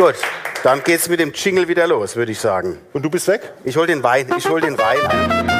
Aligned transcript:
Gut, 0.00 0.14
dann 0.62 0.82
geht's 0.82 1.10
mit 1.10 1.20
dem 1.20 1.30
Jingle 1.34 1.68
wieder 1.68 1.86
los, 1.86 2.16
würde 2.16 2.32
ich 2.32 2.40
sagen. 2.40 2.78
Und 2.94 3.02
du 3.02 3.10
bist 3.10 3.28
weg? 3.28 3.52
Ich 3.64 3.76
hol 3.76 3.86
den 3.86 4.02
Wein, 4.02 4.32
ich 4.34 4.48
hol 4.48 4.62
den 4.62 4.78
Wein. 4.78 5.59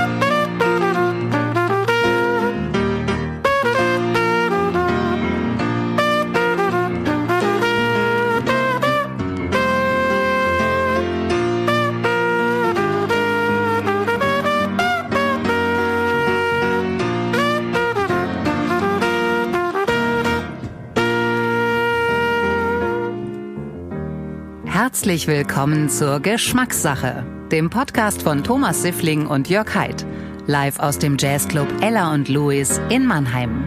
Herzlich 25.01 25.29
willkommen 25.29 25.89
zur 25.89 26.21
Geschmackssache, 26.21 27.25
dem 27.51 27.71
Podcast 27.71 28.21
von 28.21 28.45
Thomas 28.45 28.83
Siffling 28.83 29.27
und 29.27 29.49
Jörg 29.49 29.75
Haidt, 29.75 30.05
live 30.47 30.79
aus 30.79 30.99
dem 30.99 31.17
Jazzclub 31.19 31.67
Ella 31.81 32.13
und 32.13 32.29
Louis 32.29 32.79
in 32.91 33.07
Mannheim. 33.07 33.65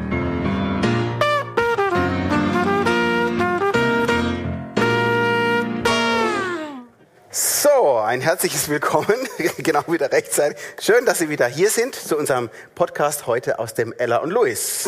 So, 7.31 7.97
ein 7.97 8.21
herzliches 8.21 8.69
Willkommen, 8.69 9.15
genau 9.57 9.81
wieder 9.87 10.11
rechtzeitig. 10.11 10.59
Schön, 10.79 11.03
dass 11.07 11.17
Sie 11.17 11.29
wieder 11.29 11.47
hier 11.47 11.71
sind 11.71 11.95
zu 11.95 12.15
unserem 12.15 12.51
Podcast 12.75 13.25
heute 13.25 13.57
aus 13.57 13.73
dem 13.73 13.91
Ella 13.97 14.17
und 14.17 14.29
Louis. 14.29 14.87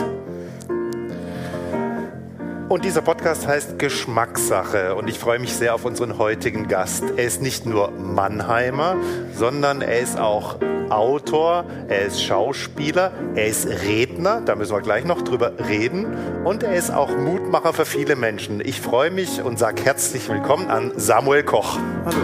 Und 2.75 2.84
dieser 2.84 3.02
Podcast 3.02 3.47
heißt 3.47 3.79
Geschmackssache 3.79 4.95
und 4.95 5.07
ich 5.07 5.17
freue 5.17 5.39
mich 5.39 5.53
sehr 5.55 5.73
auf 5.73 5.85
unseren 5.85 6.17
heutigen 6.17 6.67
Gast. 6.67 7.05
Er 7.16 7.23
ist 7.23 7.41
nicht 7.41 7.66
nur 7.66 7.91
Mannheimer, 7.91 8.97
sondern 9.33 9.81
er 9.81 10.02
ist 10.02 10.19
auch 10.19 10.59
Autor, 10.89 11.63
er 11.88 12.02
ist 12.02 12.22
Schauspieler, 12.22 13.13
er 13.33 13.47
ist 13.47 13.66
Redner, 13.66 14.41
da 14.41 14.58
müssen 14.58 14.73
wir 14.73 14.81
gleich 14.81 15.05
noch 15.05 15.22
drüber 15.22 15.53
reden 15.69 16.44
und 16.44 16.63
er 16.63 16.75
ist 16.75 16.91
auch 16.91 17.16
Mutmacher 17.16 17.72
für 17.72 17.85
viele 17.85 18.17
Menschen. 18.17 18.59
Ich 18.59 18.81
freue 18.81 19.09
mich 19.09 19.41
und 19.41 19.57
sage 19.57 19.81
herzlich 19.81 20.28
willkommen 20.28 20.69
an 20.69 20.91
Samuel 20.97 21.44
Koch. 21.44 21.80
Hallo. 22.03 22.17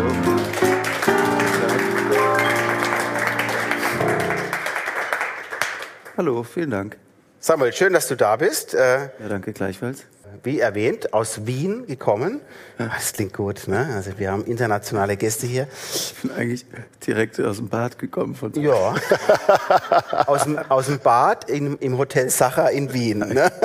Hallo, 6.17 6.44
vielen 6.44 6.72
Dank. 6.72 6.98
Samuel, 7.39 7.72
schön, 7.72 7.94
dass 7.94 8.09
du 8.09 8.16
da 8.16 8.36
bist. 8.36 8.73
Äh, 8.73 9.04
Ja, 9.04 9.30
danke 9.30 9.54
gleichfalls. 9.54 10.04
Wie 10.44 10.60
erwähnt, 10.60 11.14
aus 11.14 11.46
Wien 11.46 11.86
gekommen. 11.88 12.42
Ah, 12.78 12.90
Das 12.96 13.14
klingt 13.14 13.34
gut, 13.34 13.68
ne? 13.68 13.90
Also 13.96 14.12
wir 14.18 14.32
haben 14.32 14.46
internationale 14.46 15.18
Gäste 15.18 15.48
hier. 15.48 15.68
Ich 15.94 16.16
bin 16.22 16.32
eigentlich 16.32 16.66
direkt 17.06 17.40
aus 17.40 17.58
dem 17.58 17.70
Bad 17.70 18.00
gekommen 18.00 18.36
von 18.36 18.54
Ja. 18.54 18.96
aus, 20.28 20.44
dem, 20.44 20.58
aus 20.58 20.86
dem 20.88 21.00
Bad 21.00 21.50
in, 21.50 21.78
im 21.78 21.98
Hotel 21.98 22.30
Sacher 22.30 22.72
in 22.72 22.94
Wien. 22.94 23.20
Ne? 23.20 23.52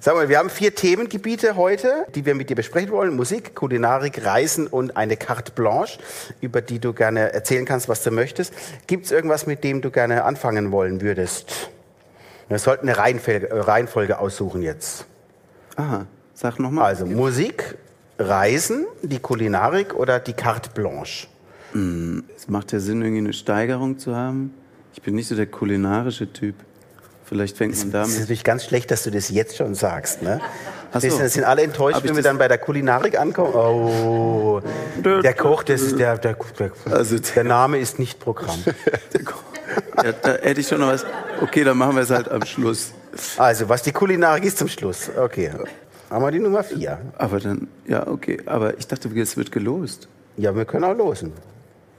Sag 0.00 0.14
mal, 0.14 0.28
wir 0.28 0.38
haben 0.38 0.48
vier 0.48 0.74
Themengebiete 0.74 1.56
heute, 1.56 2.06
die 2.14 2.24
wir 2.24 2.34
mit 2.34 2.48
dir 2.48 2.54
besprechen 2.54 2.92
wollen. 2.92 3.14
Musik, 3.16 3.54
Kulinarik, 3.54 4.24
Reisen 4.24 4.66
und 4.66 4.96
eine 4.96 5.16
Carte 5.16 5.52
Blanche, 5.52 5.98
über 6.40 6.62
die 6.62 6.78
du 6.78 6.92
gerne 6.92 7.32
erzählen 7.32 7.64
kannst, 7.66 7.88
was 7.88 8.02
du 8.04 8.10
möchtest. 8.10 8.54
Gibt 8.86 9.06
es 9.06 9.12
irgendwas, 9.12 9.46
mit 9.46 9.64
dem 9.64 9.82
du 9.82 9.90
gerne 9.90 10.24
anfangen 10.24 10.70
wollen 10.72 11.00
würdest? 11.00 11.70
Wir 12.48 12.58
sollten 12.58 12.88
eine 12.88 12.96
Reihenfolge, 12.98 13.50
äh, 13.50 13.60
Reihenfolge 13.60 14.18
aussuchen 14.18 14.62
jetzt. 14.62 15.04
Aha, 15.76 16.06
sag 16.34 16.58
nochmal. 16.58 16.84
Also 16.86 17.06
Musik, 17.06 17.76
Reisen, 18.18 18.86
die 19.02 19.18
Kulinarik 19.18 19.94
oder 19.94 20.18
die 20.20 20.32
Carte 20.32 20.70
Blanche? 20.70 21.26
es 21.74 22.48
macht 22.48 22.72
ja 22.72 22.80
Sinn, 22.80 23.02
irgendwie 23.02 23.18
eine 23.18 23.32
Steigerung 23.34 23.98
zu 23.98 24.16
haben. 24.16 24.54
Ich 24.94 25.02
bin 25.02 25.14
nicht 25.14 25.28
so 25.28 25.36
der 25.36 25.46
kulinarische 25.46 26.32
Typ. 26.32 26.54
Vielleicht 27.26 27.58
fängt 27.58 27.72
man 27.76 27.92
Das 27.92 28.08
ist 28.08 28.12
damit. 28.14 28.20
natürlich 28.20 28.42
ganz 28.42 28.64
schlecht, 28.64 28.90
dass 28.90 29.02
du 29.02 29.10
das 29.10 29.28
jetzt 29.28 29.58
schon 29.58 29.74
sagst. 29.74 30.22
Ne? 30.22 30.40
Ach 30.92 31.00
so. 31.02 31.18
Das 31.18 31.34
sind- 31.34 31.44
alle 31.44 31.62
enttäuscht, 31.62 32.00
wenn 32.02 32.16
wir 32.16 32.22
dann 32.22 32.38
bei 32.38 32.48
der 32.48 32.56
Kulinarik 32.56 33.20
ankommen. 33.20 33.52
Oh, 33.54 34.62
der 35.04 35.34
Koch, 35.34 35.62
das 35.62 35.82
ist 35.82 35.98
der, 35.98 36.16
der, 36.16 36.36
der, 36.58 36.72
Also 36.90 37.18
der 37.18 37.44
Name 37.44 37.78
ist 37.78 37.98
nicht 37.98 38.18
Programm. 38.18 38.58
Ja, 40.02 40.12
da 40.12 40.30
hätte 40.36 40.60
ich 40.60 40.68
schon 40.68 40.80
noch 40.80 40.88
was. 40.88 41.04
Okay, 41.40 41.64
dann 41.64 41.78
machen 41.78 41.94
wir 41.96 42.02
es 42.02 42.10
halt 42.10 42.30
am 42.30 42.44
Schluss. 42.44 42.92
Also, 43.36 43.68
was 43.68 43.82
die 43.82 43.92
Kulinarik 43.92 44.44
ist 44.44 44.58
zum 44.58 44.68
Schluss. 44.68 45.10
Okay. 45.16 45.50
Haben 46.10 46.24
wir 46.24 46.30
die 46.30 46.38
Nummer 46.38 46.62
vier. 46.64 46.98
Aber 47.16 47.38
dann, 47.38 47.68
ja, 47.86 48.06
okay. 48.06 48.40
Aber 48.46 48.78
ich 48.78 48.86
dachte, 48.86 49.08
es 49.18 49.36
wird 49.36 49.52
gelost. 49.52 50.08
Ja, 50.36 50.54
wir 50.54 50.64
können 50.64 50.84
auch 50.84 50.96
losen. 50.96 51.32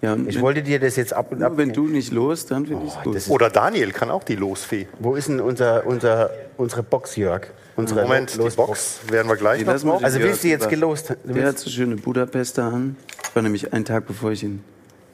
Ja, 0.02 0.16
Ich 0.16 0.36
wenn, 0.36 0.42
wollte 0.42 0.64
dir 0.64 0.80
das 0.80 0.96
jetzt 0.96 1.14
ab 1.14 1.32
und 1.32 1.44
ab. 1.44 1.54
wenn 1.58 1.74
du 1.74 1.86
nicht 1.88 2.12
los, 2.14 2.46
dann 2.46 2.66
finde 2.66 2.86
ich 2.86 2.94
es 2.96 3.04
gut. 3.04 3.16
das 3.16 3.30
Oder 3.30 3.50
Daniel 3.50 3.92
kann 3.92 4.10
auch 4.10 4.24
die 4.24 4.36
Losfee. 4.38 4.88
Wo 5.00 5.16
ist 5.16 5.28
denn 5.28 5.42
unser, 5.42 5.86
unser, 5.86 6.30
unsere 6.58 6.84
Box, 6.84 7.18
Jörg? 7.18 7.48
Unsere 7.76 8.04
Moment, 8.04 8.34
die 8.34 8.38
Losbox. 8.38 8.68
Box 8.68 9.12
werden 9.12 9.28
wir 9.28 9.36
gleich 9.36 9.60
Nee, 9.66 9.72
noch 9.74 9.84
mal 9.84 10.04
Also 10.04 10.20
willst 10.20 10.44
du 10.44 10.48
jetzt 10.48 10.70
gelost? 10.70 11.16
Du 11.24 11.34
Der 11.34 11.48
hat 11.48 11.60
so 11.60 11.70
schöne 11.70 11.98
Budapester 11.98 12.64
an. 12.64 12.96
Ich 13.24 13.36
war 13.36 13.42
nämlich 13.44 13.74
einen 13.74 13.86
Tag, 13.86 14.08
bevor 14.08 14.32
ich 14.32 14.44
in 14.44 14.64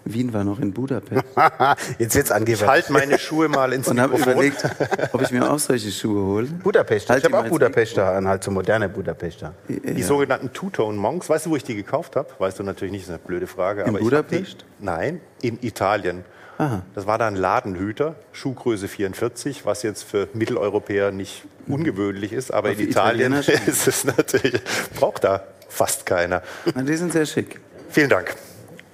Wien 0.06 0.34
war, 0.34 0.44
noch 0.44 0.60
in 0.60 0.72
Budapest. 0.72 1.24
jetzt 2.00 2.16
wird's 2.16 2.32
angehört. 2.32 2.70
Halt 2.70 2.90
meine 2.92 3.18
Schuhe 3.18 3.50
mal 3.50 3.74
ins 3.74 3.88
Und 3.88 4.00
habe 4.00 4.14
Mikrofon. 4.14 4.34
überlegt, 4.34 4.64
ob 5.12 5.22
ich 5.22 5.32
mir 5.32 5.50
auch 5.50 5.60
solche 5.60 5.92
Schuhe 5.92 6.26
hole. 6.26 6.48
Budapest. 6.48 7.10
Halt 7.10 7.26
ich 7.26 7.32
habe 7.32 7.44
auch 7.44 7.50
Budapester 7.50 8.14
an, 8.14 8.28
halt 8.28 8.44
so 8.44 8.52
moderne 8.52 8.88
Budapester. 8.88 9.54
Die 9.68 10.04
sogenannten 10.04 10.54
Two-Tone 10.54 10.98
Monks. 10.98 11.28
Weißt 11.28 11.48
du, 11.48 11.50
wo 11.50 11.56
ich 11.56 11.64
die 11.64 11.76
gekauft 11.76 12.16
habe? 12.16 12.30
Weißt 12.38 12.60
du 12.60 12.64
natürlich 12.64 12.92
nicht, 12.92 13.06
das 13.06 13.16
ist 13.16 13.20
eine 13.20 13.28
blöde 13.28 13.48
Frage. 13.48 13.82
In 13.84 13.96
ich 13.96 14.02
Budapest? 14.02 14.66
Die, 14.80 14.86
nein, 14.86 15.22
in 15.42 15.58
Italien. 15.62 16.24
Aha. 16.58 16.84
Das 16.94 17.06
war 17.06 17.18
da 17.18 17.28
ein 17.28 17.36
Ladenhüter, 17.36 18.16
Schuhgröße 18.32 18.88
44, 18.88 19.66
was 19.66 19.84
jetzt 19.84 20.04
für 20.04 20.30
Mitteleuropäer 20.34 21.12
nicht 21.12 21.44
ungewöhnlich 21.68 22.32
ist, 22.32 22.52
aber, 22.52 22.70
Aber 22.70 22.80
in 22.80 22.88
Italien 22.90 23.34
ist 23.68 23.88
es 23.88 24.06
natürlich, 24.06 24.62
braucht 24.98 25.24
da 25.26 25.44
fast 25.68 26.06
keiner. 26.06 26.42
Na, 26.74 26.84
die 26.84 26.96
sind 26.96 27.12
sehr 27.12 27.26
schick. 27.26 27.60
Vielen 27.90 28.10
Dank. 28.10 28.36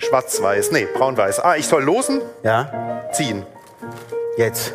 Schwarz-Weiß, 0.02 0.72
nee, 0.72 0.88
braun-weiß. 0.94 1.40
Ah, 1.40 1.56
ich 1.56 1.68
soll 1.68 1.84
losen, 1.84 2.22
Ja, 2.44 3.04
ziehen. 3.12 3.46
jetzt. 4.38 4.74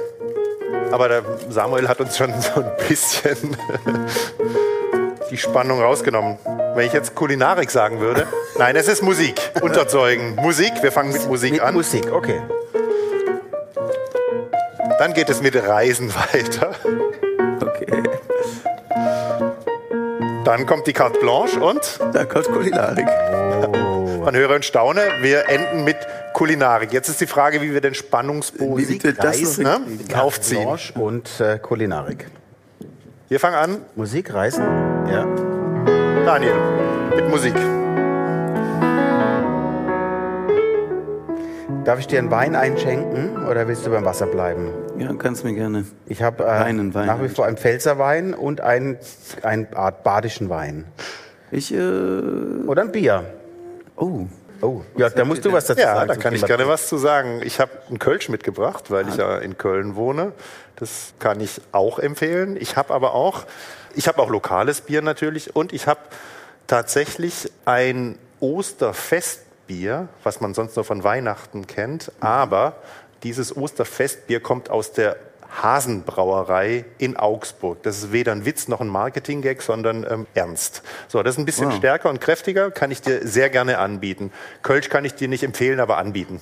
Aber 0.93 1.09
der 1.09 1.23
Samuel 1.51 1.89
hat 1.89 2.01
uns 2.01 2.17
schon 2.17 2.33
so 2.41 2.61
ein 2.63 2.71
bisschen 2.89 3.37
die 5.31 5.37
Spannung 5.37 5.81
rausgenommen. 5.83 6.39
Wenn 6.75 6.87
ich 6.87 6.93
jetzt 6.93 7.15
Kulinarik 7.15 7.71
sagen 7.71 8.01
würde. 8.01 8.27
Nein, 8.59 8.77
es 8.77 8.87
ist 8.87 9.03
Musik. 9.03 9.41
Unterzeugen. 9.61 10.37
Musik, 10.37 10.73
wir 10.83 10.93
fangen 10.93 11.13
mit 11.13 11.27
Musik 11.27 11.53
Mit 11.53 11.61
an. 11.63 11.75
Musik, 11.75 12.13
okay. 12.13 12.41
Dann 14.99 15.13
geht 15.13 15.29
es 15.29 15.43
mit 15.43 15.57
Reisen 15.57 16.13
weiter. 16.33 16.71
Okay. 17.61 18.03
Dann 20.45 20.67
kommt 20.67 20.87
die 20.87 20.93
Carte 20.93 21.19
Blanche 21.19 21.59
und 21.61 21.99
Da 22.13 22.25
kommt 22.25 22.47
Kulinarik. 22.47 23.07
Man 24.27 24.35
höre 24.35 24.57
und 24.57 24.65
staune, 24.65 25.03
wir 25.21 25.49
enden 25.49 25.85
mit 25.85 25.97
Kulinarik. 26.33 26.93
Jetzt 26.93 27.09
ist 27.09 27.21
die 27.21 27.29
Frage, 27.29 27.63
wie 27.63 27.73
wir 27.73 27.81
den 27.81 27.95
Spannungsbogen 27.95 29.01
noch 29.23 29.59
ne? 29.59 29.81
aufziehen. 30.15 30.65
Blanche 30.65 30.93
und 30.99 31.41
äh, 31.41 31.59
Kulinarik. 31.61 32.27
Wir 33.29 33.39
fangen 33.39 33.55
an, 33.55 33.79
Musik, 33.95 34.35
Reisen, 34.35 34.65
ja. 35.09 35.25
Daniel, 36.25 36.57
mit 37.15 37.31
Musik. 37.31 37.55
Darf 41.85 42.01
ich 42.01 42.09
dir 42.09 42.19
einen 42.19 42.33
Wein 42.33 42.57
einschenken 42.57 43.47
oder 43.47 43.69
willst 43.69 43.87
du 43.87 43.91
beim 43.91 44.05
Wasser 44.05 44.27
bleiben? 44.27 44.73
Ja, 44.99 45.15
kannst 45.15 45.45
mir 45.45 45.55
gerne. 45.55 45.85
Ich 46.07 46.21
habe 46.21 46.43
äh, 46.43 46.49
Einen 46.49 46.95
Wein 46.95 47.07
nach 47.07 47.23
wie 47.23 47.29
vor 47.29 47.47
einen 47.47 47.59
Pfälzerwein 47.59 48.35
und 48.35 48.61
einen, 48.61 48.99
einen 49.43 49.73
Art 49.75 50.03
badischen 50.03 50.49
Wein. 50.49 50.85
Ich, 51.53 51.73
äh, 51.73 51.79
Oder 51.79 52.83
ein 52.83 52.91
Bier. 52.91 53.25
Oh. 53.97 54.27
Oh, 54.63 54.81
ja, 54.97 55.11
da 55.11 55.27
musst 55.27 55.45
du 55.45 55.53
was 55.53 55.67
dazu 55.67 55.83
Ja, 55.83 55.97
sagen. 55.97 56.09
da 56.09 56.15
zum 56.15 56.23
kann 56.23 56.35
ich 56.35 56.47
gerne 56.47 56.67
was 56.67 56.89
zu 56.89 56.97
sagen. 56.97 57.43
Ich 57.45 57.61
habe 57.61 57.73
einen 57.89 57.99
Kölsch 57.99 58.31
mitgebracht, 58.31 58.91
weil 58.91 59.07
ich 59.07 59.17
ja 59.17 59.37
in 59.37 59.59
Köln 59.59 59.97
wohne. 59.97 60.33
Das 60.77 61.13
kann 61.19 61.41
ich 61.41 61.61
auch 61.73 61.99
empfehlen. 61.99 62.57
Ich 62.59 62.77
habe 62.77 62.95
aber 62.95 63.15
auch, 63.15 63.45
ich 63.95 64.09
habe 64.09 64.23
auch 64.23 64.31
lokales 64.31 64.81
Bier 64.81 65.03
natürlich 65.03 65.55
und 65.55 65.75
ich 65.75 65.87
habe 65.87 66.01
tatsächlich 66.67 67.53
ein 67.67 68.19
Osterfestbier, 68.41 70.09
was 70.23 70.41
man 70.41 70.55
sonst 70.55 70.77
nur 70.77 70.87
von 70.87 71.05
Weihnachten 71.05 71.67
kennt. 71.67 72.13
Aber 72.21 72.77
dieses 73.23 73.55
Osterfestbier 73.55 74.41
kommt 74.41 74.71
aus 74.71 74.93
der 74.93 75.17
Hasenbrauerei 75.63 76.85
in 76.99 77.17
Augsburg. 77.17 77.83
Das 77.83 77.99
ist 77.99 78.13
weder 78.13 78.33
ein 78.33 78.45
Witz 78.45 78.69
noch 78.69 78.81
ein 78.81 78.89
Marketing-Gag, 78.89 79.63
sondern 79.63 80.07
ähm, 80.09 80.27
ernst. 80.35 80.83
So, 81.09 81.23
das 81.23 81.35
ist 81.35 81.39
ein 81.39 81.45
bisschen 81.47 81.69
Wow. 81.69 81.77
stärker 81.77 82.11
und 82.11 82.21
kräftiger, 82.21 82.71
kann 82.71 82.91
ich 82.91 83.01
dir 83.03 83.27
sehr 83.27 83.49
gerne 83.51 83.79
anbieten. 83.79 84.33
Kölsch 84.63 84.89
kann 84.89 85.05
ich 85.05 85.15
dir 85.15 85.29
nicht 85.29 85.43
empfehlen, 85.43 85.81
aber 85.81 85.99
anbieten. 85.99 86.41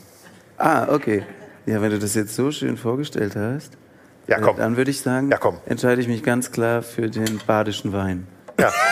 Ah, 0.59 0.89
okay. 0.93 1.25
Ja, 1.67 1.81
wenn 1.81 1.91
du 1.91 1.99
das 1.99 2.15
jetzt 2.15 2.35
so 2.37 2.51
schön 2.51 2.77
vorgestellt 2.77 3.35
hast, 3.37 3.73
Ja, 4.27 4.39
äh, 4.39 4.41
komm. 4.41 4.57
dann 4.57 4.77
würde 4.77 4.91
ich 4.91 5.01
sagen, 5.01 5.31
Ja, 5.31 5.39
komm. 5.39 5.59
entscheide 5.67 6.01
ich 6.01 6.09
mich 6.09 6.23
ganz 6.23 6.51
klar 6.53 6.83
für 6.83 7.09
den 7.09 7.41
badischen 7.47 7.93
Wein. 7.93 8.27
Ja. 8.59 8.73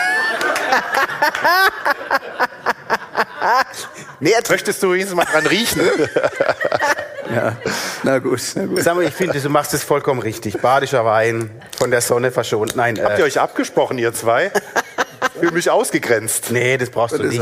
Nee, 4.21 4.31
Möchtest 4.49 4.81
du 4.83 4.95
jetzt 4.95 5.15
mal 5.15 5.25
dran 5.25 5.47
riechen? 5.47 5.81
Ja, 7.31 7.57
na 8.03 8.19
gut, 8.19 8.41
na 8.55 8.67
gut. 8.67 8.83
Sag 8.83 8.97
mal, 8.97 9.05
ich 9.05 9.15
finde, 9.15 9.41
du 9.41 9.49
machst 9.49 9.75
es 9.75 9.83
vollkommen 9.83 10.21
richtig. 10.21 10.61
Badischer 10.61 11.05
Wein, 11.05 11.51
von 11.79 11.91
der 11.91 12.01
Sonne 12.01 12.31
verschont. 12.31 12.77
Nein, 12.77 12.99
Habt 13.03 13.19
ihr 13.19 13.25
äh, 13.25 13.29
euch 13.29 13.41
abgesprochen, 13.41 13.99
ihr 13.99 14.13
zwei? 14.13 14.51
Fühle 15.39 15.53
mich 15.53 15.71
ausgegrenzt. 15.71 16.51
nee, 16.51 16.77
das 16.77 16.91
brauchst 16.91 17.19
du 17.19 17.23
nicht. 17.23 17.41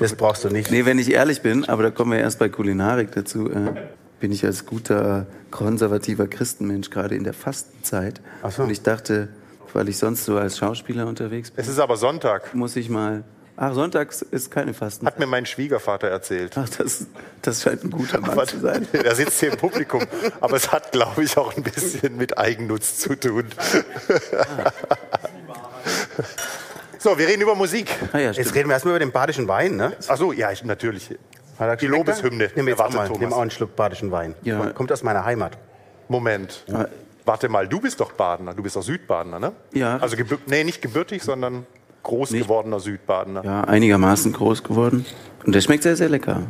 Das 0.00 0.14
brauchst 0.14 0.44
du 0.44 0.48
nicht. 0.48 0.70
Nee, 0.70 0.84
wenn 0.84 0.98
ich 0.98 1.12
ehrlich 1.12 1.42
bin, 1.42 1.64
aber 1.68 1.84
da 1.84 1.90
kommen 1.90 2.12
wir 2.12 2.18
erst 2.18 2.38
bei 2.38 2.48
Kulinarik 2.48 3.12
dazu, 3.12 3.50
äh, 3.50 3.72
bin 4.18 4.32
ich 4.32 4.44
als 4.44 4.66
guter 4.66 5.26
konservativer 5.50 6.26
Christenmensch 6.26 6.90
gerade 6.90 7.14
in 7.14 7.24
der 7.24 7.32
Fastenzeit. 7.32 8.20
Ach 8.42 8.50
so. 8.50 8.62
Und 8.64 8.70
ich 8.70 8.82
dachte, 8.82 9.28
weil 9.72 9.88
ich 9.88 9.98
sonst 9.98 10.24
so 10.24 10.36
als 10.36 10.58
Schauspieler 10.58 11.06
unterwegs 11.06 11.50
bin, 11.50 11.62
Es 11.62 11.68
ist 11.68 11.78
aber 11.78 11.96
Sonntag, 11.96 12.54
muss 12.54 12.76
ich 12.76 12.88
mal. 12.88 13.24
Ach, 13.56 13.74
sonntags 13.74 14.22
ist 14.22 14.50
keine 14.50 14.72
Fastenzeit. 14.72 15.14
hat 15.14 15.18
mir 15.18 15.26
mein 15.26 15.44
Schwiegervater 15.44 16.08
erzählt. 16.08 16.56
Ach, 16.56 16.68
das, 16.68 17.06
das 17.42 17.62
scheint 17.62 17.84
ein 17.84 17.90
guter 17.90 18.20
Mann 18.20 18.30
Aber 18.30 18.46
zu 18.46 18.58
sein. 18.58 18.88
er 18.92 19.14
sitzt 19.14 19.40
hier 19.40 19.52
im 19.52 19.58
Publikum. 19.58 20.02
Aber 20.40 20.56
es 20.56 20.72
hat, 20.72 20.92
glaube 20.92 21.22
ich, 21.24 21.36
auch 21.36 21.56
ein 21.56 21.62
bisschen 21.62 22.16
mit 22.16 22.38
Eigennutz 22.38 22.98
zu 22.98 23.14
tun. 23.16 23.46
So, 27.02 27.18
wir 27.18 27.26
reden 27.26 27.40
über 27.40 27.54
Musik. 27.54 27.88
Ah 28.12 28.18
ja, 28.18 28.30
Jetzt 28.30 28.54
reden 28.54 28.68
wir 28.68 28.74
erstmal 28.74 28.92
über 28.92 28.98
den 28.98 29.10
badischen 29.10 29.48
Wein, 29.48 29.76
ne? 29.76 29.96
Ach 30.06 30.18
so, 30.18 30.34
ja, 30.34 30.52
ich, 30.52 30.62
natürlich. 30.64 31.16
Die 31.80 31.86
Lobeshymne. 31.86 32.50
Nimm 32.54 32.68
jetzt 32.68 32.80
auch 32.80 32.92
mal, 32.92 33.08
nimm 33.08 33.32
auch 33.32 33.40
einen 33.40 33.50
Schluck 33.50 33.74
badischen 33.74 34.10
Wein. 34.10 34.34
Ja. 34.42 34.70
Kommt- 34.72 34.92
aus 34.92 35.02
meiner 35.02 35.24
Heimat. 35.24 35.56
Moment. 36.08 36.62
Ah. 36.70 36.86
Warte 37.24 37.48
mal, 37.48 37.66
du 37.68 37.80
bist 37.80 38.00
doch 38.00 38.12
Badener. 38.12 38.52
Du 38.52 38.62
bist 38.62 38.76
doch 38.76 38.82
Südbadener, 38.82 39.38
ne? 39.38 39.52
Ja. 39.72 39.96
Also, 39.96 40.16
nee, 40.46 40.62
nicht 40.64 40.82
gebürtig, 40.82 41.22
sondern 41.22 41.66
groß 42.02 42.30
Nicht. 42.32 42.44
gewordener 42.44 42.80
Südbadener. 42.80 43.44
Ja, 43.44 43.60
einigermaßen 43.62 44.32
groß 44.32 44.62
geworden. 44.62 45.04
Und 45.44 45.54
der 45.54 45.60
schmeckt 45.60 45.82
sehr, 45.82 45.96
sehr 45.96 46.08
lecker. 46.08 46.42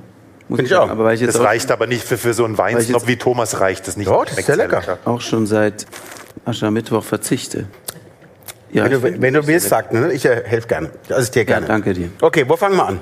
Muss 0.49 0.59
Find 0.59 0.69
ich 0.69 0.75
auch. 0.77 0.89
Aber 0.91 1.13
ich 1.15 1.21
Das 1.25 1.37
auch, 1.37 1.45
reicht 1.45 1.71
aber 1.71 1.87
nicht 1.87 2.03
für, 2.05 2.19
für 2.19 2.35
so 2.35 2.45
einen 2.45 2.59
Weinsnob 2.59 3.07
wie 3.07 3.17
Thomas 3.17 3.61
reicht 3.61 3.87
es 3.89 3.97
nicht. 3.97 4.09
Doch, 4.09 4.25
das 4.25 4.39
ist 4.39 4.47
sehr 4.47 4.57
lecker. 4.57 4.99
auch 5.05 5.21
schon 5.21 5.47
seit 5.47 5.87
Aschermittwoch 6.45 7.05
verzichte. 7.05 7.67
Ja, 8.73 8.85
Wenn 8.85 8.93
du, 8.93 9.23
wenn 9.23 9.35
du 9.35 9.47
willst, 9.47 9.69
sag, 9.69 9.93
ne? 9.93 10.13
ich 10.13 10.25
äh, 10.25 10.43
helfe 10.45 10.69
gerne. 10.69 10.91
Also 11.09 11.23
ich 11.23 11.31
dir 11.31 11.41
ja, 11.41 11.45
gerne. 11.45 11.67
danke 11.67 11.93
dir. 11.93 12.11
Okay, 12.21 12.45
wo 12.49 12.57
fangen 12.57 12.77
wir 12.77 12.87
an? 12.87 13.01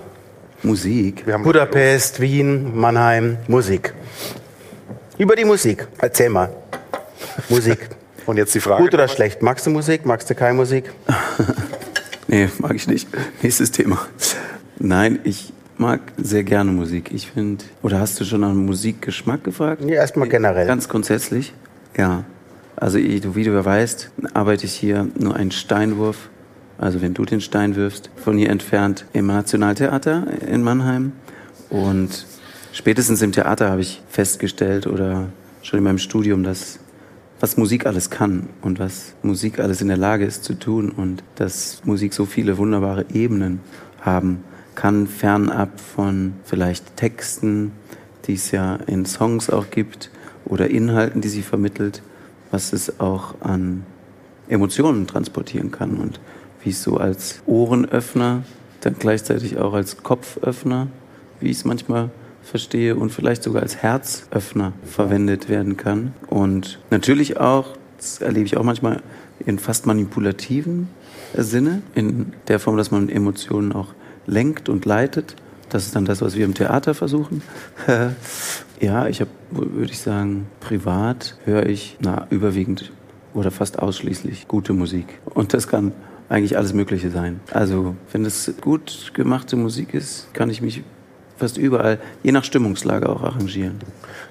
Musik. 0.62 1.26
Wir 1.26 1.34
haben 1.34 1.44
Budapest, 1.44 2.20
Wien, 2.20 2.76
Mannheim, 2.78 3.38
Musik. 3.48 3.92
Über 5.18 5.36
die 5.36 5.44
Musik. 5.44 5.86
Erzähl 5.98 6.30
mal. 6.30 6.50
Musik. 7.48 7.88
Und 8.26 8.36
jetzt 8.36 8.54
die 8.54 8.60
Frage. 8.60 8.82
Gut 8.82 8.94
oder 8.94 9.08
schlecht? 9.08 9.40
Magst 9.42 9.64
du 9.66 9.70
Musik? 9.70 10.04
Magst 10.04 10.28
du 10.28 10.34
keine 10.34 10.54
Musik? 10.54 10.90
Nee, 12.28 12.48
mag 12.58 12.74
ich 12.74 12.86
nicht. 12.86 13.08
Nächstes 13.42 13.70
Thema. 13.70 13.98
Nein, 14.78 15.18
ich 15.24 15.52
mag 15.78 16.00
sehr 16.18 16.44
gerne 16.44 16.70
Musik. 16.72 17.10
Ich 17.12 17.30
finde, 17.30 17.64
oder 17.82 18.00
hast 18.00 18.20
du 18.20 18.24
schon 18.24 18.42
nach 18.42 18.50
dem 18.50 18.66
Musikgeschmack 18.66 19.44
gefragt? 19.44 19.82
Nee, 19.82 19.94
erstmal 19.94 20.28
generell. 20.28 20.66
Ganz 20.66 20.88
grundsätzlich? 20.88 21.52
Ja. 21.96 22.24
Also, 22.76 22.98
ich- 22.98 23.34
wie 23.34 23.44
du 23.44 23.52
ja 23.52 23.64
weißt, 23.64 24.10
arbeite 24.34 24.66
ich 24.66 24.74
hier 24.74 25.08
nur 25.18 25.34
einen 25.34 25.50
Steinwurf, 25.50 26.28
also 26.78 27.00
wenn 27.00 27.14
du 27.14 27.24
den 27.24 27.40
Stein 27.40 27.74
wirfst, 27.76 28.10
von 28.16 28.36
hier 28.38 28.50
entfernt 28.50 29.04
im 29.12 29.26
Nationaltheater 29.26 30.26
in 30.46 30.62
Mannheim. 30.62 31.12
Und 31.70 32.26
spätestens 32.72 33.20
im 33.22 33.32
Theater 33.32 33.70
habe 33.70 33.80
ich 33.80 34.00
festgestellt 34.08 34.86
oder 34.86 35.28
schon 35.62 35.78
in 35.78 35.84
meinem 35.84 35.98
Studium, 35.98 36.44
dass 36.44 36.78
was 37.40 37.56
Musik 37.56 37.86
alles 37.86 38.10
kann 38.10 38.48
und 38.62 38.78
was 38.78 39.14
Musik 39.22 39.60
alles 39.60 39.80
in 39.80 39.88
der 39.88 39.96
Lage 39.96 40.24
ist 40.24 40.44
zu 40.44 40.54
tun 40.54 40.90
und 40.90 41.22
dass 41.36 41.82
Musik 41.84 42.12
so 42.12 42.24
viele 42.24 42.58
wunderbare 42.58 43.06
Ebenen 43.12 43.60
haben 44.00 44.42
kann, 44.74 45.06
fernab 45.06 45.80
von 45.80 46.34
vielleicht 46.44 46.96
Texten, 46.96 47.72
die 48.26 48.34
es 48.34 48.50
ja 48.50 48.76
in 48.86 49.06
Songs 49.06 49.50
auch 49.50 49.70
gibt 49.70 50.10
oder 50.44 50.70
Inhalten, 50.70 51.20
die 51.20 51.28
sie 51.28 51.42
vermittelt, 51.42 52.02
was 52.50 52.72
es 52.72 53.00
auch 53.00 53.40
an 53.40 53.84
Emotionen 54.48 55.06
transportieren 55.06 55.70
kann 55.70 55.96
und 55.96 56.20
wie 56.62 56.70
es 56.70 56.82
so 56.82 56.96
als 56.96 57.42
Ohrenöffner, 57.46 58.44
dann 58.80 58.96
gleichzeitig 58.98 59.58
auch 59.58 59.74
als 59.74 60.02
Kopföffner, 60.02 60.88
wie 61.40 61.50
ich 61.50 61.58
es 61.58 61.64
manchmal 61.64 62.10
verstehe, 62.48 62.96
und 62.96 63.10
vielleicht 63.10 63.42
sogar 63.42 63.62
als 63.62 63.76
Herzöffner 63.76 64.72
verwendet 64.84 65.48
werden 65.48 65.76
kann. 65.76 66.14
Und 66.26 66.78
natürlich 66.90 67.38
auch, 67.38 67.76
das 67.96 68.20
erlebe 68.20 68.46
ich 68.46 68.56
auch 68.56 68.64
manchmal 68.64 69.02
in 69.44 69.58
fast 69.58 69.86
manipulativen 69.86 70.88
Sinne, 71.36 71.82
in 71.94 72.32
der 72.48 72.58
Form, 72.58 72.76
dass 72.76 72.90
man 72.90 73.08
Emotionen 73.08 73.72
auch 73.72 73.94
lenkt 74.26 74.68
und 74.68 74.84
leitet. 74.84 75.36
Das 75.68 75.84
ist 75.84 75.94
dann 75.94 76.04
das, 76.04 76.22
was 76.22 76.36
wir 76.36 76.44
im 76.44 76.54
Theater 76.54 76.94
versuchen. 76.94 77.42
ja, 78.80 79.06
ich 79.06 79.20
habe, 79.20 79.30
würde 79.50 79.92
ich 79.92 80.00
sagen, 80.00 80.46
privat 80.60 81.36
höre 81.44 81.66
ich 81.66 81.98
na, 82.00 82.26
überwiegend 82.30 82.90
oder 83.34 83.50
fast 83.50 83.78
ausschließlich 83.78 84.48
gute 84.48 84.72
Musik. 84.72 85.06
Und 85.34 85.52
das 85.52 85.68
kann 85.68 85.92
eigentlich 86.28 86.56
alles 86.56 86.72
Mögliche 86.72 87.10
sein. 87.10 87.40
Also, 87.52 87.96
wenn 88.12 88.24
es 88.24 88.52
gut 88.60 89.12
gemachte 89.14 89.56
Musik 89.56 89.94
ist, 89.94 90.32
kann 90.34 90.50
ich 90.50 90.62
mich 90.62 90.82
fast 91.38 91.56
überall, 91.56 91.98
je 92.22 92.32
nach 92.32 92.44
Stimmungslage 92.44 93.08
auch 93.08 93.22
arrangieren. 93.22 93.80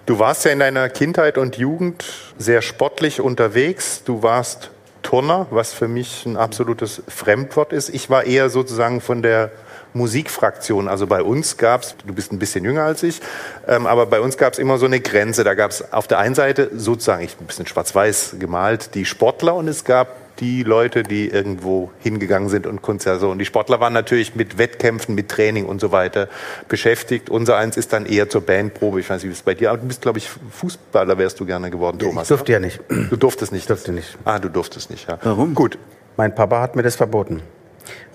Du 0.06 0.20
warst 0.20 0.46
ja 0.46 0.52
in 0.52 0.60
deiner 0.60 0.90
Kindheit 0.90 1.38
und 1.38 1.58
Jugend 1.58 2.06
sehr 2.38 2.62
sportlich 2.62 3.20
unterwegs. 3.20 4.04
Du 4.06 4.24
warst 4.24 4.72
Turner, 5.02 5.48
was 5.52 5.74
für 5.74 5.88
mich 5.88 6.26
ein 6.26 6.38
absolutes 6.38 7.02
Fremdwort 7.08 7.74
ist. 7.74 7.90
Ich 7.90 8.10
war 8.10 8.26
eher 8.26 8.50
sozusagen 8.50 9.02
von 9.02 9.22
der 9.22 9.52
Musikfraktion. 9.94 10.88
Also 10.88 11.08
bei 11.08 11.22
uns 11.22 11.58
gab 11.58 11.84
es, 11.84 11.96
du 12.06 12.14
bist 12.14 12.32
ein 12.32 12.40
bisschen 12.40 12.64
jünger 12.64 12.84
als 12.84 13.04
ich, 13.04 13.22
ähm, 13.68 13.88
aber 13.88 14.06
bei 14.06 14.20
uns 14.20 14.38
gab 14.38 14.54
es 14.54 14.60
immer 14.60 14.78
so 14.78 14.86
eine 14.86 15.00
Grenze. 15.00 15.44
Da 15.44 15.54
gab 15.54 15.72
es 15.72 15.94
auf 15.94 16.08
der 16.08 16.20
einen 16.20 16.36
Seite 16.36 16.70
sozusagen, 16.76 17.24
ich 17.24 17.36
bin 17.36 17.46
ein 17.46 17.48
bisschen 17.48 17.68
schwarz-weiß 17.68 18.36
gemalt, 18.40 18.94
die 18.96 19.06
Sportler 19.06 19.56
und 19.56 19.68
es 19.68 19.84
gab 19.84 20.27
die 20.40 20.64
Leute, 20.64 21.04
die 21.04 21.30
irgendwo 21.30 21.92
hingegangen 22.00 22.50
sind 22.50 22.68
und 22.68 22.82
Konzerte. 22.82 23.20
So. 23.22 23.30
Und 23.30 23.40
die 23.40 23.46
Sportler 23.46 23.80
waren 23.80 23.94
natürlich 23.94 24.36
mit 24.36 24.58
Wettkämpfen, 24.58 25.16
mit 25.16 25.30
Training 25.30 25.66
und 25.66 25.82
so 25.82 25.92
weiter 25.92 26.28
beschäftigt. 26.68 27.30
Unser 27.30 27.58
eins 27.58 27.78
ist 27.78 27.94
dann 27.94 28.06
eher 28.06 28.30
zur 28.30 28.42
Bandprobe. 28.42 29.00
Ich 29.00 29.10
weiß 29.10 29.24
nicht, 29.24 29.30
wie 29.30 29.34
es 29.34 29.42
bei 29.42 29.54
dir, 29.54 29.70
aber 29.72 29.80
du 29.80 29.88
bist, 29.88 30.02
glaube 30.02 30.20
ich, 30.20 30.30
Fußballer 30.52 31.18
wärst 31.18 31.40
du 31.40 31.46
gerne 31.46 31.70
geworden, 31.70 32.00
Thomas. 32.00 32.24
Ich 32.24 32.30
durfte 32.30 32.52
ja 32.52 32.60
nicht. 32.60 32.80
ne? 32.90 33.08
Du 33.10 33.16
durftest 33.18 33.52
nicht. 33.52 33.70
durfte 33.70 33.92
nicht. 33.92 34.18
Ah, 34.26 34.40
du 34.40 34.50
durftest 34.50 34.90
nicht, 34.90 35.08
ja. 35.08 35.18
Warum? 35.24 35.54
Gut. 35.54 35.78
Mein 36.16 36.34
Papa 36.34 36.62
hat 36.62 36.76
mir 36.76 36.84
das 36.84 36.96
verboten. 36.96 37.42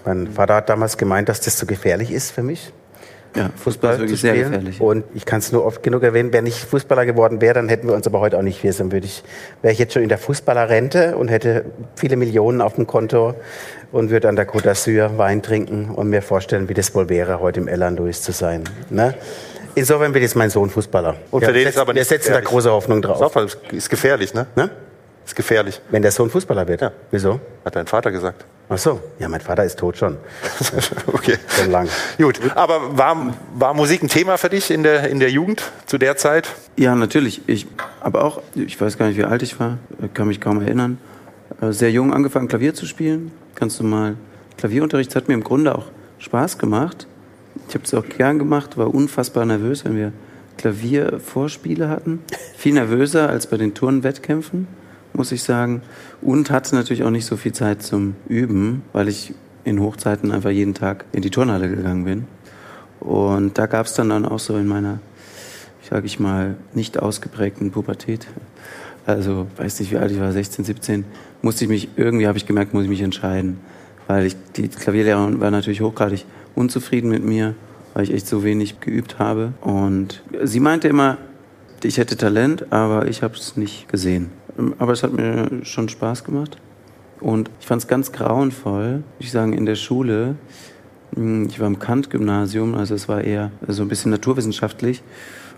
Mein 0.04 0.32
Vater 0.32 0.56
hat 0.56 0.68
damals 0.68 0.96
gemeint, 0.96 1.28
dass 1.28 1.40
das 1.40 1.56
zu 1.56 1.66
gefährlich 1.66 2.10
ist 2.10 2.32
für 2.32 2.42
mich. 2.42 2.72
Ja, 3.34 3.50
Fußball 3.56 3.94
ist 3.94 4.00
wirklich 4.00 4.20
sehr 4.20 4.34
spielen. 4.34 4.50
gefährlich. 4.50 4.80
Und 4.80 5.04
ich 5.14 5.24
kann 5.24 5.38
es 5.38 5.52
nur 5.52 5.64
oft 5.64 5.82
genug 5.82 6.02
erwähnen, 6.02 6.32
wenn 6.32 6.46
ich 6.46 6.64
Fußballer 6.64 7.06
geworden 7.06 7.40
wäre, 7.40 7.54
dann 7.54 7.68
hätten 7.68 7.88
wir 7.88 7.94
uns 7.94 8.06
aber 8.06 8.20
heute 8.20 8.36
auch 8.38 8.42
nicht 8.42 8.60
viel. 8.60 8.72
Dann 8.72 8.92
würde 8.92 9.06
ich, 9.06 9.22
wäre 9.62 9.72
ich 9.72 9.78
jetzt 9.78 9.94
schon 9.94 10.02
in 10.02 10.08
der 10.10 10.18
Fußballerrente 10.18 11.16
und 11.16 11.28
hätte 11.28 11.64
viele 11.96 12.16
Millionen 12.16 12.60
auf 12.60 12.74
dem 12.74 12.86
Konto 12.86 13.34
und 13.90 14.10
würde 14.10 14.28
an 14.28 14.36
der 14.36 14.46
Côte 14.48 14.64
d'Azur 14.70 15.16
Wein 15.18 15.42
trinken 15.42 15.90
und 15.90 16.08
mir 16.10 16.20
vorstellen, 16.22 16.68
wie 16.68 16.74
das 16.74 16.94
wohl 16.94 17.08
wäre, 17.08 17.40
heute 17.40 17.60
im 17.60 17.68
Elan 17.68 17.96
Louis 17.96 18.20
zu 18.22 18.32
sein. 18.32 18.64
Ne? 18.90 19.14
Insofern 19.74 20.12
wird 20.12 20.22
jetzt 20.22 20.36
mein 20.36 20.50
Sohn 20.50 20.68
Fußballer. 20.68 21.14
Und 21.30 21.44
für 21.44 21.52
den 21.52 21.66
ist 21.66 21.78
aber 21.78 21.94
wir 21.94 22.00
nicht 22.00 22.08
setzen 22.08 22.32
da 22.32 22.40
gefährlich. 22.40 22.48
große 22.50 22.70
Hoffnung 22.70 23.00
drauf. 23.00 23.34
auf, 23.34 23.56
ist 23.72 23.88
gefährlich, 23.88 24.34
ne? 24.34 24.46
Ne? 24.54 24.70
Ist 25.24 25.36
gefährlich, 25.36 25.80
Wenn 25.90 26.02
der 26.02 26.10
Sohn 26.10 26.28
Fußballer 26.28 26.66
wird. 26.68 26.82
Ja. 26.82 26.92
Wieso? 27.10 27.40
hat 27.64 27.76
dein 27.76 27.86
Vater 27.86 28.10
gesagt. 28.10 28.44
Ach 28.72 28.78
so. 28.78 29.00
Ja, 29.18 29.28
mein 29.28 29.42
Vater 29.42 29.64
ist 29.64 29.78
tot 29.78 29.98
schon. 29.98 30.16
okay. 31.08 31.36
Schon 31.46 31.70
lang. 31.70 31.88
Gut, 32.16 32.40
aber 32.54 32.96
war, 32.96 33.34
war 33.54 33.74
Musik 33.74 34.02
ein 34.02 34.08
Thema 34.08 34.38
für 34.38 34.48
dich 34.48 34.70
in 34.70 34.82
der, 34.82 35.10
in 35.10 35.20
der 35.20 35.30
Jugend 35.30 35.62
zu 35.84 35.98
der 35.98 36.16
Zeit? 36.16 36.48
Ja, 36.78 36.94
natürlich. 36.94 37.42
Ich 37.46 37.66
aber 38.00 38.24
auch, 38.24 38.40
ich 38.54 38.80
weiß 38.80 38.96
gar 38.96 39.08
nicht, 39.08 39.18
wie 39.18 39.24
alt 39.24 39.42
ich 39.42 39.60
war, 39.60 39.76
kann 40.14 40.28
mich 40.28 40.40
kaum 40.40 40.62
erinnern. 40.62 40.96
Äh, 41.60 41.72
Sehr 41.72 41.90
jung 41.90 42.14
angefangen, 42.14 42.48
Klavier 42.48 42.72
zu 42.72 42.86
spielen. 42.86 43.30
Ganz 43.56 43.78
normal. 43.78 44.16
Klavierunterricht 44.56 45.14
hat 45.16 45.28
mir 45.28 45.34
im 45.34 45.44
Grunde 45.44 45.74
auch 45.74 45.86
Spaß 46.18 46.56
gemacht. 46.56 47.06
Ich 47.68 47.74
habe 47.74 47.84
es 47.84 47.92
auch 47.92 48.08
gern 48.08 48.38
gemacht, 48.38 48.78
war 48.78 48.94
unfassbar 48.94 49.44
nervös, 49.44 49.84
wenn 49.84 49.96
wir 49.96 50.12
Klaviervorspiele 50.56 51.90
hatten. 51.90 52.20
Viel 52.56 52.72
nervöser 52.72 53.28
als 53.28 53.46
bei 53.46 53.58
den 53.58 53.74
Turnwettkämpfen, 53.74 54.66
muss 55.14 55.32
ich 55.32 55.42
sagen. 55.42 55.82
Und 56.20 56.50
hatte 56.50 56.74
natürlich 56.74 57.04
auch 57.04 57.10
nicht 57.10 57.26
so 57.26 57.36
viel 57.36 57.52
Zeit 57.52 57.82
zum 57.82 58.14
Üben, 58.28 58.82
weil 58.92 59.08
ich 59.08 59.34
in 59.64 59.80
Hochzeiten 59.80 60.32
einfach 60.32 60.50
jeden 60.50 60.74
Tag 60.74 61.04
in 61.12 61.22
die 61.22 61.30
Turnhalle 61.30 61.68
gegangen 61.68 62.04
bin. 62.04 62.26
Und 63.00 63.58
da 63.58 63.66
gab 63.66 63.86
es 63.86 63.94
dann, 63.94 64.08
dann 64.08 64.24
auch 64.24 64.38
so 64.38 64.56
in 64.56 64.66
meiner 64.66 65.00
sage 65.92 66.06
ich 66.06 66.18
mal, 66.18 66.56
nicht 66.72 66.98
ausgeprägten 66.98 67.70
Pubertät. 67.70 68.26
Also, 69.04 69.46
weiß 69.58 69.80
nicht, 69.80 69.92
wie 69.92 69.98
alt 69.98 70.10
ich 70.10 70.20
war, 70.20 70.32
16, 70.32 70.64
17, 70.64 71.04
musste 71.42 71.64
ich 71.64 71.68
mich, 71.68 71.88
irgendwie 71.96 72.26
habe 72.26 72.38
ich 72.38 72.46
gemerkt, 72.46 72.72
muss 72.72 72.84
ich 72.84 72.88
mich 72.88 73.02
entscheiden. 73.02 73.58
Weil 74.06 74.24
ich, 74.24 74.34
die 74.56 74.68
Klavierlehrerin 74.68 75.40
war 75.40 75.50
natürlich 75.50 75.82
hochgradig 75.82 76.24
unzufrieden 76.54 77.10
mit 77.10 77.22
mir, 77.24 77.54
weil 77.92 78.04
ich 78.04 78.14
echt 78.14 78.26
so 78.26 78.42
wenig 78.42 78.80
geübt 78.80 79.18
habe. 79.18 79.52
Und 79.60 80.22
sie 80.42 80.60
meinte 80.60 80.88
immer, 80.88 81.18
ich 81.82 81.98
hätte 81.98 82.16
Talent, 82.16 82.72
aber 82.72 83.08
ich 83.08 83.22
habe 83.22 83.34
es 83.34 83.58
nicht 83.58 83.88
gesehen. 83.90 84.30
Aber 84.78 84.92
es 84.92 85.02
hat 85.02 85.12
mir 85.12 85.64
schon 85.64 85.88
Spaß 85.88 86.24
gemacht. 86.24 86.58
Und 87.20 87.50
ich 87.60 87.66
fand 87.66 87.82
es 87.82 87.88
ganz 87.88 88.12
grauenvoll, 88.12 89.04
ich 89.18 89.30
sagen, 89.30 89.52
in 89.52 89.64
der 89.64 89.76
Schule. 89.76 90.34
Hm, 91.14 91.46
ich 91.46 91.60
war 91.60 91.68
im 91.68 91.78
Kant-Gymnasium, 91.78 92.74
also 92.74 92.94
es 92.94 93.08
war 93.08 93.22
eher 93.22 93.52
so 93.68 93.82
ein 93.82 93.88
bisschen 93.88 94.10
naturwissenschaftlich. 94.10 95.02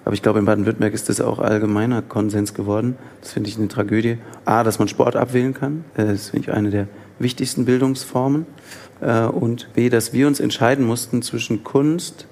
Aber 0.04 0.14
ich 0.14 0.22
glaube, 0.22 0.38
in 0.38 0.44
Baden-Württemberg 0.44 0.92
ist 0.92 1.08
das 1.08 1.22
auch 1.22 1.38
allgemeiner 1.38 2.02
Konsens 2.02 2.52
geworden. 2.52 2.98
Das 3.22 3.32
finde 3.32 3.48
ich 3.48 3.56
eine 3.56 3.68
Tragödie. 3.68 4.18
A, 4.44 4.62
dass 4.62 4.78
man 4.78 4.88
Sport 4.88 5.16
abwählen 5.16 5.54
kann. 5.54 5.84
Äh, 5.94 6.06
das 6.06 6.30
finde 6.30 6.48
ich 6.48 6.54
eine 6.54 6.70
der 6.70 6.88
wichtigsten 7.18 7.64
Bildungsformen. 7.64 8.44
Äh, 9.00 9.24
und 9.24 9.72
B, 9.74 9.88
dass 9.88 10.12
wir 10.12 10.26
uns 10.26 10.40
entscheiden 10.40 10.84
mussten 10.84 11.22
zwischen 11.22 11.64
Kunst, 11.64 12.26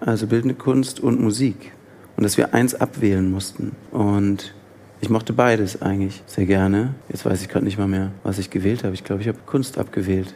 also 0.00 0.26
bildende 0.26 0.54
Kunst 0.54 1.00
und 1.00 1.20
Musik. 1.20 1.72
Und 2.16 2.22
dass 2.22 2.38
wir 2.38 2.54
eins 2.54 2.74
abwählen 2.74 3.30
mussten. 3.30 3.72
Und 3.90 4.54
ich 5.00 5.10
mochte 5.10 5.32
beides 5.32 5.82
eigentlich 5.82 6.22
sehr 6.26 6.46
gerne. 6.46 6.94
Jetzt 7.08 7.24
weiß 7.24 7.42
ich 7.42 7.48
gerade 7.48 7.64
nicht 7.64 7.78
mal 7.78 7.88
mehr, 7.88 8.12
was 8.22 8.38
ich 8.38 8.50
gewählt 8.50 8.84
habe. 8.84 8.94
Ich 8.94 9.04
glaube, 9.04 9.22
ich 9.22 9.28
habe 9.28 9.38
Kunst 9.46 9.78
abgewählt. 9.78 10.34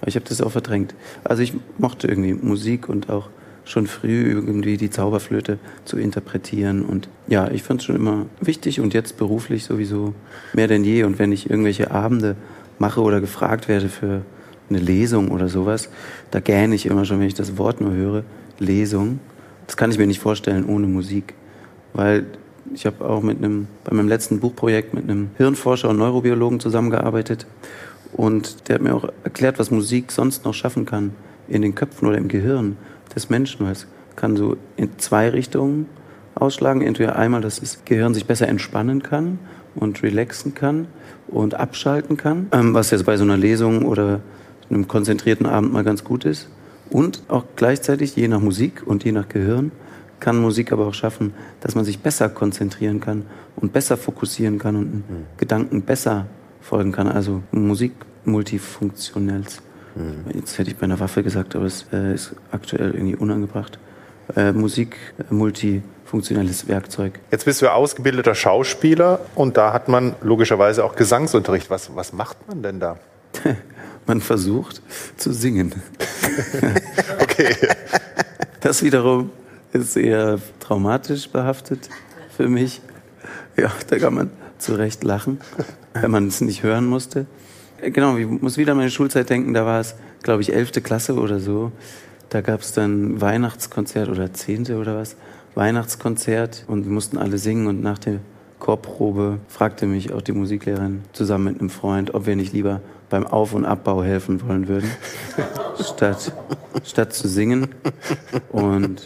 Aber 0.00 0.08
ich 0.08 0.16
habe 0.16 0.26
das 0.28 0.40
auch 0.42 0.52
verdrängt. 0.52 0.94
Also 1.24 1.42
ich 1.42 1.54
mochte 1.78 2.08
irgendwie 2.08 2.34
Musik 2.34 2.88
und 2.88 3.08
auch 3.08 3.30
schon 3.64 3.86
früh 3.86 4.32
irgendwie 4.32 4.76
die 4.76 4.90
Zauberflöte 4.90 5.58
zu 5.84 5.96
interpretieren. 5.96 6.84
Und 6.84 7.08
ja, 7.28 7.50
ich 7.50 7.62
fand 7.62 7.80
es 7.80 7.86
schon 7.86 7.96
immer 7.96 8.26
wichtig 8.40 8.80
und 8.80 8.92
jetzt 8.92 9.16
beruflich 9.16 9.64
sowieso 9.64 10.14
mehr 10.52 10.68
denn 10.68 10.84
je. 10.84 11.04
Und 11.04 11.18
wenn 11.18 11.32
ich 11.32 11.48
irgendwelche 11.48 11.90
Abende 11.90 12.36
mache 12.78 13.00
oder 13.00 13.20
gefragt 13.20 13.68
werde 13.68 13.88
für 13.88 14.22
eine 14.68 14.78
Lesung 14.78 15.30
oder 15.30 15.48
sowas, 15.48 15.88
da 16.30 16.40
gähne 16.40 16.74
ich 16.74 16.86
immer 16.86 17.04
schon, 17.04 17.20
wenn 17.20 17.26
ich 17.26 17.34
das 17.34 17.56
Wort 17.56 17.80
nur 17.80 17.92
höre, 17.92 18.24
Lesung. 18.58 19.20
Das 19.66 19.76
kann 19.76 19.90
ich 19.90 19.98
mir 19.98 20.06
nicht 20.06 20.20
vorstellen 20.20 20.66
ohne 20.66 20.86
Musik. 20.86 21.34
Weil 21.94 22.26
ich 22.72 22.86
habe 22.86 23.04
auch 23.04 23.22
mit 23.22 23.38
einem, 23.38 23.66
bei 23.84 23.94
meinem 23.94 24.08
letzten 24.08 24.40
Buchprojekt 24.40 24.94
mit 24.94 25.04
einem 25.04 25.30
Hirnforscher 25.36 25.90
und 25.90 25.98
Neurobiologen 25.98 26.60
zusammengearbeitet. 26.60 27.46
Und 28.12 28.68
der 28.68 28.76
hat 28.76 28.82
mir 28.82 28.94
auch 28.94 29.08
erklärt, 29.24 29.58
was 29.58 29.70
Musik 29.70 30.12
sonst 30.12 30.44
noch 30.44 30.54
schaffen 30.54 30.86
kann 30.86 31.12
in 31.48 31.62
den 31.62 31.74
Köpfen 31.74 32.08
oder 32.08 32.18
im 32.18 32.28
Gehirn 32.28 32.76
des 33.14 33.28
Menschen. 33.28 33.66
Es 33.66 33.86
kann 34.16 34.36
so 34.36 34.56
in 34.76 34.98
zwei 34.98 35.28
Richtungen 35.28 35.86
ausschlagen. 36.34 36.80
Entweder 36.80 37.16
einmal, 37.16 37.40
dass 37.40 37.60
das 37.60 37.84
Gehirn 37.84 38.14
sich 38.14 38.26
besser 38.26 38.48
entspannen 38.48 39.02
kann 39.02 39.38
und 39.74 40.02
relaxen 40.02 40.54
kann 40.54 40.86
und 41.26 41.54
abschalten 41.54 42.16
kann, 42.16 42.46
ähm, 42.52 42.74
was 42.74 42.90
jetzt 42.90 43.04
bei 43.04 43.16
so 43.16 43.24
einer 43.24 43.36
Lesung 43.36 43.84
oder 43.84 44.20
einem 44.70 44.88
konzentrierten 44.88 45.46
Abend 45.46 45.72
mal 45.72 45.84
ganz 45.84 46.04
gut 46.04 46.24
ist. 46.24 46.48
Und 46.90 47.22
auch 47.28 47.44
gleichzeitig, 47.56 48.14
je 48.14 48.28
nach 48.28 48.40
Musik 48.40 48.82
und 48.86 49.04
je 49.04 49.12
nach 49.12 49.28
Gehirn, 49.28 49.72
kann 50.20 50.40
Musik 50.40 50.72
aber 50.72 50.86
auch 50.86 50.94
schaffen, 50.94 51.34
dass 51.60 51.74
man 51.74 51.84
sich 51.84 52.00
besser 52.00 52.28
konzentrieren 52.28 53.00
kann 53.00 53.26
und 53.56 53.72
besser 53.72 53.96
fokussieren 53.96 54.58
kann 54.58 54.76
und 54.76 54.94
mhm. 54.94 55.26
Gedanken 55.36 55.82
besser 55.82 56.26
folgen 56.60 56.92
kann. 56.92 57.08
Also 57.08 57.42
Musik 57.52 57.92
multifunktionell. 58.24 59.44
Mhm. 59.94 60.24
Jetzt 60.34 60.58
hätte 60.58 60.70
ich 60.70 60.76
bei 60.76 60.84
einer 60.84 61.00
Waffe 61.00 61.22
gesagt, 61.22 61.54
aber 61.56 61.66
es 61.66 61.86
äh, 61.92 62.14
ist 62.14 62.34
aktuell 62.50 62.92
irgendwie 62.92 63.16
unangebracht. 63.16 63.78
Äh, 64.34 64.52
Musik 64.52 64.96
äh, 65.18 65.32
multifunktionelles 65.32 66.66
Werkzeug. 66.68 67.20
Jetzt 67.30 67.44
bist 67.44 67.60
du 67.62 67.72
ausgebildeter 67.72 68.34
Schauspieler 68.34 69.20
und 69.34 69.56
da 69.56 69.72
hat 69.72 69.88
man 69.88 70.14
logischerweise 70.22 70.84
auch 70.84 70.96
Gesangsunterricht. 70.96 71.70
Was, 71.70 71.94
was 71.94 72.12
macht 72.12 72.48
man 72.48 72.62
denn 72.62 72.80
da? 72.80 72.98
man 74.06 74.20
versucht 74.20 74.82
zu 75.16 75.32
singen. 75.32 75.74
okay. 77.22 77.54
Das 78.60 78.82
wiederum 78.82 79.30
ist 79.74 79.96
eher 79.96 80.38
traumatisch 80.60 81.28
behaftet 81.28 81.88
für 82.36 82.48
mich. 82.48 82.80
Ja, 83.56 83.70
da 83.88 83.98
kann 83.98 84.14
man 84.14 84.30
zu 84.58 84.74
Recht 84.74 85.04
lachen, 85.04 85.40
wenn 85.94 86.10
man 86.10 86.28
es 86.28 86.40
nicht 86.40 86.62
hören 86.62 86.86
musste. 86.86 87.26
Genau, 87.80 88.16
ich 88.16 88.26
muss 88.26 88.56
wieder 88.56 88.72
an 88.72 88.78
meine 88.78 88.90
Schulzeit 88.90 89.28
denken, 89.28 89.52
da 89.52 89.66
war 89.66 89.80
es, 89.80 89.96
glaube 90.22 90.42
ich, 90.42 90.54
elfte 90.54 90.80
Klasse 90.80 91.14
oder 91.14 91.40
so. 91.40 91.72
Da 92.30 92.40
gab 92.40 92.60
es 92.60 92.72
dann 92.72 93.20
Weihnachtskonzert 93.20 94.08
oder 94.08 94.32
zehnte 94.32 94.78
oder 94.78 94.96
was, 94.96 95.16
Weihnachtskonzert 95.54 96.64
und 96.66 96.84
wir 96.84 96.92
mussten 96.92 97.18
alle 97.18 97.38
singen 97.38 97.66
und 97.66 97.82
nach 97.82 97.98
der 97.98 98.20
Chorprobe 98.58 99.38
fragte 99.48 99.86
mich 99.86 100.12
auch 100.12 100.22
die 100.22 100.32
Musiklehrerin 100.32 101.02
zusammen 101.12 101.44
mit 101.44 101.60
einem 101.60 101.70
Freund, 101.70 102.14
ob 102.14 102.26
wir 102.26 102.34
nicht 102.34 102.52
lieber 102.52 102.80
beim 103.10 103.26
Auf- 103.26 103.52
und 103.52 103.64
Abbau 103.64 104.02
helfen 104.02 104.40
wollen 104.48 104.68
würden, 104.68 104.90
statt, 105.80 106.32
statt 106.82 107.12
zu 107.12 107.28
singen. 107.28 107.68
Und 108.50 109.02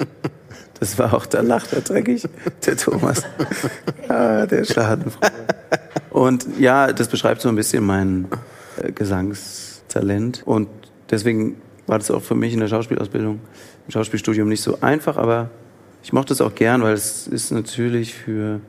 das 0.81 0.99
war 0.99 1.15
auch, 1.15 1.27
da 1.27 1.41
lacht 1.41 1.73
er 1.73 1.81
dreckig, 1.81 2.29
der 2.67 2.77
Thomas. 2.77 3.23
Ah, 4.09 4.47
der 4.47 4.65
Schadenfreude. 4.65 5.35
Und 6.09 6.47
ja, 6.59 6.95
das 6.95 7.09
beschreibt 7.09 7.43
so 7.43 7.51
ein 7.51 7.57
bisschen 7.57 7.85
mein 7.85 8.27
äh, 8.83 8.91
Gesangstalent. 8.91 10.43
Und 10.47 10.69
deswegen 11.11 11.61
war 11.87 11.99
das 11.99 12.11
auch 12.11 12.23
für 12.23 12.35
mich 12.35 12.55
in 12.55 12.61
der 12.61 12.69
Schauspielausbildung, 12.69 13.39
im 13.87 13.91
Schauspielstudium 13.91 14.49
nicht 14.49 14.63
so 14.63 14.81
einfach, 14.81 15.19
aber 15.19 15.51
ich 16.03 16.15
mochte 16.15 16.33
es 16.33 16.41
auch 16.41 16.55
gern, 16.55 16.83
weil 16.83 16.95
es 16.95 17.27
ist 17.27 17.51
natürlich 17.51 18.15
für 18.15 18.61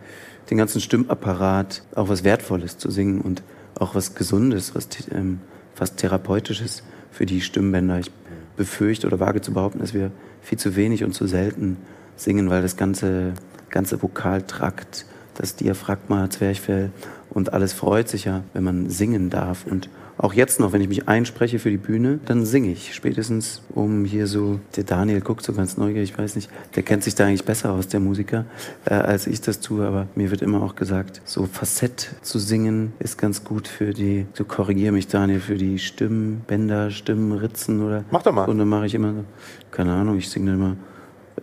den 0.50 0.58
ganzen 0.58 0.82
Stimmapparat 0.82 1.84
auch 1.96 2.10
was 2.10 2.26
Wertvolles 2.26 2.78
zu 2.78 2.92
singen 2.92 3.22
und 3.22 3.44
auch 3.76 3.96
was 3.96 4.16
Gesundes, 4.16 4.76
was 4.76 4.90
ähm, 5.12 5.40
fast 5.74 5.98
Therapeutisches 5.98 6.84
für 7.12 7.26
die 7.26 7.40
Stimmbänder. 7.40 8.00
Ich 8.00 8.12
befürchte 8.58 9.08
oder 9.08 9.22
wage 9.22 9.42
zu 9.42 9.54
behaupten, 9.54 9.80
dass 9.80 9.94
wir 9.94 10.12
viel 10.42 10.58
zu 10.58 10.76
wenig 10.76 11.04
und 11.04 11.14
zu 11.14 11.28
selten 11.28 11.78
singen, 12.20 12.50
weil 12.50 12.62
das 12.62 12.78
ganze, 12.78 13.34
ganze 13.70 14.02
Vokaltrakt, 14.02 15.06
das 15.36 15.56
Diaphragma, 15.56 16.30
Zwerchfell 16.30 16.92
und 17.30 17.54
alles 17.54 17.74
freut 17.74 18.10
sich 18.10 18.26
ja, 18.26 18.44
wenn 18.54 18.64
man 18.64 18.90
singen 18.90 19.30
darf. 19.30 19.66
Und 19.66 19.90
auch 20.18 20.34
jetzt 20.34 20.60
noch, 20.60 20.74
wenn 20.74 20.82
ich 20.82 20.90
mich 20.90 21.08
einspreche 21.08 21.60
für 21.60 21.70
die 21.70 21.78
Bühne, 21.78 22.20
dann 22.26 22.46
singe 22.46 22.72
ich. 22.72 22.94
Spätestens 22.94 23.62
um 23.74 24.04
hier 24.04 24.28
so, 24.28 24.60
der 24.76 24.84
Daniel 24.84 25.22
guckt 25.22 25.46
so 25.46 25.54
ganz 25.54 25.78
neugierig, 25.78 26.12
ich 26.12 26.18
weiß 26.18 26.36
nicht, 26.36 26.50
der 26.76 26.84
kennt 26.84 27.06
sich 27.06 27.16
da 27.16 27.26
eigentlich 27.26 27.46
besser 27.46 27.72
aus, 27.72 27.88
der 27.88 28.02
Musiker, 28.02 28.44
äh, 28.84 28.96
als 28.96 29.28
ich 29.28 29.40
das 29.40 29.62
tue. 29.62 29.88
Aber 29.88 30.08
mir 30.16 30.30
wird 30.30 30.42
immer 30.42 30.62
auch 30.62 30.76
gesagt, 30.76 31.22
so 31.24 31.46
Facett 31.46 32.16
zu 32.22 32.38
singen 32.38 32.92
ist 33.00 33.18
ganz 33.18 33.46
gut 33.46 33.70
für 33.70 33.94
die, 33.94 34.26
so 34.34 34.44
korrigiere 34.44 34.92
mich 34.92 35.08
Daniel, 35.08 35.40
für 35.40 35.56
die 35.56 35.80
Stimmbänder, 35.80 36.92
Stimmritzen 36.92 37.82
oder. 37.82 38.04
Mach 38.12 38.24
doch 38.24 38.34
mal. 38.34 38.50
Und 38.50 38.58
dann 38.58 38.68
mache 38.68 38.88
ich 38.88 38.96
immer 38.96 39.14
so, 39.14 39.24
keine 39.72 39.94
Ahnung, 39.94 40.18
ich 40.18 40.30
singe 40.30 40.48
dann 40.48 40.56
immer 40.56 40.76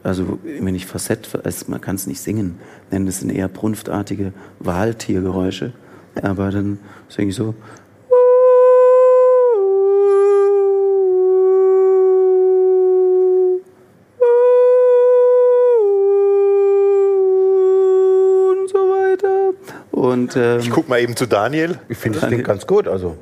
also 0.03 0.38
wenn 0.43 0.75
ich 0.75 0.87
Facett, 0.87 1.29
also 1.45 1.65
man 1.69 1.81
kann 1.81 1.97
es 1.97 2.07
nicht 2.07 2.21
singen, 2.21 2.59
nennen 2.91 3.07
es 3.07 3.21
sind 3.21 3.31
eher 3.31 3.49
brunftartige 3.49 4.33
Wahltiergeräusche. 4.61 5.73
Aber 6.23 6.50
dann 6.50 6.79
singe 7.09 7.31
ich 7.31 7.37
so. 7.37 7.55
Und 18.50 18.69
so 18.71 18.79
weiter. 18.79 19.50
Und, 19.91 20.37
ähm, 20.37 20.61
ich 20.61 20.71
guck 20.71 20.88
mal 20.88 21.00
eben 21.00 21.17
zu 21.17 21.26
Daniel. 21.26 21.79
Ich 21.88 21.99
finde 21.99 22.21
das 22.21 22.29
klingt 22.29 22.45
ganz 22.45 22.67
gut. 22.67 22.88
Also. 22.88 23.17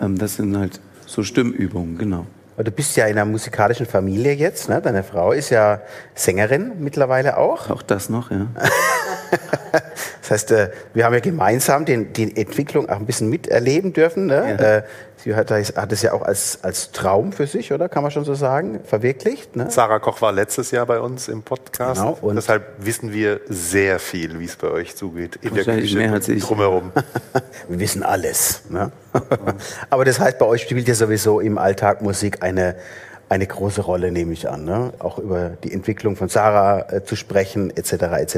Ähm, 0.00 0.18
das 0.18 0.36
sind 0.36 0.56
halt 0.56 0.80
so 1.06 1.22
Stimmübungen, 1.22 1.98
genau. 1.98 2.26
Du 2.56 2.70
bist 2.70 2.96
ja 2.96 3.06
in 3.06 3.12
einer 3.12 3.24
musikalischen 3.24 3.86
Familie 3.86 4.32
jetzt. 4.32 4.68
Ne? 4.68 4.80
Deine 4.80 5.02
Frau 5.02 5.32
ist 5.32 5.50
ja 5.50 5.80
Sängerin 6.14 6.72
mittlerweile 6.78 7.36
auch. 7.36 7.68
Auch 7.70 7.82
das 7.82 8.08
noch, 8.08 8.30
ja. 8.30 8.46
das 10.20 10.30
heißt, 10.30 10.50
äh, 10.52 10.70
wir 10.92 11.04
haben 11.04 11.14
ja 11.14 11.20
gemeinsam 11.20 11.84
den, 11.84 12.12
die 12.12 12.36
Entwicklung 12.36 12.88
auch 12.88 12.96
ein 12.96 13.06
bisschen 13.06 13.28
miterleben 13.28 13.92
dürfen. 13.92 14.26
Ne? 14.26 14.56
Ja. 14.58 14.76
Äh, 14.76 14.82
sie 15.16 15.34
hat, 15.34 15.50
hat 15.50 15.92
es 15.92 16.02
ja 16.02 16.12
auch 16.12 16.22
als, 16.22 16.58
als 16.62 16.92
Traum 16.92 17.32
für 17.32 17.46
sich, 17.46 17.72
oder? 17.72 17.88
Kann 17.88 18.02
man 18.02 18.12
schon 18.12 18.24
so 18.24 18.34
sagen, 18.34 18.80
verwirklicht. 18.84 19.56
Ne? 19.56 19.70
Sarah 19.70 19.98
Koch 19.98 20.20
war 20.20 20.32
letztes 20.32 20.70
Jahr 20.70 20.86
bei 20.86 21.00
uns 21.00 21.28
im 21.28 21.42
Podcast. 21.42 22.00
Genau, 22.00 22.18
und 22.20 22.36
deshalb 22.36 22.64
wissen 22.78 23.12
wir 23.12 23.40
sehr 23.48 23.98
viel, 23.98 24.38
wie 24.38 24.44
es 24.44 24.56
bei 24.56 24.68
euch 24.68 24.96
zugeht. 24.96 25.36
In 25.42 25.54
der 25.54 25.64
Küche 25.64 25.96
mehr 25.96 26.12
als 26.12 26.28
ich. 26.28 26.42
drumherum. 26.42 26.92
wir 27.68 27.78
wissen 27.78 28.02
alles. 28.02 28.62
Ne? 28.68 28.92
Aber 29.90 30.04
das 30.04 30.20
heißt, 30.20 30.38
bei 30.38 30.46
euch 30.46 30.62
spielt 30.62 30.88
ja 30.88 30.94
sowieso 30.94 31.40
im 31.40 31.58
Alltag 31.58 32.02
Musik 32.02 32.42
eine 32.42 32.76
eine 33.28 33.46
große 33.46 33.80
Rolle, 33.80 34.12
nehme 34.12 34.32
ich 34.32 34.48
an. 34.48 34.64
Ne? 34.64 34.92
Auch 34.98 35.18
über 35.18 35.50
die 35.62 35.72
Entwicklung 35.72 36.16
von 36.16 36.28
Sarah 36.28 36.92
äh, 36.92 37.04
zu 37.04 37.16
sprechen, 37.16 37.74
etc. 37.74 37.92
etc. 37.92 38.36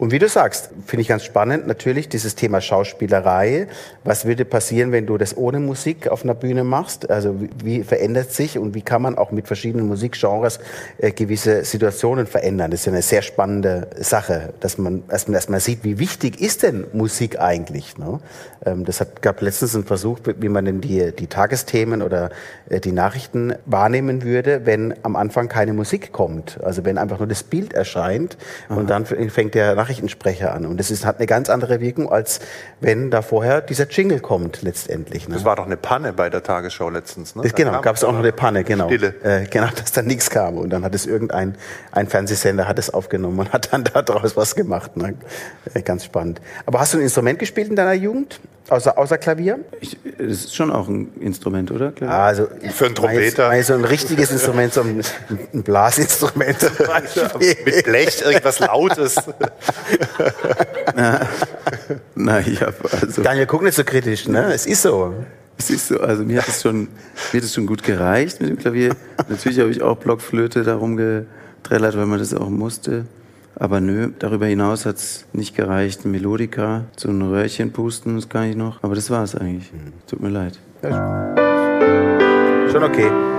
Und 0.00 0.12
wie 0.12 0.18
du 0.18 0.30
sagst, 0.30 0.70
finde 0.86 1.02
ich 1.02 1.08
ganz 1.08 1.24
spannend, 1.24 1.66
natürlich 1.66 2.08
dieses 2.08 2.34
Thema 2.34 2.62
Schauspielerei. 2.62 3.66
Was 4.02 4.24
würde 4.24 4.46
passieren, 4.46 4.92
wenn 4.92 5.04
du 5.04 5.18
das 5.18 5.36
ohne 5.36 5.60
Musik 5.60 6.08
auf 6.08 6.24
einer 6.24 6.32
Bühne 6.32 6.64
machst? 6.64 7.10
Also 7.10 7.36
wie 7.62 7.82
verändert 7.82 8.32
sich 8.32 8.58
und 8.58 8.74
wie 8.74 8.80
kann 8.80 9.02
man 9.02 9.18
auch 9.18 9.30
mit 9.30 9.46
verschiedenen 9.46 9.86
Musikgenres 9.88 10.58
äh, 10.96 11.10
gewisse 11.10 11.66
Situationen 11.66 12.26
verändern? 12.26 12.70
Das 12.70 12.80
ist 12.80 12.86
ja 12.86 12.92
eine 12.92 13.02
sehr 13.02 13.20
spannende 13.20 13.88
Sache, 13.98 14.54
dass 14.60 14.78
man 14.78 15.02
erstmal 15.10 15.34
erstmal 15.34 15.60
sieht, 15.60 15.84
wie 15.84 15.98
wichtig 15.98 16.40
ist 16.40 16.62
denn 16.62 16.86
Musik 16.94 17.38
eigentlich? 17.38 17.98
Ne? 17.98 18.20
Ähm, 18.64 18.86
das 18.86 19.00
hat, 19.00 19.20
gab 19.20 19.42
letztens 19.42 19.74
einen 19.74 19.84
Versuch, 19.84 20.20
wie 20.24 20.48
man 20.48 20.64
denn 20.64 20.80
die, 20.80 21.12
die 21.12 21.26
Tagesthemen 21.26 22.00
oder 22.00 22.30
äh, 22.70 22.80
die 22.80 22.92
Nachrichten 22.92 23.52
wahrnehmen 23.66 24.22
würde, 24.22 24.64
wenn 24.64 24.94
am 25.02 25.14
Anfang 25.14 25.48
keine 25.48 25.74
Musik 25.74 26.10
kommt. 26.10 26.58
Also 26.64 26.86
wenn 26.86 26.96
einfach 26.96 27.18
nur 27.18 27.28
das 27.28 27.42
Bild 27.42 27.74
erscheint 27.74 28.38
Aha. 28.70 28.78
und 28.80 28.88
dann 28.88 29.04
fängt 29.04 29.54
der 29.54 29.74
Nachrichten 29.74 29.89
Nachrichtensprecher 29.90 30.54
an. 30.54 30.66
Und 30.66 30.78
das 30.78 30.90
ist, 30.90 31.04
hat 31.04 31.18
eine 31.18 31.26
ganz 31.26 31.50
andere 31.50 31.80
Wirkung, 31.80 32.10
als 32.10 32.40
wenn 32.80 33.10
da 33.10 33.22
vorher 33.22 33.60
dieser 33.60 33.88
Jingle 33.88 34.20
kommt 34.20 34.62
letztendlich. 34.62 35.28
Ne? 35.28 35.34
Das 35.34 35.44
war 35.44 35.56
doch 35.56 35.66
eine 35.66 35.76
Panne 35.76 36.12
bei 36.12 36.30
der 36.30 36.44
Tagesschau 36.44 36.90
letztens. 36.90 37.34
Ne? 37.34 37.42
Das, 37.42 37.54
genau, 37.54 37.80
gab 37.80 37.96
es 37.96 38.04
auch 38.04 38.12
noch 38.12 38.20
eine 38.20 38.32
Panne, 38.32 38.62
genau. 38.62 38.86
Stille. 38.86 39.14
Äh, 39.22 39.46
genau, 39.46 39.66
dass 39.76 39.90
da 39.90 40.02
nichts 40.02 40.30
kam. 40.30 40.58
Und 40.58 40.70
dann 40.70 40.84
hat 40.84 40.94
es 40.94 41.06
irgendein 41.06 41.56
ein 41.90 42.06
Fernsehsender 42.06 42.68
hat 42.68 42.78
es 42.78 42.92
aufgenommen 42.92 43.40
und 43.40 43.52
hat 43.52 43.72
dann 43.72 43.84
daraus 43.84 44.36
was 44.36 44.54
gemacht. 44.54 44.96
Ne? 44.96 45.14
Äh, 45.74 45.82
ganz 45.82 46.04
spannend. 46.04 46.40
Aber 46.66 46.78
hast 46.78 46.94
du 46.94 46.98
ein 46.98 47.02
Instrument 47.02 47.38
gespielt 47.40 47.68
in 47.68 47.76
deiner 47.76 47.94
Jugend? 47.94 48.40
Außer, 48.70 48.96
außer 48.96 49.18
Klavier? 49.18 49.58
Ich, 49.80 49.98
das 50.16 50.28
ist 50.28 50.54
schon 50.54 50.70
auch 50.70 50.86
ein 50.86 51.12
Instrument, 51.20 51.72
oder? 51.72 51.90
Klavier? 51.90 52.16
Also, 52.16 52.48
Für 52.72 52.86
einen 52.86 52.94
Trompeter. 52.94 53.48
Mein, 53.48 53.64
so 53.64 53.74
ein 53.74 53.84
richtiges 53.84 54.30
Instrument, 54.30 54.72
so 54.72 54.82
ein, 54.82 55.02
ein 55.52 55.62
Blasinstrument. 55.64 56.56
Mit 57.64 57.84
Blech, 57.84 58.22
irgendwas 58.24 58.60
Lautes. 58.60 59.16
Nein, 62.14 62.44
ich 62.46 62.62
habe 62.62 62.76
also. 62.92 63.22
Daniel, 63.22 63.46
guck 63.46 63.62
nicht 63.62 63.74
so 63.74 63.82
kritisch, 63.82 64.28
ne? 64.28 64.52
Es 64.52 64.66
ist 64.66 64.82
so. 64.82 65.14
Es 65.58 65.68
ist 65.68 65.88
so, 65.88 65.98
also 65.98 66.22
mir 66.22 66.40
hat 66.40 66.48
es 66.48 66.62
schon, 66.62 66.88
mir 67.32 67.40
hat 67.40 67.44
es 67.44 67.52
schon 67.52 67.66
gut 67.66 67.82
gereicht 67.82 68.40
mit 68.40 68.50
dem 68.50 68.56
Klavier. 68.56 68.94
Natürlich 69.28 69.58
habe 69.58 69.70
ich 69.70 69.82
auch 69.82 69.96
Blockflöte 69.96 70.62
darum 70.62 70.96
getrellert, 70.96 71.96
weil 71.96 72.06
man 72.06 72.20
das 72.20 72.32
auch 72.34 72.48
musste. 72.48 73.04
Aber 73.60 73.82
nö, 73.82 74.08
darüber 74.18 74.46
hinaus 74.46 74.86
hat 74.86 74.96
es 74.96 75.26
nicht 75.34 75.54
gereicht. 75.54 76.06
Melodika, 76.06 76.86
so 76.96 77.10
ein 77.10 77.20
Röhrchen 77.20 77.72
pusten, 77.72 78.14
das 78.16 78.26
kann 78.26 78.48
ich 78.48 78.56
noch. 78.56 78.82
Aber 78.82 78.94
das 78.94 79.10
war 79.10 79.22
es 79.22 79.34
eigentlich. 79.34 79.70
Tut 80.06 80.20
mir 80.20 80.30
leid. 80.30 80.58
Schon 82.72 82.82
okay. 82.82 83.29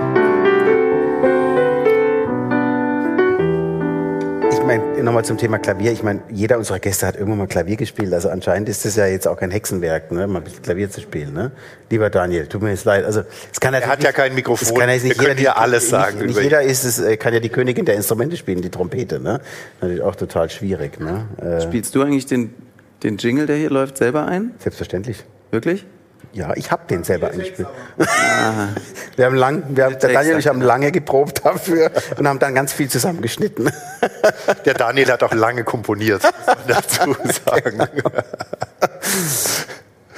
Ich 4.62 4.68
meine, 4.68 5.02
nochmal 5.02 5.24
zum 5.24 5.38
Thema 5.38 5.58
Klavier. 5.58 5.90
Ich 5.90 6.04
meine, 6.04 6.20
jeder 6.30 6.56
unserer 6.56 6.78
Gäste 6.78 7.04
hat 7.04 7.16
irgendwann 7.16 7.38
mal 7.38 7.46
Klavier 7.48 7.74
gespielt. 7.76 8.14
Also 8.14 8.28
anscheinend 8.28 8.68
ist 8.68 8.84
das 8.84 8.94
ja 8.94 9.06
jetzt 9.06 9.26
auch 9.26 9.36
kein 9.36 9.50
Hexenwerk, 9.50 10.12
ne? 10.12 10.28
mal 10.28 10.38
ein 10.38 10.44
bisschen 10.44 10.62
Klavier 10.62 10.88
zu 10.88 11.00
spielen. 11.00 11.32
Ne? 11.32 11.50
Lieber 11.90 12.10
Daniel, 12.10 12.46
tut 12.46 12.62
mir 12.62 12.70
jetzt 12.70 12.84
leid. 12.84 13.04
Also, 13.04 13.22
es 13.52 13.58
kann 13.58 13.74
Er 13.74 13.84
hat 13.84 14.04
ja 14.04 14.12
kein 14.12 14.36
Mikrofon. 14.36 14.68
Es 14.68 14.72
kann 14.72 14.88
ja 14.88 14.94
jetzt 14.94 15.02
nicht 15.02 15.18
Wir 15.18 15.26
können 15.26 15.38
jeder, 15.38 15.50
ja 15.50 15.56
alles 15.56 15.88
sagen 15.88 16.18
Nicht, 16.18 16.36
nicht 16.36 16.42
jeder 16.44 16.62
ist 16.62 16.84
es, 16.84 17.00
äh, 17.00 17.16
kann 17.16 17.34
ja 17.34 17.40
die 17.40 17.48
Königin 17.48 17.86
der 17.86 17.96
Instrumente 17.96 18.36
spielen, 18.36 18.62
die 18.62 18.70
Trompete. 18.70 19.18
Ne? 19.18 19.40
Natürlich 19.80 20.00
auch 20.00 20.14
total 20.14 20.48
schwierig. 20.48 21.00
Ne? 21.00 21.26
Äh, 21.38 21.60
Spielst 21.62 21.96
du 21.96 22.02
eigentlich 22.02 22.26
den, 22.26 22.54
den 23.02 23.16
Jingle, 23.16 23.46
der 23.46 23.56
hier 23.56 23.70
läuft, 23.70 23.98
selber 23.98 24.26
ein? 24.26 24.52
selbstverständlich. 24.60 25.24
Wirklich? 25.50 25.84
Ja, 26.32 26.52
ich 26.56 26.70
habe 26.70 26.86
den 26.88 27.04
selber 27.04 27.30
eingespielt. 27.30 27.68
wir 29.16 29.26
haben 29.26 29.36
lang, 29.36 29.64
wir 29.68 29.84
haben, 29.84 29.98
der 29.98 30.12
Daniel 30.12 30.34
und 30.34 30.40
ich 30.40 30.48
haben 30.48 30.62
lange 30.62 30.90
geprobt 30.90 31.44
dafür 31.44 31.90
und 32.16 32.26
haben 32.26 32.38
dann 32.38 32.54
ganz 32.54 32.72
viel 32.72 32.88
zusammengeschnitten. 32.88 33.70
Der 34.64 34.74
Daniel 34.74 35.12
hat 35.12 35.22
auch 35.22 35.34
lange 35.34 35.62
komponiert, 35.62 36.22
muss 36.22 36.46
man 36.46 36.56
dazu 36.66 37.16
sagen. 37.44 37.82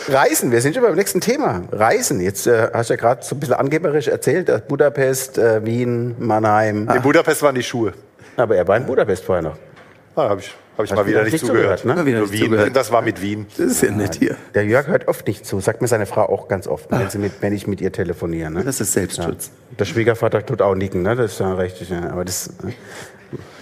Reisen, 0.09 0.52
wir 0.52 0.61
sind 0.61 0.75
schon 0.75 0.85
beim 0.85 0.94
nächsten 0.94 1.21
Thema. 1.21 1.62
Reisen. 1.73 2.21
Jetzt 2.21 2.47
äh, 2.47 2.68
hast 2.73 2.90
du 2.90 2.94
ja 2.94 3.00
gerade 3.00 3.25
so 3.25 3.35
ein 3.35 3.40
bisschen 3.40 3.54
angeberisch 3.54 4.06
erzählt, 4.06 4.49
äh, 4.49 4.61
Budapest, 4.66 5.38
äh, 5.38 5.64
Wien, 5.64 6.14
Mannheim. 6.18 6.88
In 6.94 7.02
Budapest 7.02 7.42
waren 7.42 7.54
die 7.54 7.62
Schuhe. 7.62 7.92
Aber 8.37 8.56
er 8.56 8.68
war 8.68 8.76
in 8.76 8.87
Budapest 8.87 9.25
vorher 9.25 9.42
noch. 9.42 9.56
Ah, 10.14 10.28
habe 10.28 10.40
ich, 10.40 10.54
hab 10.76 10.85
ich 10.85 10.90
Hast 10.90 10.97
mal 10.97 11.07
wieder 11.07 11.23
nicht 11.23 11.33
nicht 11.33 11.47
zugehört, 11.47 11.81
zugehört. 11.81 11.99
ne? 11.99 12.07
Wieder 12.07 12.21
nicht 12.21 12.33
Wien. 12.33 12.45
zugehört. 12.45 12.76
Das 12.76 12.90
war 12.93 13.02
mit 13.02 13.23
Wien. 13.23 13.47
Das 13.57 13.66
ist 13.66 13.83
ja 13.83 13.90
nett 13.90 14.16
hier. 14.16 14.37
Der 14.54 14.64
Jörg 14.64 14.87
hört 14.88 15.09
oft 15.09 15.26
nicht 15.26 15.47
zu, 15.47 15.61
sagt 15.61 15.81
mir 15.83 15.88
seine 15.88 16.07
Frau 16.07 16.23
auch 16.28 16.49
ganz 16.49 16.66
oft, 16.66 16.90
wenn, 16.90 17.09
sie 17.11 17.19
mit, 17.19 17.33
wenn 17.40 17.52
ich 17.52 17.66
mit 17.66 17.81
ihr 17.81 17.93
telefoniere. 17.93 18.50
Ne? 18.50 18.64
Das 18.64 18.81
ist 18.81 18.93
Selbstschutz. 18.93 19.50
Der 19.78 19.85
Schwiegervater 19.85 20.45
tut 20.45 20.62
auch 20.62 20.75
nicken, 20.75 21.02
ne? 21.02 21.14
das 21.16 21.33
ist 21.35 21.40
ja 21.40 21.54
richtig. 21.54 21.90
Ja. 21.90 22.11
Aber 22.11 22.25
das 22.25 22.49
äh, 22.49 22.73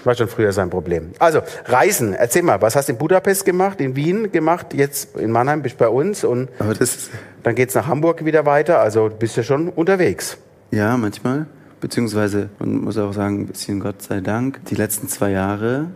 war 0.04 0.14
schon 0.14 0.28
früher 0.28 0.52
sein 0.52 0.68
Problem. 0.70 1.12
Also, 1.18 1.40
Reisen, 1.66 2.14
erzähl 2.14 2.42
mal, 2.42 2.60
was 2.60 2.76
hast 2.76 2.88
du 2.88 2.92
in 2.92 2.98
Budapest 2.98 3.44
gemacht, 3.44 3.80
in 3.80 3.94
Wien 3.96 4.32
gemacht, 4.32 4.74
jetzt 4.74 5.16
in 5.16 5.30
Mannheim 5.30 5.62
bist 5.62 5.76
du 5.76 5.84
bei 5.84 5.88
uns 5.88 6.24
und 6.24 6.48
dann 7.42 7.54
geht's 7.54 7.74
nach 7.74 7.86
Hamburg 7.86 8.24
wieder 8.24 8.44
weiter, 8.46 8.80
also 8.80 9.10
bist 9.16 9.36
du 9.36 9.44
schon 9.44 9.68
unterwegs. 9.68 10.38
ja, 10.70 10.96
manchmal. 10.96 11.46
Beziehungsweise, 11.80 12.48
man 12.60 12.82
muss 12.82 12.96
auch 12.96 13.12
sagen, 13.12 13.40
ein 13.40 13.46
bisschen 13.48 13.80
Gott 13.80 14.02
sei 14.02 14.20
Dank. 14.20 14.64
Die 14.66 14.76
letzten 14.76 15.08
zwei 15.08 15.30
Jahre 15.32 15.86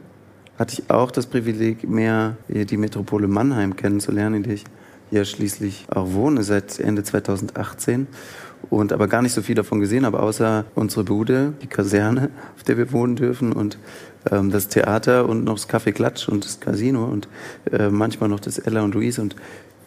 hatte 0.58 0.74
ich 0.74 0.90
auch 0.90 1.10
das 1.10 1.26
Privileg, 1.26 1.88
mehr 1.88 2.36
die 2.48 2.76
Metropole 2.76 3.28
Mannheim 3.28 3.76
kennenzulernen, 3.76 4.36
in 4.36 4.42
der 4.42 4.54
ich 4.54 4.64
ja 5.10 5.24
schließlich 5.24 5.86
auch 5.90 6.12
wohne 6.12 6.42
seit 6.42 6.80
Ende 6.80 7.02
2018. 7.02 8.06
Und 8.70 8.92
aber 8.92 9.06
gar 9.06 9.22
nicht 9.22 9.32
so 9.32 9.42
viel 9.42 9.54
davon 9.54 9.80
gesehen, 9.80 10.04
aber 10.04 10.22
außer 10.22 10.64
unsere 10.74 11.04
Bude, 11.04 11.52
die 11.62 11.66
Kaserne, 11.66 12.30
auf 12.56 12.62
der 12.64 12.78
wir 12.78 12.90
wohnen 12.92 13.16
dürfen 13.16 13.52
und 13.52 13.78
ähm, 14.30 14.50
das 14.50 14.68
Theater 14.68 15.28
und 15.28 15.44
noch 15.44 15.54
das 15.54 15.68
Café 15.68 15.92
Klatsch 15.92 16.28
und 16.28 16.44
das 16.44 16.58
Casino 16.58 17.04
und 17.04 17.28
äh, 17.70 17.90
manchmal 17.90 18.28
noch 18.28 18.40
das 18.40 18.58
Ella 18.58 18.82
und 18.82 18.94
Louise 18.94 19.20
und 19.20 19.36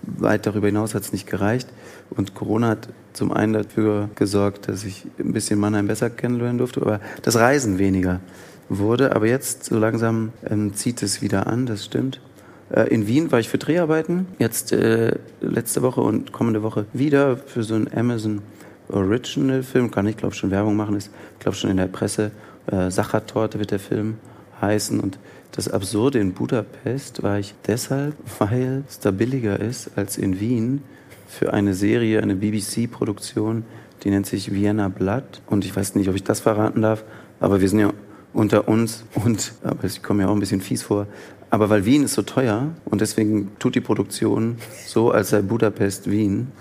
weit 0.03 0.45
darüber 0.45 0.67
hinaus 0.67 0.95
hat 0.95 1.03
es 1.03 1.11
nicht 1.11 1.27
gereicht. 1.27 1.67
Und 2.09 2.35
Corona 2.35 2.69
hat 2.69 2.89
zum 3.13 3.33
einen 3.33 3.53
dafür 3.53 4.09
gesorgt, 4.15 4.69
dass 4.69 4.85
ich 4.85 5.05
ein 5.19 5.33
bisschen 5.33 5.59
Mannheim 5.59 5.87
besser 5.87 6.09
kennenlernen 6.09 6.57
durfte, 6.57 6.81
aber 6.81 7.01
das 7.21 7.35
Reisen 7.35 7.79
weniger 7.79 8.21
wurde. 8.69 9.15
Aber 9.15 9.27
jetzt 9.27 9.65
so 9.65 9.77
langsam 9.77 10.31
ähm, 10.49 10.73
zieht 10.73 11.03
es 11.03 11.21
wieder 11.21 11.47
an, 11.47 11.65
das 11.65 11.85
stimmt. 11.85 12.21
Äh, 12.69 12.87
in 12.93 13.07
Wien 13.07 13.31
war 13.31 13.39
ich 13.39 13.49
für 13.49 13.57
Dreharbeiten, 13.57 14.27
jetzt 14.37 14.71
äh, 14.71 15.17
letzte 15.41 15.81
Woche 15.81 16.01
und 16.01 16.31
kommende 16.31 16.63
Woche 16.63 16.85
wieder 16.93 17.37
für 17.37 17.63
so 17.63 17.75
einen 17.75 17.89
Amazon 17.93 18.41
Original 18.89 19.63
Film. 19.63 19.91
Kann 19.91 20.07
ich 20.07 20.17
glaube 20.17 20.35
schon 20.35 20.51
Werbung 20.51 20.75
machen, 20.75 20.95
ist 20.95 21.11
glaube 21.39 21.57
schon 21.57 21.69
in 21.69 21.77
der 21.77 21.87
Presse. 21.87 22.31
Äh, 22.71 22.91
Sachertorte 22.91 23.59
wird 23.59 23.71
der 23.71 23.79
Film 23.79 24.17
heißen 24.61 24.99
und 24.99 25.17
das 25.51 25.67
Absurde 25.67 26.19
in 26.19 26.33
Budapest 26.33 27.23
war 27.23 27.39
ich 27.39 27.55
deshalb, 27.65 28.13
weil 28.37 28.83
es 28.87 28.99
da 28.99 29.11
billiger 29.11 29.59
ist 29.59 29.91
als 29.97 30.17
in 30.17 30.39
Wien 30.39 30.83
für 31.27 31.53
eine 31.53 31.73
Serie, 31.73 32.21
eine 32.21 32.35
BBC-Produktion, 32.35 33.63
die 34.03 34.11
nennt 34.11 34.25
sich 34.25 34.53
Vienna 34.53 34.89
Blood. 34.89 35.41
Und 35.47 35.65
ich 35.65 35.75
weiß 35.75 35.95
nicht, 35.95 36.07
ob 36.07 36.15
ich 36.15 36.23
das 36.23 36.39
verraten 36.39 36.81
darf, 36.81 37.03
aber 37.39 37.61
wir 37.61 37.69
sind 37.69 37.79
ja 37.79 37.91
unter 38.33 38.67
uns 38.67 39.03
und, 39.15 39.53
aber 39.63 39.85
ich 39.85 40.03
komme 40.03 40.23
mir 40.23 40.29
auch 40.29 40.33
ein 40.33 40.39
bisschen 40.39 40.61
fies 40.61 40.83
vor, 40.83 41.07
aber 41.51 41.69
weil 41.69 41.85
Wien 41.85 42.03
ist 42.03 42.13
so 42.13 42.21
teuer 42.21 42.67
und 42.85 43.01
deswegen 43.01 43.51
tut 43.57 43.75
die 43.75 43.81
Produktion 43.81 44.57
so, 44.85 45.11
als 45.11 45.29
sei 45.29 45.41
Budapest 45.41 46.09
Wien. 46.09 46.51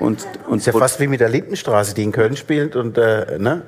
Und, 0.00 0.26
und 0.48 0.58
Ist 0.58 0.66
ja 0.66 0.72
fast 0.72 1.00
wie 1.00 1.06
mit 1.06 1.20
der 1.20 1.30
Lindenstraße, 1.30 1.94
die 1.94 2.02
in 2.02 2.12
Köln 2.12 2.36
spielt 2.36 2.76
und, 2.76 2.98
äh, 2.98 3.38
ne? 3.38 3.62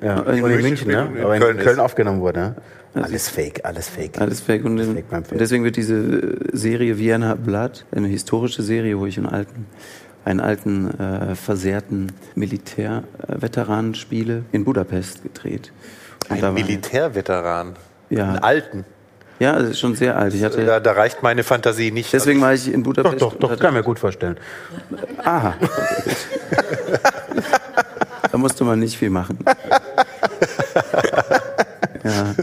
Ja, 0.00 0.20
und 0.20 0.50
in 0.50 0.62
München, 0.62 0.88
ne? 0.88 1.10
in 1.14 1.22
Aber 1.22 1.36
in 1.36 1.42
Köln 1.42 1.58
Köln, 1.58 1.78
aufgenommen 1.78 2.20
wurde. 2.20 2.54
Ne? 2.94 3.04
Alles 3.04 3.28
fake, 3.28 3.60
alles 3.64 3.88
fake. 3.88 4.18
Alles 4.18 4.40
fake. 4.40 4.64
Und, 4.64 4.78
in, 4.78 4.94
fake 4.94 5.32
und 5.32 5.40
deswegen 5.40 5.64
wird 5.64 5.76
diese 5.76 5.94
äh, 5.96 6.36
Serie 6.52 6.98
Vienna 6.98 7.34
Blood, 7.34 7.84
eine 7.94 8.08
historische 8.08 8.62
Serie, 8.62 8.98
wo 8.98 9.04
ich 9.04 9.18
einen 9.18 9.26
alten, 9.26 9.66
einen 10.24 10.40
alten 10.40 10.98
äh, 10.98 11.34
versehrten 11.34 12.12
Militärveteranen 12.34 13.94
spiele, 13.94 14.44
in 14.52 14.64
Budapest 14.64 15.22
gedreht. 15.22 15.72
Ein 16.28 16.42
war- 16.42 16.52
Militärveteran. 16.52 17.76
Ja. 18.10 18.28
Einen 18.28 18.38
alten. 18.38 18.84
Ja, 19.38 19.58
es 19.58 19.70
ist 19.70 19.80
schon 19.80 19.94
sehr 19.96 20.16
alt. 20.16 20.32
Ich 20.32 20.42
hatte, 20.42 20.64
Da, 20.64 20.80
da 20.80 20.92
reicht 20.92 21.22
meine 21.22 21.44
Fantasie 21.44 21.90
nicht. 21.90 22.10
deswegen 22.12 22.40
war 22.40 22.54
ich 22.54 22.72
in 22.72 22.82
Doch, 22.82 22.94
Budapest. 22.94 23.20
doch, 23.22 23.34
doch, 23.34 23.50
hatte- 23.50 23.62
kann 23.62 23.74
mir 23.74 23.82
gut 23.82 23.98
vorstellen. 23.98 24.38
Aha. 25.24 25.54
da 28.32 28.38
musste 28.38 28.64
man 28.64 28.78
nicht 28.78 28.96
viel 28.96 29.10
machen. 29.10 29.38
ja. 32.04 32.34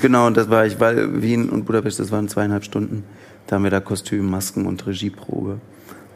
Genau, 0.00 0.26
und 0.26 0.36
das 0.36 0.48
war 0.48 0.66
ich, 0.66 0.78
weil 0.80 1.20
Wien 1.22 1.48
und 1.48 1.64
Budapest, 1.64 1.98
das 1.98 2.10
waren 2.12 2.28
zweieinhalb 2.28 2.64
Stunden. 2.64 3.04
Da 3.46 3.56
haben 3.56 3.64
wir 3.64 3.70
da 3.70 3.80
Kostüm, 3.80 4.30
Masken 4.30 4.66
und 4.66 4.86
Regieprobe, 4.86 5.58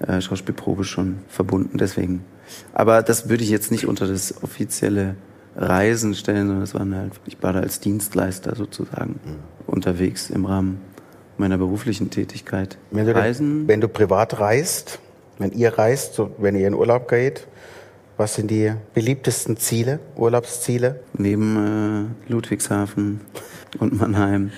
äh, 0.06 0.20
Schauspielprobe 0.20 0.84
schon 0.84 1.18
verbunden, 1.28 1.78
deswegen. 1.78 2.24
Aber 2.72 3.02
das 3.02 3.28
würde 3.28 3.44
ich 3.44 3.50
jetzt 3.50 3.70
nicht 3.70 3.86
unter 3.86 4.06
das 4.06 4.42
offizielle 4.42 5.16
Reisen 5.58 6.14
stellen, 6.14 6.46
sondern 6.46 6.60
das 6.60 6.74
waren 6.74 6.94
halt, 6.94 7.12
ich 7.26 7.42
war 7.42 7.52
da 7.52 7.60
als 7.60 7.80
Dienstleister 7.80 8.54
sozusagen 8.54 9.18
unterwegs 9.66 10.30
im 10.30 10.44
Rahmen 10.46 10.80
meiner 11.36 11.58
beruflichen 11.58 12.10
Tätigkeit. 12.10 12.78
Wenn 12.90 13.06
du, 13.06 13.14
Reisen. 13.14 13.66
wenn 13.66 13.80
du 13.80 13.88
privat 13.88 14.38
reist, 14.38 15.00
wenn 15.38 15.52
ihr 15.52 15.76
reist, 15.76 16.14
so, 16.14 16.30
wenn 16.38 16.54
ihr 16.54 16.66
in 16.66 16.74
Urlaub 16.74 17.08
geht, 17.08 17.46
was 18.16 18.34
sind 18.34 18.50
die 18.50 18.72
beliebtesten 18.94 19.56
Ziele, 19.56 20.00
Urlaubsziele? 20.16 21.00
neben 21.16 22.16
äh, 22.28 22.32
Ludwigshafen 22.32 23.20
und 23.78 23.98
Mannheim. 23.98 24.50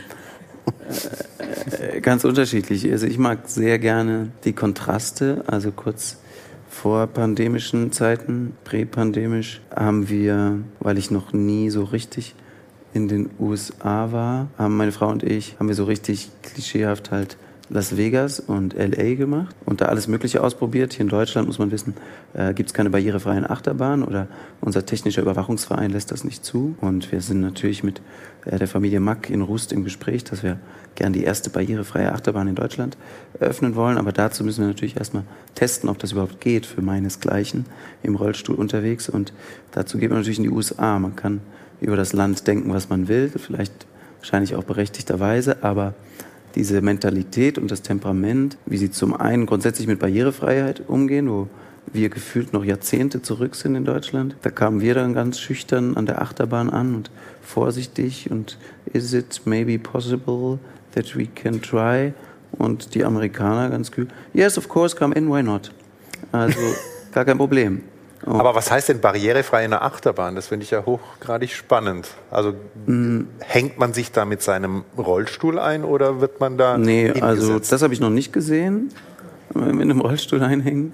Äh, 1.78 1.98
äh, 1.98 2.00
ganz 2.00 2.24
unterschiedlich. 2.24 2.90
Also 2.90 3.06
ich 3.06 3.18
mag 3.18 3.40
sehr 3.46 3.78
gerne 3.78 4.30
die 4.44 4.54
Kontraste. 4.54 5.44
Also 5.46 5.72
kurz 5.72 6.18
vor 6.70 7.08
pandemischen 7.08 7.90
Zeiten, 7.90 8.54
präpandemisch, 8.64 9.60
haben 9.74 10.08
wir, 10.08 10.60
weil 10.78 10.98
ich 10.98 11.10
noch 11.10 11.32
nie 11.32 11.68
so 11.68 11.82
richtig 11.82 12.34
in 12.94 13.08
den 13.08 13.28
USA 13.38 14.12
war, 14.12 14.48
haben 14.56 14.76
meine 14.76 14.92
Frau 14.92 15.08
und 15.08 15.22
ich, 15.24 15.56
haben 15.58 15.68
wir 15.68 15.74
so 15.74 15.84
richtig 15.84 16.30
klischeehaft 16.42 17.10
halt 17.10 17.36
Las 17.72 17.96
Vegas 17.96 18.40
und 18.40 18.74
LA 18.74 19.14
gemacht 19.14 19.54
und 19.64 19.80
da 19.80 19.86
alles 19.86 20.08
Mögliche 20.08 20.42
ausprobiert. 20.42 20.92
Hier 20.92 21.02
in 21.02 21.08
Deutschland 21.08 21.46
muss 21.46 21.60
man 21.60 21.70
wissen, 21.70 21.94
äh, 22.34 22.52
gibt 22.52 22.70
es 22.70 22.74
keine 22.74 22.90
barrierefreien 22.90 23.48
Achterbahnen 23.48 24.04
oder 24.04 24.26
unser 24.60 24.84
technischer 24.84 25.22
Überwachungsverein 25.22 25.92
lässt 25.92 26.10
das 26.10 26.24
nicht 26.24 26.44
zu. 26.44 26.74
Und 26.80 27.12
wir 27.12 27.20
sind 27.20 27.40
natürlich 27.42 27.84
mit 27.84 28.02
äh, 28.44 28.58
der 28.58 28.66
Familie 28.66 28.98
Mack 28.98 29.30
in 29.30 29.40
Rust 29.40 29.72
im 29.72 29.84
Gespräch, 29.84 30.24
dass 30.24 30.42
wir 30.42 30.58
gern 30.96 31.12
die 31.12 31.22
erste 31.22 31.48
barrierefreie 31.48 32.12
Achterbahn 32.12 32.48
in 32.48 32.56
Deutschland 32.56 32.98
eröffnen 33.38 33.76
wollen. 33.76 33.98
Aber 33.98 34.10
dazu 34.10 34.42
müssen 34.42 34.62
wir 34.62 34.68
natürlich 34.68 34.96
erstmal 34.96 35.22
testen, 35.54 35.88
ob 35.88 35.98
das 36.00 36.10
überhaupt 36.10 36.40
geht 36.40 36.66
für 36.66 36.82
meinesgleichen 36.82 37.66
im 38.02 38.16
Rollstuhl 38.16 38.56
unterwegs. 38.56 39.08
Und 39.08 39.32
dazu 39.70 39.96
geht 39.96 40.10
man 40.10 40.18
natürlich 40.18 40.38
in 40.38 40.44
die 40.44 40.50
USA. 40.50 40.98
Man 40.98 41.14
kann 41.14 41.40
über 41.80 41.96
das 41.96 42.12
Land 42.14 42.48
denken, 42.48 42.74
was 42.74 42.88
man 42.88 43.06
will, 43.06 43.30
vielleicht 43.36 43.86
wahrscheinlich 44.18 44.56
auch 44.56 44.64
berechtigterweise, 44.64 45.62
aber 45.62 45.94
diese 46.54 46.80
Mentalität 46.80 47.58
und 47.58 47.70
das 47.70 47.82
Temperament, 47.82 48.56
wie 48.66 48.76
sie 48.76 48.90
zum 48.90 49.14
einen 49.14 49.46
grundsätzlich 49.46 49.86
mit 49.86 49.98
Barrierefreiheit 49.98 50.82
umgehen, 50.88 51.28
wo 51.30 51.48
wir 51.92 52.08
gefühlt 52.08 52.52
noch 52.52 52.64
Jahrzehnte 52.64 53.22
zurück 53.22 53.54
sind 53.54 53.74
in 53.74 53.84
Deutschland. 53.84 54.36
Da 54.42 54.50
kamen 54.50 54.80
wir 54.80 54.94
dann 54.94 55.14
ganz 55.14 55.40
schüchtern 55.40 55.96
an 55.96 56.06
der 56.06 56.22
Achterbahn 56.22 56.70
an 56.70 56.94
und 56.94 57.10
vorsichtig 57.42 58.30
und 58.30 58.58
is 58.92 59.12
it 59.12 59.42
maybe 59.44 59.78
possible 59.78 60.58
that 60.94 61.16
we 61.16 61.26
can 61.26 61.60
try? 61.60 62.12
Und 62.52 62.94
die 62.94 63.04
Amerikaner 63.04 63.70
ganz 63.70 63.90
kühl, 63.90 64.08
yes, 64.34 64.58
of 64.58 64.68
course, 64.68 64.96
come 64.96 65.14
in, 65.14 65.30
why 65.30 65.42
not? 65.42 65.72
Also 66.32 66.58
gar 67.12 67.24
kein 67.24 67.38
Problem. 67.38 67.82
Oh. 68.26 68.32
Aber 68.32 68.54
was 68.54 68.70
heißt 68.70 68.90
denn 68.90 69.00
barrierefrei 69.00 69.64
in 69.64 69.70
der 69.70 69.82
Achterbahn? 69.82 70.34
Das 70.34 70.48
finde 70.48 70.64
ich 70.64 70.70
ja 70.70 70.84
hochgradig 70.84 71.54
spannend. 71.54 72.08
Also 72.30 72.54
mm. 72.86 73.22
hängt 73.40 73.78
man 73.78 73.94
sich 73.94 74.12
da 74.12 74.24
mit 74.24 74.42
seinem 74.42 74.84
Rollstuhl 74.98 75.58
ein 75.58 75.84
oder 75.84 76.20
wird 76.20 76.38
man 76.38 76.58
da? 76.58 76.76
Nee, 76.76 77.10
also 77.20 77.58
das 77.58 77.82
habe 77.82 77.94
ich 77.94 78.00
noch 78.00 78.10
nicht 78.10 78.32
gesehen. 78.32 78.92
Mit 79.54 79.80
einem 79.80 80.00
Rollstuhl 80.00 80.42
einhängen. 80.42 80.92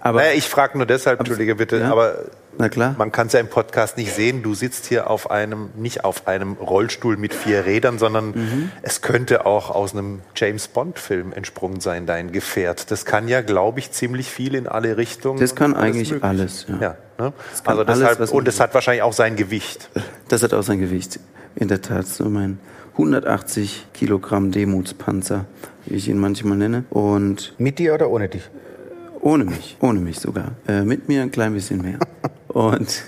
Aber 0.00 0.20
naja, 0.20 0.32
ich 0.34 0.48
frage 0.48 0.78
nur 0.78 0.86
deshalb, 0.86 1.20
Entschuldige 1.20 1.56
bitte, 1.56 1.78
ja? 1.78 1.90
aber 1.90 2.24
Na 2.56 2.68
klar. 2.68 2.94
man 2.98 3.10
kann 3.10 3.26
es 3.26 3.32
ja 3.32 3.40
im 3.40 3.48
Podcast 3.48 3.96
nicht 3.96 4.12
sehen. 4.14 4.42
Du 4.42 4.54
sitzt 4.54 4.86
hier 4.86 5.10
auf 5.10 5.30
einem, 5.30 5.70
nicht 5.76 6.04
auf 6.04 6.28
einem 6.28 6.52
Rollstuhl 6.54 7.16
mit 7.16 7.34
vier 7.34 7.66
Rädern, 7.66 7.98
sondern 7.98 8.26
mhm. 8.30 8.72
es 8.82 9.02
könnte 9.02 9.46
auch 9.46 9.70
aus 9.70 9.92
einem 9.92 10.20
James 10.36 10.68
Bond-Film 10.68 11.32
entsprungen 11.32 11.80
sein, 11.80 12.06
dein 12.06 12.32
Gefährt. 12.32 12.90
Das 12.90 13.04
kann 13.04 13.28
ja, 13.28 13.40
glaube 13.40 13.80
ich, 13.80 13.90
ziemlich 13.90 14.30
viel 14.30 14.54
in 14.54 14.66
alle 14.68 14.96
Richtungen. 14.96 15.40
Das 15.40 15.54
kann 15.54 15.74
eigentlich 15.74 16.10
möglich. 16.10 16.24
alles, 16.24 16.66
ja. 16.68 16.78
ja 16.80 16.96
ne? 17.18 17.32
das 17.50 17.66
also 17.66 17.84
deshalb, 17.84 18.18
alles, 18.18 18.30
und 18.30 18.46
es 18.46 18.60
hat 18.60 18.74
wahrscheinlich 18.74 19.02
auch 19.02 19.12
sein 19.12 19.36
Gewicht. 19.36 19.90
Das 20.28 20.42
hat 20.42 20.54
auch 20.54 20.62
sein 20.62 20.78
Gewicht, 20.78 21.18
in 21.56 21.68
der 21.68 21.82
Tat. 21.82 22.06
So 22.06 22.24
mein 22.26 22.60
180 22.92 23.86
Kilogramm 23.94 24.50
Demutspanzer, 24.50 25.44
wie 25.86 25.94
ich 25.94 26.08
ihn 26.08 26.18
manchmal 26.18 26.58
nenne. 26.58 26.84
Und 26.90 27.54
mit 27.58 27.78
dir 27.78 27.94
oder 27.94 28.10
ohne 28.10 28.28
dich? 28.28 28.42
Ohne 29.28 29.44
mich, 29.44 29.76
ohne 29.80 30.00
mich 30.00 30.20
sogar. 30.20 30.52
Äh, 30.66 30.84
mit 30.84 31.06
mir 31.06 31.20
ein 31.20 31.30
klein 31.30 31.52
bisschen 31.52 31.82
mehr. 31.82 31.98
Und 32.48 33.04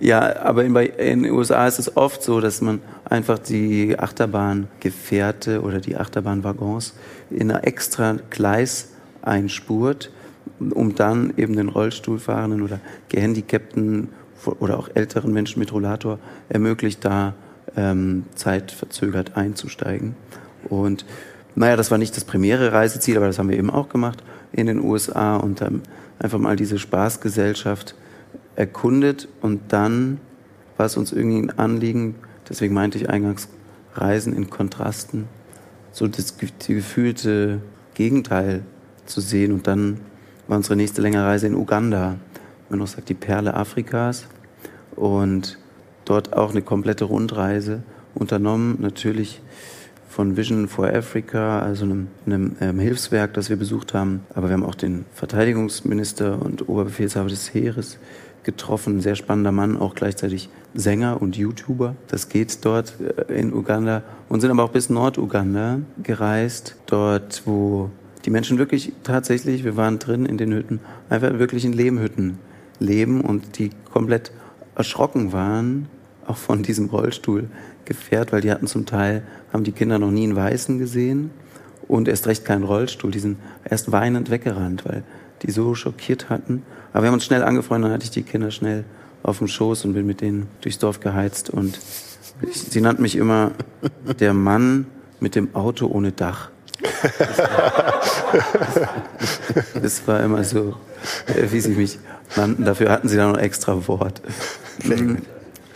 ja, 0.00 0.40
aber 0.40 0.64
in, 0.64 0.74
in, 0.74 1.24
den 1.24 1.32
USA 1.32 1.66
ist 1.66 1.78
es 1.78 1.98
oft 1.98 2.22
so, 2.22 2.40
dass 2.40 2.62
man 2.62 2.80
einfach 3.04 3.38
die 3.38 3.98
Achterbahngefährte 3.98 5.60
oder 5.60 5.80
die 5.80 5.98
Achterbahnwaggons 5.98 6.94
in 7.28 7.50
einer 7.50 7.66
extra 7.66 8.16
Gleis 8.30 8.92
einspurt, 9.20 10.10
um 10.58 10.94
dann 10.94 11.34
eben 11.36 11.56
den 11.56 11.68
Rollstuhlfahrenden 11.68 12.62
oder 12.62 12.80
Gehandicapten 13.10 14.08
oder 14.60 14.78
auch 14.78 14.88
älteren 14.94 15.30
Menschen 15.30 15.60
mit 15.60 15.74
Rollator 15.74 16.18
ermöglicht, 16.48 17.04
da 17.04 17.34
ähm, 17.76 18.24
zeitverzögert 18.34 19.36
einzusteigen. 19.36 20.16
Und 20.70 21.04
naja, 21.54 21.76
das 21.76 21.90
war 21.90 21.98
nicht 21.98 22.16
das 22.16 22.24
primäre 22.24 22.72
Reiseziel, 22.72 23.18
aber 23.18 23.26
das 23.26 23.38
haben 23.38 23.50
wir 23.50 23.58
eben 23.58 23.68
auch 23.68 23.90
gemacht 23.90 24.22
in 24.52 24.66
den 24.66 24.82
USA 24.82 25.36
und 25.36 25.60
haben 25.60 25.82
einfach 26.18 26.38
mal 26.38 26.56
diese 26.56 26.78
Spaßgesellschaft 26.78 27.94
erkundet 28.54 29.28
und 29.42 29.60
dann 29.68 30.18
war 30.76 30.86
es 30.86 30.96
uns 30.96 31.12
irgendwie 31.12 31.38
ein 31.38 31.58
Anliegen, 31.58 32.16
deswegen 32.48 32.74
meinte 32.74 32.98
ich 32.98 33.10
eingangs 33.10 33.48
Reisen 33.94 34.34
in 34.34 34.50
Kontrasten, 34.50 35.26
so 35.92 36.06
das 36.06 36.36
gefühlte 36.38 37.60
Gegenteil 37.94 38.62
zu 39.06 39.20
sehen 39.20 39.52
und 39.52 39.66
dann 39.66 40.00
war 40.48 40.56
unsere 40.56 40.76
nächste 40.76 41.02
längere 41.02 41.26
Reise 41.26 41.46
in 41.46 41.54
Uganda, 41.54 42.16
man 42.68 42.78
noch 42.78 42.86
sagt 42.86 43.08
die 43.08 43.14
Perle 43.14 43.54
Afrikas 43.54 44.26
und 44.94 45.58
dort 46.04 46.32
auch 46.32 46.50
eine 46.50 46.62
komplette 46.62 47.04
Rundreise 47.04 47.82
unternommen, 48.14 48.76
natürlich 48.80 49.40
von 50.16 50.34
Vision 50.38 50.66
for 50.66 50.88
Africa, 50.88 51.58
also 51.58 51.84
einem, 51.84 52.08
einem 52.24 52.56
ähm, 52.62 52.78
Hilfswerk, 52.78 53.34
das 53.34 53.50
wir 53.50 53.56
besucht 53.56 53.92
haben. 53.92 54.22
Aber 54.34 54.48
wir 54.48 54.54
haben 54.54 54.64
auch 54.64 54.74
den 54.74 55.04
Verteidigungsminister 55.12 56.40
und 56.40 56.70
Oberbefehlshaber 56.70 57.28
des 57.28 57.52
Heeres 57.52 57.98
getroffen. 58.42 59.02
Sehr 59.02 59.14
spannender 59.14 59.52
Mann, 59.52 59.76
auch 59.76 59.94
gleichzeitig 59.94 60.48
Sänger 60.72 61.20
und 61.20 61.36
YouTuber. 61.36 61.96
Das 62.08 62.30
geht 62.30 62.64
dort 62.64 62.94
äh, 63.28 63.38
in 63.38 63.52
Uganda 63.52 64.04
und 64.30 64.40
sind 64.40 64.50
aber 64.50 64.64
auch 64.64 64.70
bis 64.70 64.88
Norduganda 64.88 65.80
gereist, 66.02 66.76
dort, 66.86 67.42
wo 67.44 67.90
die 68.24 68.30
Menschen 68.30 68.56
wirklich 68.56 68.92
tatsächlich, 69.02 69.64
wir 69.64 69.76
waren 69.76 69.98
drin 69.98 70.24
in 70.24 70.38
den 70.38 70.50
Hütten, 70.54 70.80
einfach 71.10 71.38
wirklich 71.38 71.66
in 71.66 71.74
Lehmhütten 71.74 72.38
leben 72.78 73.20
und 73.20 73.58
die 73.58 73.68
komplett 73.92 74.32
erschrocken 74.76 75.34
waren, 75.34 75.88
auch 76.26 76.38
von 76.38 76.62
diesem 76.62 76.86
Rollstuhl 76.86 77.50
gefährt, 77.86 78.32
weil 78.32 78.42
die 78.42 78.50
hatten 78.50 78.66
zum 78.66 78.84
Teil, 78.84 79.22
haben 79.56 79.64
die 79.64 79.72
Kinder 79.72 79.98
noch 79.98 80.10
nie 80.10 80.24
einen 80.24 80.36
Weißen 80.36 80.78
gesehen 80.78 81.30
und 81.88 82.08
erst 82.08 82.26
recht 82.26 82.44
keinen 82.44 82.62
Rollstuhl. 82.62 83.10
Die 83.10 83.18
sind 83.18 83.38
erst 83.64 83.90
weinend 83.90 84.30
weggerannt, 84.30 84.84
weil 84.84 85.02
die 85.42 85.50
so 85.50 85.74
schockiert 85.74 86.28
hatten. 86.28 86.62
Aber 86.92 87.04
wir 87.04 87.06
haben 87.08 87.14
uns 87.14 87.24
schnell 87.24 87.42
angefreundet, 87.42 87.88
dann 87.88 87.94
hatte 87.94 88.04
ich 88.04 88.10
die 88.10 88.22
Kinder 88.22 88.50
schnell 88.50 88.84
auf 89.22 89.38
dem 89.38 89.48
Schoß 89.48 89.86
und 89.86 89.94
bin 89.94 90.06
mit 90.06 90.20
denen 90.20 90.48
durchs 90.60 90.78
Dorf 90.78 91.00
geheizt. 91.00 91.48
Und 91.48 91.78
ich, 92.42 92.60
sie 92.60 92.82
nannten 92.82 93.00
mich 93.00 93.16
immer 93.16 93.52
der 94.20 94.34
Mann 94.34 94.86
mit 95.20 95.34
dem 95.34 95.54
Auto 95.54 95.86
ohne 95.86 96.12
Dach. 96.12 96.50
Das 99.82 100.06
war 100.06 100.22
immer 100.22 100.44
so, 100.44 100.76
äh, 101.28 101.50
wie 101.50 101.60
sie 101.60 101.70
mich 101.70 101.98
nannten. 102.36 102.66
Dafür 102.66 102.90
hatten 102.90 103.08
sie 103.08 103.16
dann 103.16 103.32
noch 103.32 103.38
extra 103.38 103.88
Wort. 103.88 104.20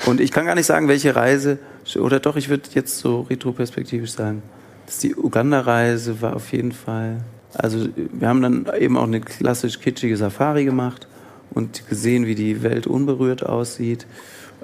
Und 0.05 0.21
ich 0.21 0.33
kann 0.33 0.45
gar 0.45 0.55
nicht 0.55 0.67
sagen, 0.67 0.89
welche 0.89 1.17
Reise, 1.17 1.59
oder 1.97 2.21
doch, 2.21 2.37
ich 2.37 2.49
würde 2.49 2.69
jetzt 2.75 2.99
so 2.99 3.23
retroperspektivisch 3.23 4.13
sagen, 4.13 4.43
dass 4.87 4.99
die 4.99 5.15
Uganda-Reise 5.15 6.21
war 6.21 6.37
auf 6.37 6.53
jeden 6.53 6.73
Fall. 6.73 7.19
Also 7.55 7.89
wir 7.97 8.29
haben 8.29 8.43
dann 8.43 8.67
eben 8.79 8.97
auch 8.97 9.05
eine 9.05 9.21
klassisch 9.21 9.81
kitschige 9.81 10.17
Safari 10.17 10.65
gemacht 10.65 11.07
und 11.51 11.89
gesehen, 11.89 12.27
wie 12.27 12.35
die 12.35 12.63
Welt 12.63 12.87
unberührt 12.87 13.45
aussieht, 13.45 14.07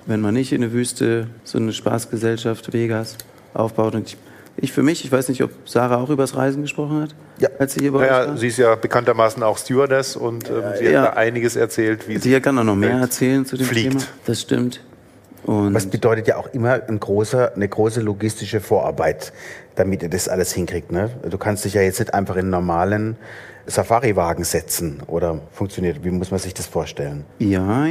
wenn 0.06 0.20
man 0.20 0.34
nicht 0.34 0.52
in 0.52 0.62
eine 0.62 0.72
Wüste 0.72 1.28
so 1.44 1.58
eine 1.58 1.72
Spaßgesellschaft 1.72 2.72
Vegas 2.72 3.16
aufbaut. 3.54 3.94
Und 3.94 4.08
ich, 4.08 4.16
ich 4.56 4.72
für 4.72 4.82
mich, 4.82 5.04
ich 5.04 5.10
weiß 5.10 5.28
nicht, 5.28 5.42
ob 5.42 5.50
Sarah 5.64 5.96
auch 5.96 6.10
übers 6.10 6.36
Reisen 6.36 6.62
gesprochen 6.62 7.02
hat. 7.02 7.14
Ja, 7.38 7.48
als 7.58 7.74
sie 7.74 7.80
hier 7.80 7.92
bei 7.92 8.00
naja, 8.00 8.28
war. 8.28 8.36
sie 8.36 8.48
ist 8.48 8.56
ja 8.56 8.74
bekanntermaßen 8.76 9.42
auch 9.42 9.58
Stewardess 9.58 10.16
und 10.16 10.48
ähm, 10.48 10.62
sie 10.78 10.86
ja. 10.86 11.02
hat 11.02 11.08
da 11.08 11.12
einiges 11.14 11.56
erzählt, 11.56 12.08
wie 12.08 12.18
sie. 12.18 12.30
Sie 12.30 12.40
kann 12.40 12.58
auch 12.58 12.64
noch 12.64 12.76
mehr 12.76 12.98
erzählen 12.98 13.44
zu 13.44 13.56
dem 13.56 13.66
fliegt. 13.66 13.92
Thema. 13.92 14.04
Das 14.24 14.40
stimmt. 14.40 14.80
Und 15.44 15.74
Was 15.74 15.86
bedeutet 15.86 16.26
ja 16.26 16.36
auch 16.36 16.48
immer 16.52 16.80
ein 16.88 16.98
großer, 16.98 17.54
eine 17.54 17.68
große 17.68 18.00
logistische 18.00 18.60
Vorarbeit, 18.60 19.32
damit 19.76 20.02
ihr 20.02 20.08
das 20.08 20.28
alles 20.28 20.52
hinkriegt. 20.52 20.90
Ne? 20.90 21.10
Du 21.28 21.38
kannst 21.38 21.64
dich 21.64 21.74
ja 21.74 21.82
jetzt 21.82 22.00
nicht 22.00 22.14
einfach 22.14 22.34
in 22.34 22.42
einen 22.42 22.50
normalen 22.50 23.16
Safari-Wagen 23.66 24.44
setzen 24.44 25.02
oder 25.06 25.40
funktioniert. 25.52 26.04
Wie 26.04 26.10
muss 26.10 26.30
man 26.30 26.40
sich 26.40 26.54
das 26.54 26.66
vorstellen? 26.66 27.24
Ja, 27.38 27.86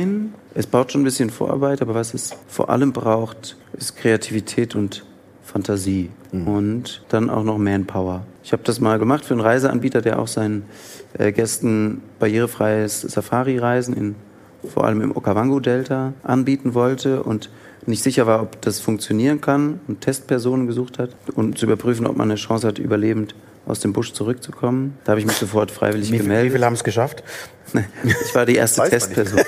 es 0.53 0.67
braucht 0.67 0.91
schon 0.91 1.01
ein 1.01 1.05
bisschen 1.05 1.29
Vorarbeit, 1.29 1.81
aber 1.81 1.95
was 1.95 2.13
es 2.13 2.35
vor 2.47 2.69
allem 2.69 2.93
braucht, 2.93 3.57
ist 3.73 3.97
Kreativität 3.97 4.75
und 4.75 5.05
Fantasie 5.43 6.09
mhm. 6.31 6.47
und 6.47 7.03
dann 7.09 7.29
auch 7.29 7.43
noch 7.43 7.57
Manpower. 7.57 8.25
Ich 8.43 8.51
habe 8.51 8.63
das 8.63 8.79
mal 8.79 8.99
gemacht 8.99 9.25
für 9.25 9.33
einen 9.33 9.41
Reiseanbieter, 9.41 10.01
der 10.01 10.19
auch 10.19 10.27
seinen 10.27 10.65
äh, 11.17 11.31
Gästen 11.31 12.01
barrierefreies 12.19 13.01
Safari-Reisen 13.01 13.95
in 13.95 14.15
vor 14.65 14.85
allem 14.85 15.01
im 15.01 15.15
Okavango-Delta 15.15 16.13
anbieten 16.23 16.73
wollte 16.73 17.23
und 17.23 17.49
nicht 17.85 18.03
sicher 18.03 18.25
war, 18.25 18.41
ob 18.41 18.61
das 18.61 18.79
funktionieren 18.79 19.41
kann 19.41 19.79
und 19.87 20.01
Testpersonen 20.01 20.67
gesucht 20.67 20.97
hat 20.97 21.11
und 21.35 21.57
zu 21.57 21.65
überprüfen, 21.65 22.07
ob 22.07 22.17
man 22.17 22.29
eine 22.29 22.39
Chance 22.39 22.67
hat, 22.67 22.79
überlebend 22.79 23.35
aus 23.65 23.79
dem 23.79 23.93
Busch 23.93 24.13
zurückzukommen. 24.13 24.97
Da 25.03 25.11
habe 25.11 25.19
ich 25.19 25.25
mich 25.25 25.37
sofort 25.37 25.71
freiwillig 25.71 26.11
wie, 26.11 26.17
gemeldet. 26.17 26.45
Wie 26.51 26.55
viele 26.55 26.65
haben 26.65 26.73
es 26.73 26.83
geschafft? 26.83 27.23
Ich 28.03 28.35
war 28.35 28.45
die 28.45 28.55
erste 28.55 28.87
Testperson. 28.87 29.41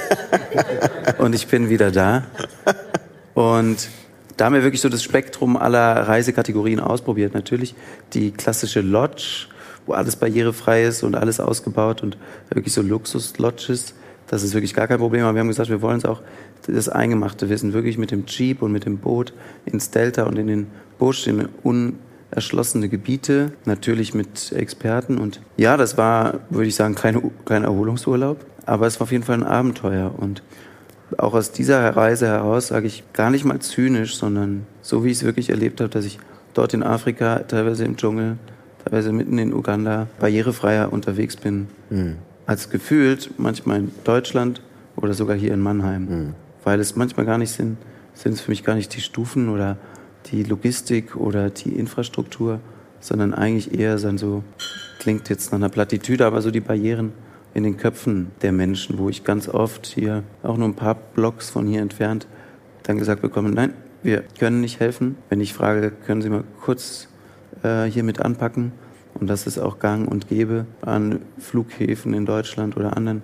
und 1.19 1.33
ich 1.33 1.47
bin 1.47 1.69
wieder 1.69 1.91
da. 1.91 2.23
Und 3.33 3.87
da 4.35 4.45
haben 4.45 4.53
wir 4.53 4.63
wirklich 4.63 4.81
so 4.81 4.89
das 4.89 5.03
Spektrum 5.03 5.55
aller 5.55 6.07
Reisekategorien 6.07 6.79
ausprobiert. 6.79 7.33
Natürlich 7.33 7.75
die 8.13 8.31
klassische 8.31 8.81
Lodge, 8.81 9.47
wo 9.85 9.93
alles 9.93 10.15
barrierefrei 10.15 10.83
ist 10.83 11.03
und 11.03 11.15
alles 11.15 11.39
ausgebaut 11.39 12.03
und 12.03 12.17
wirklich 12.49 12.73
so 12.73 12.81
Luxus-Lodges 12.81 13.93
das 14.27 14.43
ist 14.43 14.53
wirklich 14.53 14.73
gar 14.73 14.87
kein 14.87 14.99
Problem. 14.99 15.23
Aber 15.23 15.33
wir 15.35 15.39
haben 15.39 15.47
gesagt, 15.47 15.69
wir 15.69 15.81
wollen 15.81 15.97
es 15.97 16.05
auch 16.05 16.21
das 16.67 16.89
Eingemachte 16.89 17.49
wissen, 17.49 17.73
wirklich 17.73 17.97
mit 17.97 18.11
dem 18.11 18.25
Jeep 18.25 18.61
und 18.61 18.71
mit 18.71 18.85
dem 18.85 18.97
Boot 18.97 19.33
ins 19.65 19.89
Delta 19.89 20.23
und 20.23 20.37
in 20.37 20.47
den 20.47 20.67
Busch, 20.99 21.27
in 21.27 21.47
erschlossene 22.31 22.89
Gebiete, 22.89 23.53
natürlich 23.65 24.13
mit 24.13 24.51
Experten. 24.51 25.17
Und 25.17 25.41
ja, 25.55 25.77
das 25.77 25.97
war, 25.97 26.41
würde 26.49 26.67
ich 26.67 26.75
sagen, 26.75 26.95
kein, 26.95 27.31
kein 27.45 27.63
Erholungsurlaub, 27.63 28.45
aber 28.65 28.87
es 28.87 28.99
war 28.99 29.05
auf 29.05 29.11
jeden 29.11 29.23
Fall 29.23 29.35
ein 29.35 29.43
Abenteuer. 29.43 30.13
Und 30.17 30.43
auch 31.17 31.33
aus 31.33 31.51
dieser 31.51 31.95
Reise 31.95 32.27
heraus 32.27 32.67
sage 32.67 32.87
ich 32.87 33.03
gar 33.13 33.29
nicht 33.29 33.45
mal 33.45 33.59
zynisch, 33.59 34.17
sondern 34.17 34.65
so 34.81 35.05
wie 35.05 35.09
ich 35.09 35.17
es 35.17 35.23
wirklich 35.23 35.49
erlebt 35.49 35.79
habe, 35.79 35.89
dass 35.89 36.03
ich 36.03 36.19
dort 36.53 36.73
in 36.73 36.83
Afrika, 36.83 37.39
teilweise 37.39 37.85
im 37.85 37.95
Dschungel, 37.95 38.37
teilweise 38.83 39.13
mitten 39.13 39.37
in 39.37 39.53
Uganda, 39.53 40.07
barrierefreier 40.19 40.91
unterwegs 40.91 41.37
bin, 41.37 41.67
mhm. 41.89 42.17
Als 42.47 42.69
gefühlt 42.69 43.31
manchmal 43.37 43.79
in 43.79 43.91
Deutschland 44.03 44.61
oder 44.95 45.13
sogar 45.13 45.35
hier 45.35 45.53
in 45.53 45.59
Mannheim. 45.59 46.05
Mhm. 46.05 46.33
Weil 46.63 46.79
es 46.79 46.95
manchmal 46.95 47.25
gar 47.25 47.37
nicht 47.37 47.51
sind, 47.51 47.77
sind 48.13 48.33
es 48.33 48.41
für 48.41 48.49
mich 48.49 48.63
gar 48.63 48.73
nicht 48.73 48.95
die 48.95 49.01
Stufen 49.01 49.49
oder 49.49 49.77
die 50.31 50.43
Logistik 50.43 51.15
oder 51.15 51.49
die 51.49 51.73
Infrastruktur, 51.73 52.59
sondern 52.99 53.33
eigentlich 53.33 53.77
eher 53.77 53.97
dann 53.97 54.17
so, 54.17 54.43
klingt 54.99 55.29
jetzt 55.29 55.51
nach 55.51 55.59
einer 55.59 55.69
Plattitüde, 55.69 56.25
aber 56.25 56.41
so 56.41 56.49
die 56.49 56.61
Barrieren 56.61 57.11
in 57.53 57.63
den 57.63 57.77
Köpfen 57.77 58.31
der 58.41 58.51
Menschen, 58.51 58.97
wo 58.97 59.09
ich 59.09 59.23
ganz 59.23 59.47
oft 59.47 59.85
hier, 59.85 60.23
auch 60.41 60.57
nur 60.57 60.67
ein 60.67 60.75
paar 60.75 60.95
Blocks 60.95 61.49
von 61.49 61.67
hier 61.67 61.81
entfernt, 61.81 62.27
dann 62.83 62.97
gesagt 62.97 63.21
bekomme, 63.21 63.49
nein, 63.51 63.73
wir 64.03 64.23
können 64.39 64.61
nicht 64.61 64.79
helfen. 64.79 65.17
Wenn 65.29 65.41
ich 65.41 65.53
frage, 65.53 65.91
können 65.91 66.21
Sie 66.21 66.29
mal 66.29 66.43
kurz 66.61 67.09
äh, 67.63 67.85
hier 67.85 68.03
mit 68.03 68.21
anpacken? 68.21 68.71
Und 69.19 69.27
das 69.27 69.47
ist 69.47 69.57
auch 69.57 69.79
gang 69.79 70.09
und 70.09 70.27
gäbe 70.27 70.65
an 70.81 71.21
Flughäfen 71.39 72.13
in 72.13 72.25
Deutschland 72.25 72.77
oder 72.77 72.95
anderen 72.95 73.23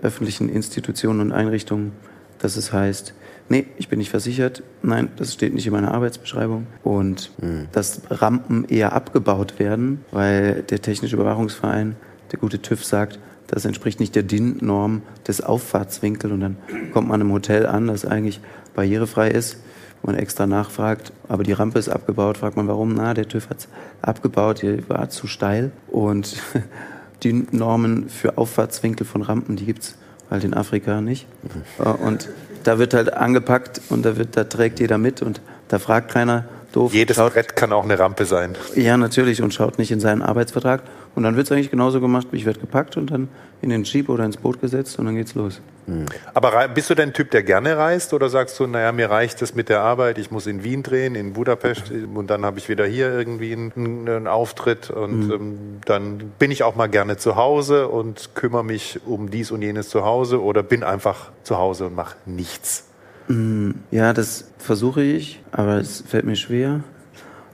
öffentlichen 0.00 0.48
Institutionen 0.48 1.20
und 1.20 1.32
Einrichtungen, 1.32 1.92
dass 2.38 2.56
es 2.56 2.72
heißt, 2.72 3.14
nee, 3.48 3.66
ich 3.76 3.88
bin 3.88 3.98
nicht 3.98 4.10
versichert, 4.10 4.62
nein, 4.82 5.08
das 5.16 5.32
steht 5.32 5.54
nicht 5.54 5.66
in 5.66 5.72
meiner 5.72 5.92
Arbeitsbeschreibung. 5.92 6.66
Und 6.82 7.30
mhm. 7.40 7.68
dass 7.72 8.02
Rampen 8.10 8.64
eher 8.64 8.92
abgebaut 8.92 9.58
werden, 9.58 10.04
weil 10.10 10.62
der 10.62 10.82
Technische 10.82 11.16
Überwachungsverein, 11.16 11.96
der 12.32 12.38
gute 12.38 12.60
TÜV 12.60 12.84
sagt, 12.84 13.18
das 13.46 13.64
entspricht 13.64 14.00
nicht 14.00 14.14
der 14.14 14.22
DIN-Norm 14.22 15.02
des 15.28 15.40
Auffahrtswinkels. 15.42 16.32
Und 16.32 16.40
dann 16.40 16.56
kommt 16.92 17.08
man 17.08 17.20
im 17.20 17.32
Hotel 17.32 17.66
an, 17.66 17.86
das 17.88 18.04
eigentlich 18.04 18.40
barrierefrei 18.74 19.30
ist, 19.30 19.58
man 20.06 20.16
extra 20.16 20.46
nachfragt, 20.46 21.12
aber 21.28 21.42
die 21.42 21.52
Rampe 21.52 21.78
ist 21.78 21.88
abgebaut, 21.88 22.38
fragt 22.38 22.56
man 22.56 22.68
warum, 22.68 22.94
na, 22.94 23.14
der 23.14 23.28
TÜV 23.28 23.50
hat 23.50 23.58
es 23.58 23.68
abgebaut, 24.02 24.62
die 24.62 24.88
war 24.88 25.08
zu 25.10 25.26
steil. 25.26 25.72
Und 25.88 26.36
die 27.22 27.46
Normen 27.50 28.08
für 28.08 28.38
Auffahrtswinkel 28.38 29.06
von 29.06 29.22
Rampen, 29.22 29.56
die 29.56 29.64
gibt 29.64 29.82
es 29.82 29.96
halt 30.30 30.44
in 30.44 30.54
Afrika 30.54 31.00
nicht. 31.00 31.26
Mhm. 31.42 32.06
Und 32.06 32.28
da 32.64 32.78
wird 32.78 32.94
halt 32.94 33.12
angepackt 33.12 33.80
und 33.88 34.04
da, 34.04 34.16
wird, 34.16 34.36
da 34.36 34.44
trägt 34.44 34.80
jeder 34.80 34.98
mit 34.98 35.22
und 35.22 35.40
da 35.68 35.78
fragt 35.78 36.12
keiner 36.12 36.44
doof. 36.72 36.92
Jedes 36.92 37.16
schaut, 37.16 37.34
Brett 37.34 37.56
kann 37.56 37.72
auch 37.72 37.84
eine 37.84 37.98
Rampe 37.98 38.24
sein. 38.24 38.56
Ja, 38.74 38.96
natürlich 38.96 39.42
und 39.42 39.54
schaut 39.54 39.78
nicht 39.78 39.90
in 39.90 40.00
seinen 40.00 40.22
Arbeitsvertrag. 40.22 40.82
Und 41.14 41.22
dann 41.22 41.36
wird 41.36 41.46
es 41.46 41.52
eigentlich 41.52 41.70
genauso 41.70 42.00
gemacht, 42.00 42.26
ich 42.32 42.44
werde 42.44 42.60
gepackt 42.60 42.96
und 42.96 43.10
dann 43.10 43.28
in 43.62 43.70
den 43.70 43.84
Jeep 43.84 44.08
oder 44.08 44.24
ins 44.24 44.36
Boot 44.36 44.60
gesetzt 44.60 44.98
und 44.98 45.06
dann 45.06 45.14
geht's 45.14 45.34
los. 45.34 45.60
Mhm. 45.86 46.06
Aber 46.32 46.66
bist 46.68 46.90
du 46.90 46.94
denn 46.94 47.10
ein 47.10 47.12
Typ, 47.12 47.30
der 47.30 47.42
gerne 47.42 47.76
reist 47.76 48.12
oder 48.12 48.28
sagst 48.28 48.58
du, 48.58 48.66
naja, 48.66 48.90
mir 48.92 49.10
reicht 49.10 49.40
es 49.42 49.54
mit 49.54 49.68
der 49.68 49.80
Arbeit, 49.80 50.18
ich 50.18 50.30
muss 50.30 50.46
in 50.46 50.64
Wien 50.64 50.82
drehen, 50.82 51.14
in 51.14 51.34
Budapest 51.34 51.92
und 51.92 52.28
dann 52.28 52.44
habe 52.44 52.58
ich 52.58 52.68
wieder 52.68 52.84
hier 52.86 53.12
irgendwie 53.12 53.52
einen, 53.52 54.08
einen 54.08 54.26
Auftritt 54.26 54.90
und 54.90 55.26
mhm. 55.26 55.32
ähm, 55.32 55.58
dann 55.84 56.18
bin 56.38 56.50
ich 56.50 56.62
auch 56.62 56.74
mal 56.74 56.88
gerne 56.88 57.16
zu 57.16 57.36
Hause 57.36 57.88
und 57.88 58.34
kümmere 58.34 58.64
mich 58.64 59.00
um 59.06 59.30
dies 59.30 59.50
und 59.50 59.62
jenes 59.62 59.88
zu 59.88 60.04
Hause 60.04 60.42
oder 60.42 60.62
bin 60.62 60.82
einfach 60.82 61.30
zu 61.42 61.58
Hause 61.58 61.86
und 61.86 61.94
mache 61.94 62.16
nichts? 62.26 62.86
Mhm. 63.28 63.76
Ja, 63.90 64.12
das 64.12 64.48
versuche 64.58 65.02
ich, 65.02 65.42
aber 65.52 65.78
es 65.78 66.02
fällt 66.06 66.24
mir 66.24 66.36
schwer. 66.36 66.80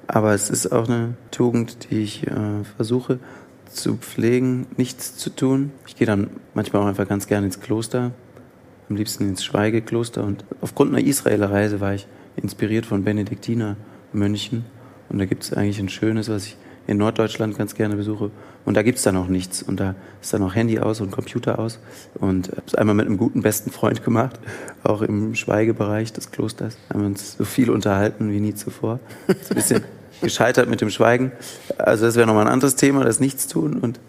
Aber 0.07 0.35
es 0.35 0.51
ist 0.51 0.73
auch 0.73 0.89
eine 0.89 1.15
Tugend, 1.31 1.91
die 1.91 2.03
ich 2.03 2.27
äh, 2.27 2.65
versuche 2.75 3.21
zu 3.73 3.97
pflegen, 3.97 4.67
nichts 4.77 5.17
zu 5.17 5.31
tun. 5.31 5.73
Ich 5.87 5.97
gehe 5.97 6.07
dann 6.07 6.31
manchmal 6.55 6.83
auch 6.83 6.87
einfach 6.87 7.09
ganz 7.09 7.27
gerne 7.27 7.47
ins 7.47 7.61
Kloster, 7.61 8.13
am 8.89 8.97
liebsten 8.97 9.29
ins 9.29 9.45
Schweigekloster. 9.45 10.25
Und 10.25 10.45
aufgrund 10.61 10.95
einer 10.95 11.05
Israeler 11.05 11.51
Reise 11.51 11.81
war 11.81 11.95
ich 11.95 12.07
inspiriert 12.37 12.87
von 12.87 13.05
Benediktinermönchen. 13.05 14.65
Und 15.09 15.19
da 15.19 15.25
gibt 15.25 15.45
es 15.45 15.53
eigentlich 15.53 15.79
ein 15.79 15.89
schönes, 15.89 16.29
was 16.29 16.47
ich 16.47 16.57
in 16.87 16.97
Norddeutschland 16.97 17.57
ganz 17.57 17.75
gerne 17.75 17.97
besuche. 17.97 18.31
Und 18.65 18.77
da 18.77 18.83
gibt 18.83 18.99
es 18.99 19.05
dann 19.05 19.17
auch 19.17 19.29
nichts. 19.29 19.63
Und 19.63 19.81
da 19.81 19.95
ist 20.21 20.33
dann 20.33 20.43
auch 20.43 20.55
Handy 20.55 20.79
aus 20.79 21.01
und 21.01 21.11
Computer 21.11 21.59
aus. 21.59 21.79
Und 22.15 22.49
habe 22.49 22.63
es 22.67 22.75
einmal 22.75 22.95
mit 22.95 23.07
einem 23.07 23.17
guten 23.17 23.43
besten 23.43 23.71
Freund 23.71 24.05
gemacht, 24.05 24.41
auch 24.83 25.03
im 25.03 25.35
Schweigebereich 25.35 26.13
des 26.13 26.31
Klosters. 26.31 26.77
Haben 26.91 27.01
wir 27.01 27.07
uns 27.07 27.37
so 27.37 27.45
viel 27.45 27.71
unterhalten 27.71 28.33
wie 28.33 28.41
nie 28.41 28.55
zuvor. 28.55 28.99
Ein 29.29 29.55
bisschen 29.55 29.85
gescheitert 30.21 30.69
mit 30.69 30.81
dem 30.81 30.91
Schweigen. 30.91 31.33
Also 31.79 32.07
das 32.07 32.17
wäre 32.17 32.27
nochmal 32.27 32.47
ein 32.47 32.53
anderes 32.53 32.77
Thema, 32.77 33.05
das 33.05 33.21
Nichtstun. 33.21 33.79
Und, 33.79 34.01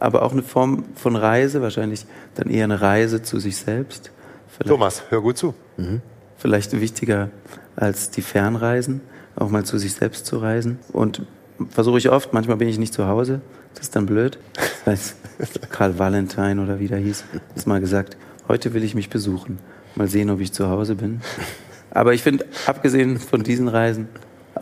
aber 0.00 0.22
auch 0.22 0.32
eine 0.32 0.42
Form 0.42 0.84
von 0.94 1.16
Reise, 1.16 1.62
wahrscheinlich 1.62 2.06
dann 2.34 2.50
eher 2.50 2.64
eine 2.64 2.80
Reise 2.80 3.22
zu 3.22 3.38
sich 3.38 3.56
selbst. 3.56 4.10
Vielleicht, 4.48 4.68
Thomas, 4.68 5.02
hör 5.10 5.20
gut 5.20 5.38
zu. 5.38 5.54
Mhm. 5.76 6.00
Vielleicht 6.36 6.78
wichtiger 6.80 7.30
als 7.76 8.10
die 8.10 8.22
Fernreisen, 8.22 9.00
auch 9.36 9.50
mal 9.50 9.64
zu 9.64 9.78
sich 9.78 9.94
selbst 9.94 10.26
zu 10.26 10.38
reisen. 10.38 10.78
Und 10.92 11.22
versuche 11.70 11.98
ich 11.98 12.10
oft, 12.10 12.32
manchmal 12.32 12.56
bin 12.56 12.68
ich 12.68 12.78
nicht 12.78 12.94
zu 12.94 13.06
Hause, 13.06 13.40
das 13.74 13.84
ist 13.84 13.96
dann 13.96 14.06
blöd. 14.06 14.38
Das 14.84 15.16
heißt, 15.38 15.70
Karl 15.70 15.98
Valentine 15.98 16.62
oder 16.62 16.80
wie 16.80 16.88
der 16.88 16.96
hieß, 16.96 17.24
hat 17.54 17.66
mal 17.66 17.78
gesagt, 17.78 18.16
heute 18.48 18.72
will 18.72 18.82
ich 18.82 18.94
mich 18.94 19.10
besuchen. 19.10 19.58
Mal 19.96 20.08
sehen, 20.08 20.30
ob 20.30 20.40
ich 20.40 20.50
zu 20.52 20.70
Hause 20.70 20.94
bin. 20.94 21.20
Aber 21.90 22.14
ich 22.14 22.22
finde, 22.22 22.46
abgesehen 22.64 23.18
von 23.18 23.42
diesen 23.42 23.68
Reisen, 23.68 24.08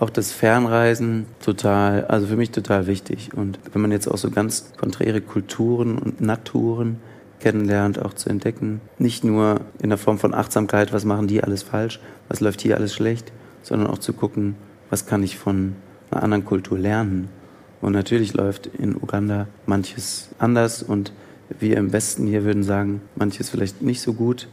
auch 0.01 0.11
das 0.11 0.33
Fernreisen 0.33 1.27
total, 1.43 2.05
also 2.07 2.27
für 2.27 2.37
mich 2.37 2.51
total 2.51 2.87
wichtig. 2.87 3.31
Und 3.35 3.59
wenn 3.73 3.83
man 3.83 3.93
jetzt 3.93 4.09
auch 4.09 4.19
so 4.19 4.31
ganz 4.31 4.73
konträre 4.77 5.21
Kulturen 5.21 5.99
und 5.99 6.21
Naturen 6.21 7.01
kennenlernt, 7.41 8.05
auch 8.05 8.15
zu 8.15 8.29
entdecken, 8.29 8.81
nicht 8.99 9.25
nur 9.25 9.61
in 9.81 9.91
der 9.91 9.99
Form 9.99 10.19
von 10.19 10.35
Achtsamkeit, 10.35 10.93
was 10.93 11.05
machen 11.05 11.27
die 11.27 11.43
alles 11.43 11.63
falsch, 11.63 12.01
was 12.29 12.41
läuft 12.41 12.61
hier 12.61 12.77
alles 12.77 12.95
schlecht, 12.95 13.33
sondern 13.63 13.89
auch 13.89 13.99
zu 13.99 14.13
gucken, 14.13 14.57
was 14.91 15.07
kann 15.07 15.23
ich 15.23 15.39
von 15.39 15.77
einer 16.11 16.23
anderen 16.23 16.45
Kultur 16.45 16.79
lernen. 16.79 17.29
Und 17.81 17.93
natürlich 17.93 18.35
läuft 18.35 18.67
in 18.67 18.97
Uganda 18.97 19.47
manches 19.67 20.31
anders 20.39 20.83
und 20.83 21.13
wir 21.59 21.77
im 21.77 21.93
Westen 21.93 22.27
hier 22.27 22.45
würden 22.45 22.63
sagen, 22.63 23.03
manches 23.15 23.51
vielleicht 23.51 23.83
nicht 23.83 24.01
so 24.01 24.15
gut. 24.15 24.49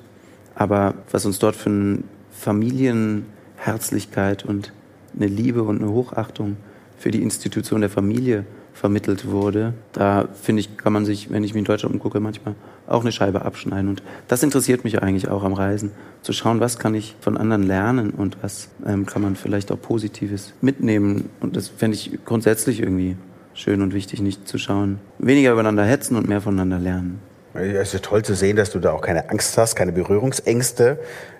Aber 0.56 0.95
was 1.12 1.25
uns 1.25 1.39
dort 1.39 1.56
für 1.56 1.69
eine 1.69 2.03
Familienherzlichkeit 2.32 4.45
und 4.45 4.73
eine 5.15 5.28
Liebe 5.28 5.63
und 5.63 5.82
eine 5.82 5.91
Hochachtung 5.91 6.58
für 6.97 7.12
die 7.12 7.21
Institution 7.21 7.82
der 7.82 7.89
Familie 7.89 8.45
vermittelt 8.73 9.30
wurde. 9.30 9.73
Da 9.91 10.28
finde 10.41 10.62
ich, 10.62 10.78
kann 10.78 10.93
man 10.93 11.06
sich, 11.06 11.32
wenn 11.32 11.43
ich 11.43 11.54
mich 11.54 11.60
in 11.60 11.65
Deutschland 11.65 11.93
umgucke, 11.93 12.19
manchmal 12.19 12.56
auch 12.88 13.02
eine 13.02 13.12
Scheibe 13.12 13.43
abschneiden. 13.43 13.89
Und 13.89 14.04
das 14.28 14.43
interessiert 14.43 14.84
mich 14.84 15.02
eigentlich 15.02 15.30
auch 15.30 15.43
am 15.43 15.54
Reisen, 15.54 15.91
zu 16.21 16.34
schauen, 16.34 16.60
was 16.60 16.80
kann 16.80 16.95
ich 16.95 17.15
von 17.21 17.38
anderen 17.38 17.63
lernen 17.63 18.10
und 18.10 18.38
was 18.41 18.69
ähm, 18.86 19.06
kann 19.06 19.21
man 19.21 19.36
vielleicht 19.36 19.71
auch 19.71 19.80
Positives 19.80 20.54
mitnehmen. 20.62 21.30
Und 21.39 21.56
das 21.56 21.67
fände 21.67 21.95
ich 21.95 22.19
grundsätzlich 22.26 22.80
irgendwie 22.80 23.15
schön 23.54 23.82
und 23.82 23.93
wichtig, 23.93 24.21
nicht 24.21 24.47
zu 24.47 24.58
schauen, 24.58 24.99
weniger 25.19 25.52
übereinander 25.52 25.86
hetzen 25.86 26.15
und 26.17 26.28
mehr 26.28 26.41
voneinander 26.41 26.80
lernen. 26.80 27.19
Es 27.54 27.93
ist 27.93 28.04
toll 28.04 28.23
zu 28.23 28.34
sehen, 28.34 28.58
dass 28.58 28.71
du 28.71 28.80
da 28.80 28.93
auch 28.93 29.02
keine 29.02 29.30
Angst 29.30 29.58
hast, 29.60 29.76
keine 29.76 29.91
Berührungsängste 29.91 30.97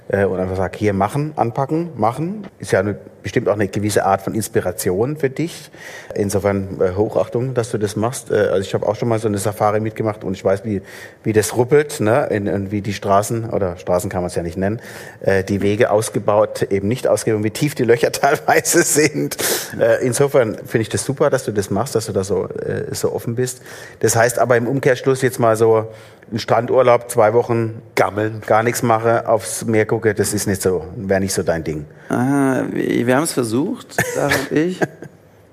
äh, 0.10 0.26
und 0.26 0.40
einfach 0.40 0.58
sagst, 0.58 0.80
hier 0.80 0.94
machen, 0.94 1.34
anpacken, 1.36 1.90
machen. 1.96 2.48
Ist 2.60 2.72
ja 2.72 2.80
eine, 2.80 2.96
bestimmt 3.22 3.48
auch 3.48 3.54
eine 3.54 3.68
gewisse 3.68 4.06
Art 4.06 4.22
von 4.22 4.36
Inspiration 4.36 5.18
für 5.18 5.30
dich. 5.30 5.72
Insofern 6.14 6.82
äh, 6.82 6.96
Hochachtung, 6.96 7.54
dass 7.54 7.72
du 7.72 7.78
das 7.78 7.96
machst. 7.96 8.32
Äh, 8.32 8.36
also 8.36 8.62
ich 8.62 8.74
habe 8.74 8.88
auch 8.88 8.96
schon 8.96 9.08
mal 9.08 9.20
so 9.20 9.28
eine 9.28 9.38
Safari 9.38 9.80
mitgemacht 9.80 10.24
und 10.24 10.34
ich 10.34 10.44
weiß, 10.44 10.66
wie, 10.66 10.82
wie 11.24 11.34
das 11.34 11.56
ruppelt, 11.56 12.00
ne? 12.00 12.28
In, 12.28 12.48
in, 12.48 12.72
wie 12.72 12.82
die 12.82 12.94
Straßen, 12.94 13.50
oder 13.50 13.78
Straßen 13.78 14.10
kann 14.10 14.22
man 14.22 14.28
es 14.28 14.36
ja 14.36 14.44
nicht 14.44 14.58
nennen, 14.58 14.82
äh, 15.22 15.44
die 15.44 15.62
Wege 15.62 15.92
ausgebaut, 15.92 16.64
eben 16.64 16.88
nicht 16.88 17.08
ausgebaut, 17.08 17.44
wie 17.44 17.52
tief 17.52 17.76
die 17.76 17.84
Löcher 17.84 18.12
teilweise 18.12 18.84
sind. 18.84 19.38
Äh, 19.80 20.06
insofern 20.06 20.56
finde 20.56 20.82
ich 20.82 20.90
das 20.90 21.06
super, 21.06 21.30
dass 21.30 21.46
du 21.46 21.52
das 21.52 21.70
machst, 21.70 21.96
dass 21.96 22.08
du 22.08 22.12
da 22.12 22.24
so, 22.24 22.48
äh, 22.50 22.94
so 22.94 23.14
offen 23.14 23.36
bist. 23.36 23.62
Das 24.00 24.16
heißt 24.16 24.40
aber 24.40 24.58
im 24.58 24.68
Umkehrschluss 24.68 25.22
jetzt 25.22 25.40
mal 25.40 25.56
so, 25.56 25.88
ein 26.34 26.40
Strandurlaub, 26.40 27.12
zwei 27.12 27.34
Wochen 27.34 27.82
gammeln, 27.94 28.42
gar 28.46 28.64
nichts 28.64 28.82
mache, 28.82 29.30
aufs 29.30 29.66
Meer 29.66 29.86
gucke, 29.86 30.16
das 30.16 30.34
ist 30.34 30.48
nicht 30.48 30.64
so, 30.64 30.84
wäre 30.96 31.20
nicht 31.20 31.34
so 31.34 31.44
dein 31.44 31.64
Ding. 31.64 31.86
Ah, 32.10 32.64
wir, 32.72 33.16
haben 33.16 33.24
es 33.24 33.34
versucht, 33.34 33.96
Sarah 34.16 34.34
und 34.50 34.52
ich. 34.58 34.82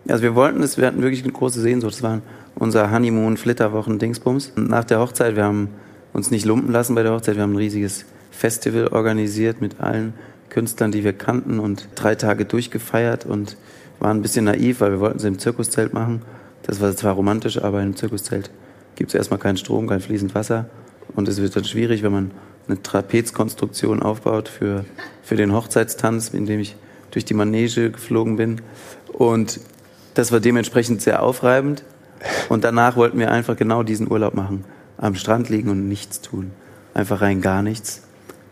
Also 0.08 0.22
wir 0.22 0.34
wollten 0.34 0.62
es, 0.62 0.78
wir 0.78 0.86
hatten 0.86 1.02
wirklich 1.02 1.22
eine 1.22 1.32
große 1.32 1.60
Sehnsucht. 1.60 1.94
Das 1.94 2.02
war 2.02 2.22
unser 2.54 2.90
Honeymoon, 2.90 3.36
Flitterwochen, 3.36 3.98
Dingsbums. 3.98 4.52
Nach 4.56 4.84
der 4.84 5.00
Hochzeit, 5.00 5.36
wir 5.36 5.44
haben 5.44 5.68
uns 6.14 6.30
nicht 6.30 6.46
lumpen 6.46 6.72
lassen 6.72 6.94
bei 6.94 7.02
der 7.02 7.12
Hochzeit, 7.12 7.36
wir 7.36 7.42
haben 7.42 7.52
ein 7.52 7.58
riesiges 7.58 8.06
Festival 8.30 8.88
organisiert 8.88 9.60
mit 9.60 9.80
allen 9.80 10.14
Künstlern, 10.48 10.92
die 10.92 11.04
wir 11.04 11.12
kannten 11.12 11.60
und 11.60 11.88
drei 11.94 12.14
Tage 12.14 12.46
durchgefeiert 12.46 13.26
und 13.26 13.58
waren 13.98 14.18
ein 14.18 14.22
bisschen 14.22 14.46
naiv, 14.46 14.80
weil 14.80 14.92
wir 14.92 15.00
wollten 15.00 15.18
es 15.18 15.24
im 15.24 15.38
Zirkuszelt 15.38 15.92
machen. 15.92 16.22
Das 16.62 16.80
war 16.80 16.96
zwar 16.96 17.12
romantisch, 17.12 17.62
aber 17.62 17.82
im 17.82 17.96
Zirkuszelt 17.96 18.50
gibt 18.96 19.10
es 19.10 19.14
erstmal 19.14 19.40
keinen 19.40 19.56
Strom, 19.56 19.86
kein 19.86 20.00
fließend 20.00 20.34
Wasser. 20.34 20.66
Und 21.14 21.28
es 21.28 21.40
wird 21.40 21.56
dann 21.56 21.64
schwierig, 21.64 22.02
wenn 22.02 22.12
man 22.12 22.30
eine 22.68 22.82
Trapezkonstruktion 22.82 24.02
aufbaut 24.02 24.48
für, 24.48 24.84
für 25.22 25.36
den 25.36 25.52
Hochzeitstanz, 25.52 26.28
in 26.28 26.46
dem 26.46 26.60
ich 26.60 26.76
durch 27.10 27.24
die 27.24 27.34
Manege 27.34 27.90
geflogen 27.90 28.36
bin. 28.36 28.60
Und 29.12 29.60
Das 30.14 30.32
war 30.32 30.40
dementsprechend 30.40 31.02
sehr 31.02 31.22
aufreibend. 31.22 31.84
Und 32.48 32.64
danach 32.64 32.96
wollten 32.96 33.18
wir 33.18 33.30
einfach 33.30 33.56
genau 33.56 33.82
diesen 33.82 34.10
Urlaub 34.10 34.34
machen. 34.34 34.64
Am 34.98 35.14
Strand 35.14 35.48
liegen 35.48 35.70
und 35.70 35.88
nichts 35.88 36.20
tun. 36.20 36.50
Einfach 36.94 37.20
rein 37.20 37.40
gar 37.40 37.62
nichts. 37.62 38.02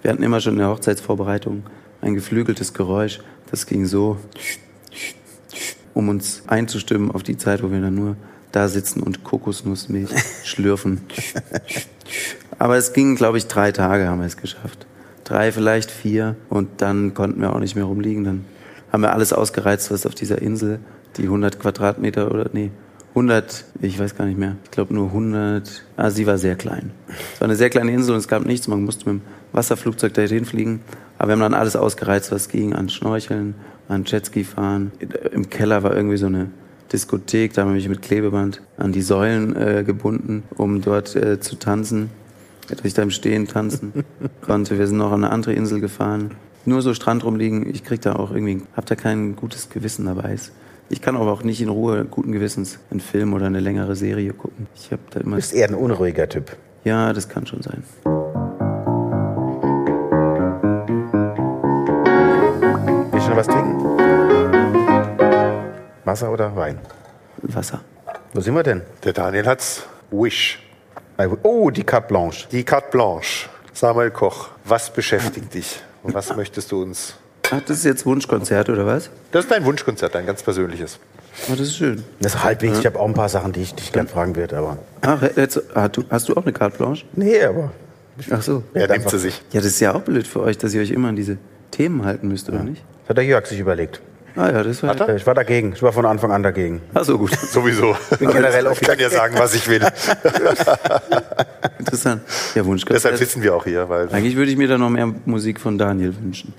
Wir 0.03 0.13
hatten 0.13 0.23
immer 0.23 0.41
schon 0.41 0.55
in 0.55 0.61
der 0.61 0.69
Hochzeitsvorbereitung 0.69 1.65
ein 2.01 2.15
geflügeltes 2.15 2.73
Geräusch. 2.73 3.21
Das 3.51 3.67
ging 3.67 3.87
so, 3.87 4.19
um 5.95 6.09
uns 6.09 6.45
einzustimmen 6.47 7.11
auf 7.11 7.23
die 7.23 7.37
Zeit, 7.37 7.63
wo 7.63 7.71
wir 7.71 7.81
dann 7.81 7.95
nur 7.95 8.17
da 8.53 8.69
sitzen 8.69 9.03
und 9.03 9.25
Kokosnussmilch 9.25 10.11
schlürfen. 10.45 11.01
Aber 12.59 12.77
es 12.77 12.93
ging, 12.93 13.15
glaube 13.15 13.39
ich, 13.39 13.47
drei 13.47 13.73
Tage 13.73 14.09
haben 14.09 14.21
wir 14.21 14.27
es 14.27 14.37
geschafft. 14.37 14.87
Drei, 15.25 15.53
vielleicht 15.53 15.91
vier. 15.91 16.37
Und 16.49 16.81
dann 16.81 17.15
konnten 17.15 17.41
wir 17.41 17.55
auch 17.55 17.61
nicht 17.61 17.77
mehr 17.77 17.85
rumliegen. 17.85 18.25
Dann 18.25 18.45
haben 18.93 19.03
wir 19.03 19.13
alles 19.13 19.33
ausgereizt, 19.33 19.91
was 19.91 20.07
auf 20.07 20.15
dieser 20.15 20.41
Insel, 20.41 20.81
die 21.17 21.25
100 21.25 21.61
Quadratmeter 21.61 22.31
oder, 22.31 22.49
nee, 22.53 22.71
100, 23.11 23.65
ich 23.81 23.99
weiß 23.99 24.17
gar 24.17 24.27
nicht 24.27 24.39
mehr, 24.39 24.57
ich 24.65 24.71
glaube 24.71 24.95
nur 24.95 25.07
100, 25.07 25.85
ah, 25.97 26.11
sie 26.11 26.27
war 26.27 26.39
sehr 26.39 26.57
klein. 26.57 26.93
Es 27.35 27.41
war 27.41 27.47
eine 27.47 27.57
sehr 27.57 27.71
kleine 27.71 27.91
Insel 27.91 28.13
und 28.13 28.19
es 28.19 28.29
gab 28.29 28.45
nichts, 28.45 28.69
man 28.69 28.85
musste 28.85 29.11
mit 29.11 29.23
dem 29.23 29.27
Wasserflugzeug 29.53 30.15
dahin 30.15 30.45
fliegen. 30.45 30.81
Aber 31.19 31.29
wir 31.29 31.33
haben 31.33 31.41
dann 31.41 31.55
alles 31.55 31.75
ausgereizt, 31.75 32.31
was 32.31 32.49
ging, 32.49 32.75
an 32.75 32.89
Schnorcheln, 32.89 33.55
an 33.89 34.05
Jetski 34.05 34.45
fahren. 34.45 34.93
Im 35.33 35.51
Keller 35.51 35.83
war 35.83 35.97
irgendwie 35.97 36.17
so 36.17 36.27
eine 36.27 36.51
Diskothek, 36.93 37.53
da 37.53 37.63
haben 37.63 37.69
wir 37.69 37.75
mich 37.75 37.89
mit 37.89 38.03
Klebeband 38.03 38.63
an 38.77 38.93
die 38.93 39.03
Säulen 39.03 39.55
äh, 39.57 39.85
gebunden, 39.85 40.43
um 40.57 40.81
dort 40.81 41.15
äh, 41.17 41.39
zu 41.39 41.57
tanzen, 41.57 42.11
dass 42.69 42.85
ich 42.85 42.95
da 42.95 43.03
im 43.03 43.11
Stehen 43.11 43.47
tanzen 43.47 43.93
konnte. 44.41 44.79
Wir 44.79 44.87
sind 44.87 44.99
noch 44.99 45.13
an 45.13 45.25
eine 45.25 45.33
andere 45.33 45.53
Insel 45.53 45.81
gefahren. 45.81 46.33
Nur 46.65 46.83
so 46.83 46.95
Strand 46.95 47.25
rumliegen, 47.25 47.69
ich 47.69 47.85
krieg 47.85 48.01
da 48.01 48.17
auch 48.17 48.31
irgendwie, 48.31 48.63
hab 48.77 48.87
da 48.87 48.95
kein 48.95 49.37
gutes 49.37 49.71
Gewissen 49.71 50.07
dabei. 50.07 50.37
Ich 50.91 51.03
kann 51.03 51.17
aber 51.17 51.31
auch 51.31 51.43
nicht 51.43 51.61
in 51.61 51.69
Ruhe 51.69 52.07
guten 52.07 52.33
Gewissens 52.33 52.79
einen 52.91 53.01
Film 53.01 53.35
oder 53.35 53.47
eine 53.47 53.61
längere 53.61 53.95
Serie 53.95 54.33
gucken. 54.33 54.67
Ich 54.75 54.91
hab 54.91 55.11
da 55.11 55.21
immer. 55.21 55.33
Du 55.33 55.37
bist 55.37 55.53
eher 55.53 55.69
ein 55.69 55.75
unruhiger 55.75 56.29
Typ. 56.29 56.57
Ja, 56.85 57.13
das 57.13 57.29
kann 57.29 57.47
schon 57.47 57.61
sein. 57.63 57.83
Willst 63.13 63.27
du 63.27 63.31
noch 63.31 63.37
was 63.37 63.47
trinken? 63.47 63.78
Wasser 66.09 66.33
oder 66.33 66.57
Wein? 66.57 66.79
Wasser. 67.43 67.81
Wo 68.33 68.41
sind 68.41 68.55
wir 68.55 68.63
denn? 68.63 68.81
Der 69.05 69.13
Daniel 69.13 69.47
hat's 69.47 69.83
Wish. 70.11 70.59
Oh, 71.43 71.69
die 71.69 71.85
Carte 71.85 72.09
Blanche. 72.09 72.49
Die 72.51 72.65
Carte 72.65 72.89
Blanche. 72.91 73.51
Samuel 73.75 74.11
Koch, 74.11 74.49
was 74.65 74.89
beschäftigt 74.89 75.53
dich? 75.53 75.83
Und 76.03 76.15
was 76.15 76.35
möchtest 76.37 76.73
du 76.73 76.81
uns? 76.81 77.15
Ach, 77.51 77.61
das 77.61 77.79
ist 77.81 77.85
jetzt 77.85 78.07
Wunschkonzert 78.07 78.71
oder 78.71 78.87
was? 78.87 79.11
Das 79.33 79.45
ist 79.45 79.51
dein 79.51 79.67
Wunschkonzert, 79.67 80.15
dein 80.15 80.25
ganz 80.25 80.43
persönliches. 80.43 80.99
Oh, 81.49 81.51
das 81.53 81.61
ist 81.61 81.77
schön. 81.77 82.03
Das 82.21 82.35
ist 82.37 82.43
halbwegs. 82.43 82.79
Ich 82.79 82.87
habe 82.87 82.99
auch 82.99 83.07
ein 83.07 83.13
paar 83.13 83.29
Sachen, 83.29 83.53
die 83.53 83.61
ich 83.61 83.75
dich 83.75 83.93
gerne 83.93 84.09
fragen 84.09 84.35
würde, 84.35 84.57
aber. 84.57 84.79
Ach, 85.03 85.21
jetzt, 85.37 85.61
ah, 85.77 85.89
du, 85.89 86.05
hast 86.09 86.31
du 86.31 86.37
auch 86.39 86.43
eine 86.45 86.55
Carte 86.55 86.79
Blanche? 86.79 87.05
Nee, 87.13 87.43
aber. 87.43 87.71
Ach 88.31 88.41
so. 88.41 88.63
Er 88.73 88.89
Ja, 88.89 88.97
nimmt 88.97 89.11
sie 89.11 89.19
sich. 89.19 89.43
Ja, 89.53 89.61
das 89.61 89.67
ist 89.73 89.81
ja 89.81 89.95
auch 89.95 90.01
blöd 90.01 90.27
für 90.27 90.41
euch, 90.41 90.57
dass 90.57 90.73
ihr 90.73 90.81
euch 90.81 90.91
immer 90.91 91.09
an 91.09 91.17
diese 91.17 91.37
Themen 91.71 92.07
halten 92.07 92.29
müsst, 92.29 92.49
oder 92.49 92.63
nicht? 92.63 92.83
Das 93.03 93.11
hat 93.11 93.19
der 93.19 93.25
Jörg 93.25 93.45
sich 93.47 93.61
überlegt. 93.61 94.01
Ah 94.39 94.53
ja, 94.53 94.63
das 94.63 94.83
war. 94.85 95.09
Ich 95.17 95.27
war 95.27 95.35
dagegen. 95.35 95.73
Ich 95.73 95.83
war 95.83 95.93
von 95.93 96.07
Anfang 96.07 96.31
an 96.31 96.45
dagegen. 96.45 96.81
Ach 96.95 97.05
so, 97.05 97.19
gut. 97.19 97.33
Sowieso. 97.37 97.97
bin 98.21 98.31
generell 98.31 98.69
ich 98.71 98.81
kann 98.81 98.99
ja 98.99 99.11
sagen, 99.11 99.35
was 99.37 99.53
ich 99.55 99.69
will. 99.69 99.83
Interessant. 101.79 102.23
Ja, 102.55 102.65
Wunschkonzert. 102.65 103.05
Deshalb 103.05 103.17
sitzen 103.17 103.43
wir 103.43 103.57
auch 103.57 103.65
hier, 103.65 103.89
weil. 103.89 104.09
Eigentlich 104.11 104.37
würde 104.37 104.53
ich 104.53 104.57
mir 104.57 104.69
da 104.69 104.79
noch 104.79 104.91
mehr 104.91 105.13
Musik 105.25 105.61
von 105.61 105.77
Daniel 105.77 106.15
wünschen. 106.23 106.55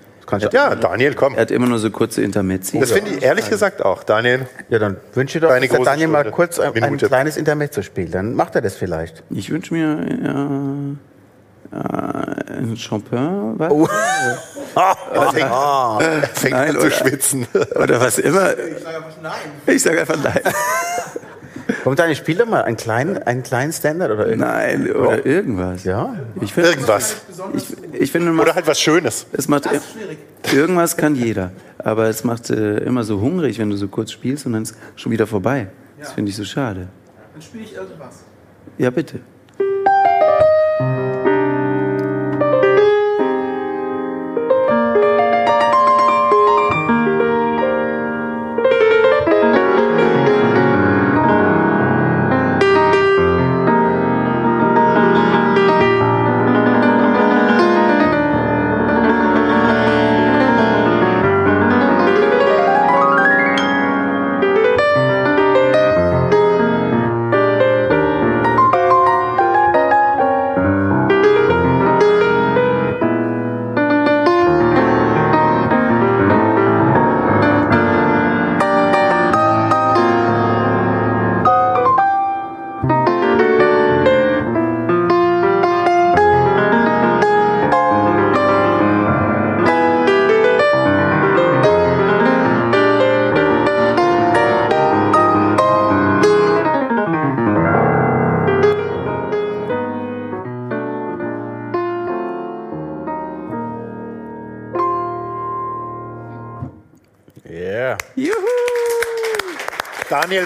Ja, 0.52 0.76
Daniel, 0.76 1.16
komm. 1.16 1.34
Er 1.36 1.42
hat 1.42 1.52
immer 1.52 1.68
nur 1.68 1.80
so 1.80 1.90
kurze 1.90 2.22
Intermezzi. 2.22 2.80
Das 2.80 2.92
finde 2.92 3.12
ich 3.12 3.24
ehrlich 3.24 3.50
gesagt 3.50 3.84
auch. 3.84 4.04
Daniel, 4.04 4.46
Ja, 4.70 4.78
dann 4.78 4.98
wünsche 5.16 5.40
ich 5.40 5.42
doch, 5.42 5.50
dass 5.50 5.86
Daniel 5.86 6.08
mal 6.08 6.20
Stunde. 6.20 6.36
kurz 6.36 6.60
ein, 6.60 6.84
ein 6.84 6.98
kleines 6.98 7.36
Intermezzo 7.38 7.82
spielt. 7.82 8.14
Dann 8.14 8.36
macht 8.36 8.54
er 8.56 8.62
das 8.62 8.76
vielleicht. 8.76 9.24
Ich 9.32 9.50
wünsche 9.50 9.74
mir 9.74 10.06
ja, 10.24 10.50
äh, 11.72 12.58
ein 12.58 12.76
Champagne 12.78 13.54
was? 13.58 13.72
Oh. 13.72 13.88
er 15.14 15.32
fängt, 15.32 15.52
er 15.52 16.30
fängt 16.34 16.56
Nein, 16.56 16.76
an 16.76 16.82
zu 16.82 16.92
schwitzen. 16.92 17.48
oder 17.76 18.00
was 18.00 18.18
immer. 18.20 18.52
Ich 19.68 19.82
sage 19.82 20.02
einfach 20.02 20.18
nein. 20.24 20.40
Komm, 21.84 21.96
Daniel, 21.96 22.16
spiel 22.16 22.36
doch 22.36 22.48
mal 22.48 22.64
einen 22.64 22.78
kleinen, 22.78 23.18
einen 23.24 23.44
kleinen 23.44 23.72
Standard 23.72 24.12
oder 24.12 24.28
irgendwas. 24.28 24.50
Nein, 24.50 24.92
oder 24.92 25.26
irgendwas. 25.26 25.84
Ja. 25.84 26.16
Ich 26.42 26.54
finde, 26.54 26.70
Irgendwas. 26.72 27.18
ich, 27.54 27.78
ich 27.94 28.12
finde 28.12 28.32
Oder 28.32 28.56
halt 28.56 28.68
was 28.68 28.80
Schönes. 28.82 29.28
es 29.32 29.48
macht 29.48 29.70
irgendwas 30.52 30.98
kann 30.98 31.16
jeder, 31.16 31.52
aber 31.78 32.06
es 32.10 32.24
macht 32.24 32.50
äh, 32.50 32.78
immer 32.80 33.04
so 33.04 33.22
hungrig, 33.22 33.60
wenn 33.60 33.70
du 33.70 33.78
so 33.78 33.88
kurz 33.88 34.12
spielst 34.12 34.46
und 34.46 34.54
dann 34.54 34.64
ist 34.64 34.76
schon 34.96 35.12
wieder 35.12 35.28
vorbei. 35.28 35.68
Das 36.00 36.12
finde 36.14 36.30
ich 36.32 36.36
so 36.38 36.44
schade. 36.44 36.88
Dann 37.34 37.42
spiele 37.42 37.64
ich 37.64 37.76
irgendwas. 37.76 38.24
Ja, 38.78 38.90
bitte. 38.90 39.20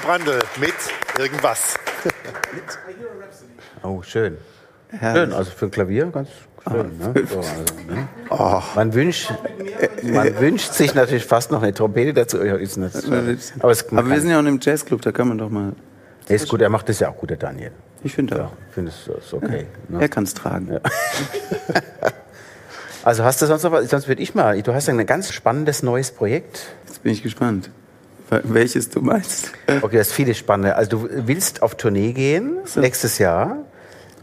Brandl 0.03 0.39
mit 0.59 0.73
irgendwas. 1.17 1.75
Oh, 3.85 4.01
schön. 4.01 4.37
Herrlich. 4.89 5.23
Schön, 5.23 5.33
also 5.33 5.51
für 5.51 5.65
ein 5.65 5.71
Klavier 5.71 6.05
ganz 6.05 6.29
schön. 6.65 6.97
ne? 6.97 7.13
so, 7.29 7.39
also, 7.39 7.63
ne? 7.85 8.63
Man, 8.75 8.93
wünscht, 8.93 9.33
man 10.03 10.39
wünscht 10.39 10.71
sich 10.71 10.95
natürlich 10.95 11.25
fast 11.25 11.51
noch 11.51 11.61
eine 11.61 11.73
Trompete 11.73 12.13
dazu. 12.13 12.41
Ja, 12.41 12.55
ist 12.55 12.77
nicht, 12.77 12.95
aber 13.59 13.71
es, 13.71 13.91
Aber 13.91 14.09
wir 14.09 14.21
sind 14.21 14.29
ja 14.29 14.39
auch 14.39 14.45
im 14.45 14.59
Jazzclub, 14.61 15.01
da 15.01 15.11
kann 15.11 15.27
man 15.27 15.37
doch 15.37 15.49
mal. 15.49 15.73
Er 16.29 16.35
ist 16.37 16.47
gut, 16.47 16.61
er 16.61 16.69
macht 16.69 16.87
das 16.87 16.99
ja 17.01 17.09
auch 17.09 17.17
gut, 17.17 17.31
der 17.31 17.37
Daniel. 17.37 17.71
Ich 18.05 18.13
finde 18.13 18.37
Ja, 18.37 18.45
auch. 18.45 18.51
ich 18.69 18.73
finde 18.73 18.91
es 18.91 19.33
okay. 19.33 19.65
Ne? 19.89 19.99
Er 20.01 20.07
kann 20.07 20.23
es 20.23 20.33
tragen. 20.33 20.79
Also 23.05 23.25
hast 23.25 23.41
du 23.41 23.47
sonst 23.47 23.63
noch 23.63 23.71
was? 23.73 23.89
Sonst 23.89 24.07
würde 24.07 24.21
ich 24.21 24.33
mal. 24.33 24.61
Du 24.61 24.73
hast 24.73 24.87
ja 24.87 24.93
ein 24.93 25.05
ganz 25.05 25.29
spannendes 25.33 25.83
neues 25.83 26.11
Projekt. 26.11 26.67
Jetzt 26.87 27.03
bin 27.03 27.11
ich 27.11 27.21
gespannt, 27.21 27.69
welches 28.29 28.89
du 28.89 29.01
meinst. 29.01 29.51
Okay, 29.81 29.97
das 29.97 30.07
ist 30.07 30.13
viele 30.13 30.33
spannende. 30.33 30.75
Also 30.75 30.89
du 30.97 31.09
willst 31.27 31.61
auf 31.61 31.75
Tournee 31.75 32.13
gehen 32.13 32.57
nächstes 32.75 33.17
Jahr 33.19 33.57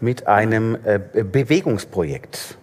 mit 0.00 0.26
einem 0.26 0.76
äh, 0.84 0.98
Bewegungsprojekt. 1.22 2.56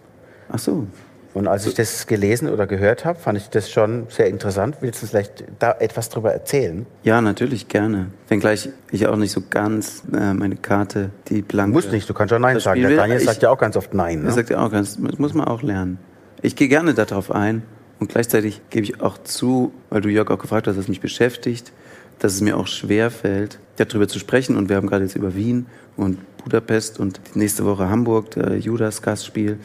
Ach 0.50 0.58
so. 0.58 0.86
Und 1.34 1.46
als 1.46 1.66
ich 1.66 1.74
das 1.74 2.06
gelesen 2.06 2.48
oder 2.48 2.66
gehört 2.66 3.04
habe, 3.04 3.18
fand 3.18 3.38
ich 3.38 3.48
das 3.50 3.70
schon 3.70 4.06
sehr 4.08 4.26
interessant. 4.26 4.78
Willst 4.80 5.02
du 5.02 5.06
vielleicht 5.06 5.44
da 5.60 5.72
etwas 5.78 6.08
drüber 6.08 6.32
erzählen? 6.32 6.84
Ja, 7.04 7.20
natürlich 7.20 7.68
gerne. 7.68 8.06
Wenngleich 8.28 8.70
ich 8.90 9.06
auch 9.06 9.14
nicht 9.16 9.30
so 9.30 9.42
ganz 9.48 10.02
äh, 10.12 10.32
meine 10.34 10.56
Karte, 10.56 11.10
die 11.28 11.42
blanke. 11.42 11.72
Muss 11.74 11.92
nicht, 11.92 12.08
du 12.08 12.14
kannst 12.14 12.30
schon 12.32 12.42
Nein 12.42 12.58
sagen. 12.58 12.80
Der 12.80 12.96
Daniel 12.96 13.20
sagt 13.20 13.42
ja 13.42 13.50
auch 13.50 13.58
ganz 13.58 13.76
oft 13.76 13.94
Nein. 13.94 14.24
Das 14.24 14.34
Ne? 14.34 14.40
sagt 14.42 14.50
er 14.50 14.62
auch 14.62 14.70
ganz, 14.72 14.98
das 15.00 15.18
muss 15.18 15.34
man 15.34 15.46
auch 15.46 15.62
lernen. 15.62 15.98
Ich 16.42 16.56
gehe 16.56 16.68
gerne 16.68 16.94
darauf 16.94 17.30
ein 17.30 17.62
und 18.00 18.08
gleichzeitig 18.08 18.60
gebe 18.70 18.84
ich 18.84 19.00
auch 19.00 19.18
zu, 19.18 19.72
weil 19.90 20.00
du 20.00 20.08
Jörg 20.08 20.30
auch 20.30 20.38
gefragt 20.38 20.66
hast, 20.66 20.76
was 20.76 20.88
mich 20.88 21.00
beschäftigt, 21.00 21.72
dass 22.18 22.34
es 22.34 22.40
mir 22.40 22.56
auch 22.56 22.66
schwer 22.66 23.10
fällt, 23.10 23.58
darüber 23.76 24.08
zu 24.08 24.18
sprechen. 24.18 24.56
Und 24.56 24.68
wir 24.68 24.76
haben 24.76 24.86
gerade 24.86 25.04
jetzt 25.04 25.16
über 25.16 25.34
Wien 25.34 25.66
und 25.96 26.18
Budapest 26.38 27.00
und 27.00 27.20
nächste 27.34 27.64
Woche 27.64 27.88
Hamburg, 27.88 28.30
der 28.32 28.58
Judas-Gastspiel, 28.58 29.58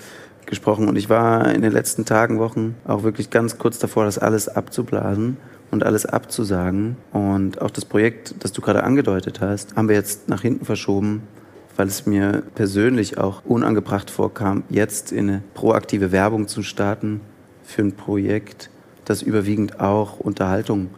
gesprochen. 0.45 0.88
Und 0.88 0.97
ich 0.97 1.09
war 1.09 1.53
in 1.53 1.61
den 1.61 1.71
letzten 1.71 2.05
Tagen, 2.05 2.38
Wochen 2.38 2.75
auch 2.86 3.03
wirklich 3.03 3.29
ganz 3.29 3.57
kurz 3.57 3.79
davor, 3.79 4.05
das 4.05 4.17
alles 4.17 4.49
abzublasen 4.49 5.38
und 5.71 5.84
alles 5.84 6.05
abzusagen. 6.05 6.97
Und 7.11 7.61
auch 7.61 7.71
das 7.71 7.86
Projekt, 7.86 8.36
das 8.39 8.51
du 8.51 8.61
gerade 8.61 8.84
angedeutet 8.84 9.39
hast, 9.41 9.75
haben 9.75 9.88
wir 9.88 9.95
jetzt 9.95 10.27
nach 10.27 10.41
hinten 10.41 10.65
verschoben, 10.65 11.23
weil 11.77 11.88
es 11.88 12.05
mir 12.05 12.43
persönlich 12.55 13.17
auch 13.17 13.43
unangebracht 13.45 14.11
vorkam, 14.11 14.63
jetzt 14.69 15.11
in 15.11 15.29
eine 15.29 15.43
proaktive 15.53 16.11
Werbung 16.11 16.47
zu 16.47 16.61
starten 16.61 17.21
für 17.64 17.82
ein 17.82 17.93
Projekt, 17.93 18.70
das 19.05 19.22
überwiegend 19.22 19.80
auch 19.80 20.20
Unterhaltung 20.20 20.89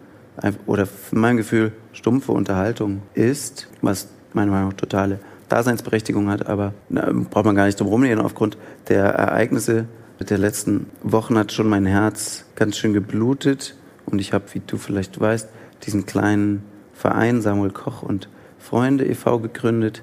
oder 0.65 0.87
mein 1.11 1.37
Gefühl 1.37 1.71
stumpfe 1.93 2.31
Unterhaltung 2.31 3.01
ist, 3.13 3.69
was 3.81 4.09
meiner 4.33 4.51
Meinung 4.51 4.69
nach 4.69 4.77
totale 4.77 5.19
Daseinsberechtigung 5.49 6.29
hat, 6.29 6.47
aber 6.47 6.73
na, 6.89 7.09
braucht 7.11 7.45
man 7.45 7.55
gar 7.55 7.65
nicht 7.65 7.79
drum 7.79 7.87
rumgehen. 7.87 8.19
Aufgrund 8.19 8.57
der 8.89 9.05
Ereignisse 9.05 9.85
der 10.19 10.37
letzten 10.37 10.87
Wochen 11.03 11.37
hat 11.37 11.51
schon 11.51 11.67
mein 11.67 11.85
Herz 11.85 12.45
ganz 12.55 12.77
schön 12.77 12.93
geblutet 12.93 13.75
und 14.05 14.19
ich 14.19 14.33
habe, 14.33 14.45
wie 14.53 14.61
du 14.65 14.77
vielleicht 14.77 15.19
weißt, 15.19 15.49
diesen 15.83 16.05
kleinen 16.05 16.63
Verein 16.93 17.41
Samuel 17.41 17.71
Koch 17.71 18.01
und 18.01 18.29
Freunde 18.57 19.05
e.V. 19.05 19.39
gegründet, 19.39 20.01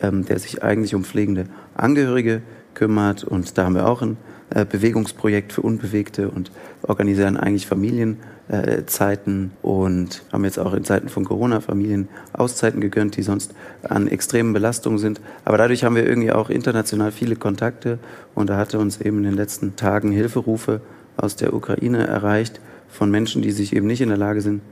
ähm, 0.00 0.24
der 0.24 0.38
sich 0.38 0.62
eigentlich 0.62 0.94
um 0.94 1.04
pflegende 1.04 1.46
Angehörige 1.74 2.42
kümmert 2.74 3.24
und 3.24 3.56
da 3.56 3.64
haben 3.64 3.74
wir 3.74 3.88
auch 3.88 4.02
ein 4.02 4.16
äh, 4.54 4.64
Bewegungsprojekt 4.64 5.52
für 5.52 5.62
Unbewegte 5.62 6.30
und 6.30 6.52
organisieren 6.82 7.36
eigentlich 7.36 7.66
Familienzeiten 7.66 9.50
äh, 9.50 9.66
und 9.66 10.22
haben 10.32 10.44
jetzt 10.44 10.58
auch 10.58 10.74
in 10.74 10.84
Zeiten 10.84 11.08
von 11.08 11.24
Corona 11.24 11.60
Familien 11.60 12.08
Auszeiten 12.32 12.80
gegönnt, 12.80 13.16
die 13.16 13.22
sonst 13.22 13.52
an 13.82 14.06
extremen 14.06 14.52
Belastungen 14.52 14.98
sind. 14.98 15.20
Aber 15.44 15.58
dadurch 15.58 15.82
haben 15.82 15.96
wir 15.96 16.06
irgendwie 16.06 16.30
auch 16.30 16.50
international 16.50 17.10
viele 17.10 17.34
Kontakte 17.34 17.98
und 18.36 18.48
da 18.48 18.56
hatte 18.56 18.78
uns 18.78 19.00
eben 19.00 19.18
in 19.18 19.24
den 19.24 19.34
letzten 19.34 19.74
Tagen 19.74 20.12
Hilferufe 20.12 20.80
aus 21.16 21.34
der 21.34 21.52
Ukraine 21.52 22.06
erreicht 22.06 22.60
von 22.88 23.10
Menschen, 23.10 23.42
die 23.42 23.50
sich 23.50 23.74
eben 23.74 23.88
nicht 23.88 24.02
in 24.02 24.08
der 24.08 24.18
Lage 24.18 24.40
sind, 24.40 24.62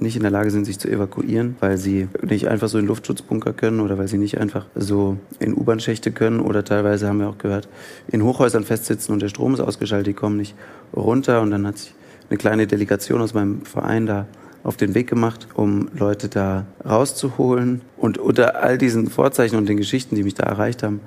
nicht 0.00 0.16
in 0.16 0.22
der 0.22 0.30
Lage 0.30 0.50
sind, 0.50 0.64
sich 0.64 0.78
zu 0.78 0.88
evakuieren, 0.88 1.56
weil 1.60 1.78
sie 1.78 2.08
nicht 2.22 2.48
einfach 2.48 2.68
so 2.68 2.78
in 2.78 2.86
Luftschutzbunker 2.86 3.52
können 3.52 3.80
oder 3.80 3.98
weil 3.98 4.08
sie 4.08 4.18
nicht 4.18 4.38
einfach 4.38 4.66
so 4.74 5.16
in 5.38 5.54
U-Bahn-Schächte 5.54 6.12
können 6.12 6.40
oder 6.40 6.64
teilweise 6.64 7.08
haben 7.08 7.20
wir 7.20 7.28
auch 7.28 7.38
gehört, 7.38 7.68
in 8.08 8.22
Hochhäusern 8.22 8.64
festsitzen 8.64 9.12
und 9.12 9.22
der 9.22 9.28
Strom 9.28 9.54
ist 9.54 9.60
ausgeschaltet, 9.60 10.08
die 10.08 10.14
kommen 10.14 10.36
nicht 10.36 10.54
runter 10.94 11.42
und 11.42 11.50
dann 11.50 11.66
hat 11.66 11.78
sich 11.78 11.94
eine 12.30 12.38
kleine 12.38 12.66
Delegation 12.66 13.20
aus 13.20 13.34
meinem 13.34 13.62
Verein 13.62 14.06
da 14.06 14.26
auf 14.64 14.76
den 14.76 14.94
Weg 14.94 15.08
gemacht, 15.08 15.46
um 15.54 15.88
Leute 15.94 16.28
da 16.28 16.64
rauszuholen. 16.84 17.82
Und 17.98 18.18
unter 18.18 18.62
all 18.62 18.78
diesen 18.78 19.08
Vorzeichen 19.08 19.56
und 19.56 19.68
den 19.68 19.76
Geschichten, 19.76 20.16
die 20.16 20.22
mich 20.22 20.34
da 20.34 20.44
erreicht 20.44 20.82
haben, 20.82 21.00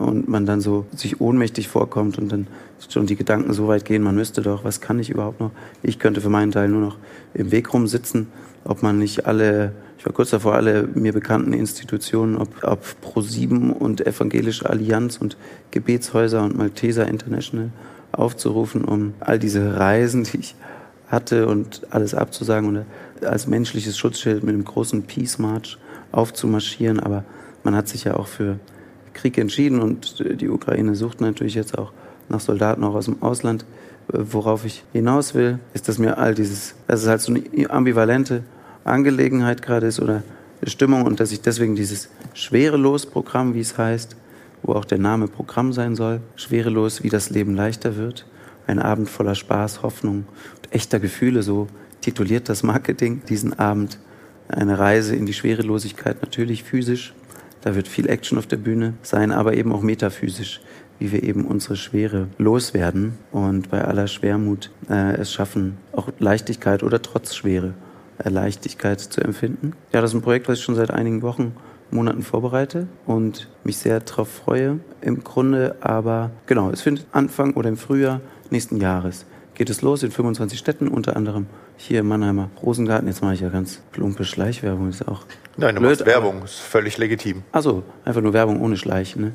und 0.00 0.28
man 0.28 0.46
dann 0.46 0.60
so 0.60 0.86
sich 0.94 1.20
ohnmächtig 1.20 1.68
vorkommt 1.68 2.18
und 2.18 2.32
dann 2.32 2.46
schon 2.88 3.06
die 3.06 3.16
Gedanken 3.16 3.52
so 3.52 3.68
weit 3.68 3.84
gehen, 3.84 4.02
man 4.02 4.14
müsste 4.14 4.40
doch, 4.40 4.64
was 4.64 4.80
kann 4.80 4.98
ich 4.98 5.10
überhaupt 5.10 5.40
noch? 5.40 5.50
Ich 5.82 5.98
könnte 5.98 6.20
für 6.20 6.30
meinen 6.30 6.52
Teil 6.52 6.68
nur 6.68 6.80
noch 6.80 6.96
im 7.34 7.50
Weg 7.50 7.72
rumsitzen, 7.72 8.28
ob 8.64 8.82
man 8.82 8.98
nicht 8.98 9.26
alle, 9.26 9.72
ich 9.98 10.06
war 10.06 10.12
kurz 10.12 10.30
davor, 10.30 10.54
alle 10.54 10.88
mir 10.94 11.12
bekannten 11.12 11.52
Institutionen, 11.52 12.36
ob, 12.36 12.48
ob 12.64 12.84
Pro7 13.04 13.70
und 13.70 14.06
Evangelische 14.06 14.68
Allianz 14.68 15.18
und 15.18 15.36
Gebetshäuser 15.70 16.42
und 16.42 16.56
Malteser 16.56 17.06
International 17.06 17.70
aufzurufen, 18.12 18.84
um 18.84 19.14
all 19.20 19.38
diese 19.38 19.78
Reisen, 19.78 20.24
die 20.24 20.38
ich 20.38 20.54
hatte 21.08 21.46
und 21.46 21.82
alles 21.90 22.14
abzusagen 22.14 22.68
und 22.68 22.84
als 23.26 23.46
menschliches 23.46 23.98
Schutzschild 23.98 24.42
mit 24.44 24.54
einem 24.54 24.64
großen 24.64 25.02
Peace 25.02 25.38
March 25.38 25.78
aufzumarschieren. 26.12 27.00
Aber 27.00 27.24
man 27.64 27.74
hat 27.74 27.88
sich 27.88 28.04
ja 28.04 28.14
auch 28.14 28.28
für 28.28 28.58
Krieg 29.20 29.36
entschieden 29.38 29.80
und 29.80 30.24
die 30.40 30.48
Ukraine 30.48 30.94
sucht 30.94 31.20
natürlich 31.20 31.54
jetzt 31.54 31.76
auch 31.76 31.92
nach 32.28 32.40
Soldaten 32.40 32.84
auch 32.84 32.94
aus 32.94 33.04
dem 33.04 33.22
Ausland. 33.22 33.64
Worauf 34.08 34.64
ich 34.64 34.82
hinaus 34.92 35.34
will, 35.34 35.58
ist, 35.74 35.88
dass 35.88 35.98
mir 35.98 36.18
all 36.18 36.34
dieses, 36.34 36.74
dass 36.86 37.02
es 37.02 37.08
halt 37.08 37.20
so 37.20 37.32
eine 37.32 37.70
ambivalente 37.70 38.42
Angelegenheit 38.84 39.62
gerade 39.62 39.86
ist 39.86 40.00
oder 40.00 40.22
Stimmung 40.64 41.02
und 41.02 41.20
dass 41.20 41.32
ich 41.32 41.42
deswegen 41.42 41.76
dieses 41.76 42.08
Schwerelos-Programm, 42.34 43.54
wie 43.54 43.60
es 43.60 43.78
heißt, 43.78 44.16
wo 44.62 44.72
auch 44.72 44.84
der 44.84 44.98
Name 44.98 45.28
Programm 45.28 45.72
sein 45.72 45.96
soll, 45.96 46.20
schwerelos, 46.36 47.02
wie 47.02 47.08
das 47.08 47.30
Leben 47.30 47.54
leichter 47.54 47.96
wird, 47.96 48.26
ein 48.66 48.78
Abend 48.78 49.08
voller 49.08 49.34
Spaß, 49.34 49.82
Hoffnung 49.82 50.26
und 50.56 50.74
echter 50.74 50.98
Gefühle, 50.98 51.42
so 51.42 51.68
tituliert 52.00 52.48
das 52.48 52.62
Marketing 52.62 53.22
diesen 53.28 53.58
Abend. 53.58 53.98
Eine 54.48 54.78
Reise 54.78 55.14
in 55.14 55.26
die 55.26 55.32
Schwerelosigkeit, 55.32 56.20
natürlich 56.22 56.64
physisch, 56.64 57.14
da 57.62 57.74
wird 57.74 57.88
viel 57.88 58.08
Action 58.08 58.38
auf 58.38 58.46
der 58.46 58.56
Bühne 58.56 58.94
sein, 59.02 59.32
aber 59.32 59.54
eben 59.54 59.72
auch 59.72 59.82
metaphysisch, 59.82 60.60
wie 60.98 61.12
wir 61.12 61.22
eben 61.22 61.44
unsere 61.44 61.76
Schwere 61.76 62.28
loswerden 62.38 63.18
und 63.32 63.70
bei 63.70 63.84
aller 63.84 64.06
Schwermut 64.06 64.70
äh, 64.88 65.14
es 65.14 65.32
schaffen, 65.32 65.78
auch 65.92 66.08
Leichtigkeit 66.18 66.82
oder 66.82 67.00
trotz 67.00 67.34
Schwere 67.34 67.74
äh, 68.18 68.28
Leichtigkeit 68.28 69.00
zu 69.00 69.20
empfinden. 69.22 69.72
Ja, 69.92 70.00
das 70.00 70.10
ist 70.10 70.16
ein 70.16 70.22
Projekt, 70.22 70.48
was 70.48 70.58
ich 70.58 70.64
schon 70.64 70.74
seit 70.74 70.90
einigen 70.90 71.22
Wochen 71.22 71.54
Monaten 71.90 72.22
vorbereite 72.22 72.86
und 73.06 73.48
mich 73.64 73.78
sehr 73.78 74.00
darauf 74.00 74.28
freue 74.28 74.78
im 75.00 75.24
Grunde. 75.24 75.76
Aber 75.80 76.30
genau, 76.46 76.70
es 76.70 76.82
findet 76.82 77.06
Anfang 77.12 77.54
oder 77.54 77.68
im 77.68 77.76
Frühjahr 77.76 78.20
nächsten 78.50 78.76
Jahres 78.76 79.26
geht 79.60 79.68
es 79.68 79.82
los 79.82 80.02
in 80.02 80.10
25 80.10 80.58
Städten, 80.58 80.88
unter 80.88 81.16
anderem 81.16 81.46
hier 81.80 82.00
im 82.00 82.08
Mannheimer 82.08 82.50
Rosengarten. 82.62 83.08
Jetzt 83.08 83.22
mache 83.22 83.34
ich 83.34 83.40
ja 83.40 83.48
ganz 83.48 83.80
plumpe 83.90 84.24
Schleichwerbung, 84.24 84.88
ist 84.90 85.08
auch 85.08 85.22
Nein, 85.56 85.74
du 85.74 85.80
blöd, 85.80 85.92
machst 85.92 86.06
Werbung, 86.06 86.44
ist 86.44 86.58
völlig 86.58 86.98
legitim. 86.98 87.42
Also 87.52 87.82
einfach 88.04 88.20
nur 88.20 88.32
Werbung 88.32 88.60
ohne 88.60 88.76
Schleichen, 88.76 89.22
ne? 89.22 89.32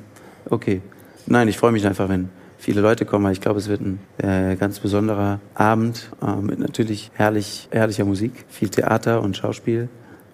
Okay. 0.49 0.81
Nein, 1.25 1.47
ich 1.47 1.57
freue 1.57 1.71
mich 1.71 1.87
einfach, 1.87 2.07
wenn 2.07 2.29
viele 2.59 2.81
Leute 2.81 3.05
kommen, 3.05 3.25
weil 3.25 3.31
ich 3.31 3.41
glaube, 3.41 3.59
es 3.59 3.67
wird 3.67 3.81
ein 3.81 3.99
äh, 4.17 4.55
ganz 4.55 4.79
besonderer 4.79 5.39
Abend 5.55 6.11
äh, 6.21 6.35
mit 6.35 6.59
natürlich 6.59 7.09
herrlich, 7.15 7.67
herrlicher 7.71 8.05
Musik, 8.05 8.45
viel 8.47 8.69
Theater 8.69 9.23
und 9.23 9.35
Schauspiel 9.35 9.89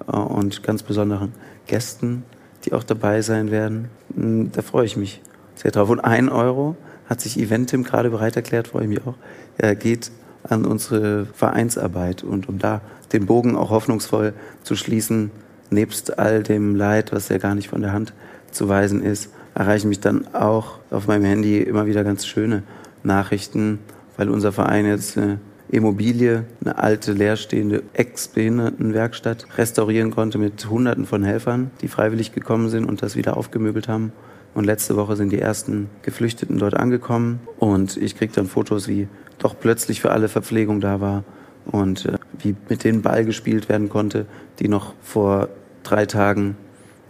äh, 0.08 0.12
und 0.12 0.64
ganz 0.64 0.84
besonderen 0.84 1.32
Gästen, 1.66 2.24
die 2.66 2.74
auch 2.74 2.84
dabei 2.84 3.22
sein 3.22 3.52
werden. 3.52 3.90
Hm, 4.16 4.52
da 4.52 4.62
freue 4.62 4.86
ich 4.86 4.98
mich 4.98 5.22
sehr 5.56 5.72
drauf. 5.72 5.90
Und 5.90 6.02
ein 6.02 6.28
Euro 6.28 6.76
hat 7.06 7.22
sich 7.22 7.40
Eventim 7.40 7.84
gerade 7.84 8.10
bereit 8.10 8.36
erklärt, 8.36 8.68
freue 8.68 8.84
ich 8.84 8.90
mich 8.90 9.06
auch, 9.06 9.16
äh, 9.58 9.76
geht 9.76 10.12
an 10.44 10.66
unsere 10.66 11.26
Vereinsarbeit 11.26 12.24
und 12.24 12.50
um 12.50 12.60
da 12.60 12.82
den 13.14 13.26
Bogen 13.26 13.56
auch 13.56 13.70
hoffnungsvoll 13.70 14.34
zu 14.64 14.76
schließen, 14.76 15.32
nebst 15.70 16.20
all 16.20 16.44
dem 16.44 16.76
Leid, 16.76 17.12
was 17.12 17.30
ja 17.30 17.38
gar 17.38 17.56
nicht 17.56 17.70
von 17.70 17.82
der 17.82 17.94
Hand 17.94 18.14
zu 18.52 18.68
weisen 18.68 19.02
ist, 19.02 19.30
erreichen 19.56 19.90
mich 19.90 20.00
dann 20.00 20.34
auch 20.34 20.80
auf 20.90 21.08
meinem 21.08 21.26
Handy 21.26 21.60
immer 21.60 21.86
wieder 21.86 22.04
ganz 22.04 22.26
schöne 22.26 22.64
Nachrichten, 23.04 23.80
weil 24.18 24.30
unser 24.30 24.52
Verein 24.52 24.86
jetzt 24.86 25.18
eine 25.18 25.40
Immobilie, 25.70 26.44
eine 26.64 26.78
alte 26.78 27.14
leerstehende 27.14 27.84
Ex-Behindertenwerkstatt 27.94 29.48
restaurieren 29.58 30.12
konnte 30.12 30.38
mit 30.38 30.70
Hunderten 30.70 31.06
von 31.06 31.24
Helfern, 31.24 31.72
die 31.82 31.88
freiwillig 31.88 32.34
gekommen 32.34 32.70
sind 32.70 32.86
und 32.86 33.02
das 33.02 33.16
wieder 33.16 33.38
aufgemöbelt 33.38 33.88
haben. 33.88 34.12
Und 34.54 34.66
letzte 34.66 34.98
Woche 34.98 35.16
sind 35.16 35.32
die 35.32 35.40
ersten 35.40 35.90
Geflüchteten 36.02 36.58
dort 36.58 36.74
angekommen 36.74 37.40
und 37.58 37.96
ich 37.96 38.18
kriege 38.18 38.34
dann 38.34 38.48
Fotos, 38.48 38.90
wie 38.90 39.08
doch 39.44 39.56
plötzlich 39.60 40.02
für 40.02 40.12
alle 40.12 40.30
Verpflegung 40.30 40.82
da 40.82 41.02
war 41.02 41.24
und 41.66 42.06
äh, 42.06 42.18
wie 42.40 42.56
mit 42.70 42.84
denen 42.84 43.02
Ball 43.02 43.26
gespielt 43.26 43.70
werden 43.70 43.90
konnte, 43.90 44.26
die 44.60 44.68
noch 44.68 44.94
vor 45.02 45.50
drei 45.84 46.06
Tagen 46.06 46.58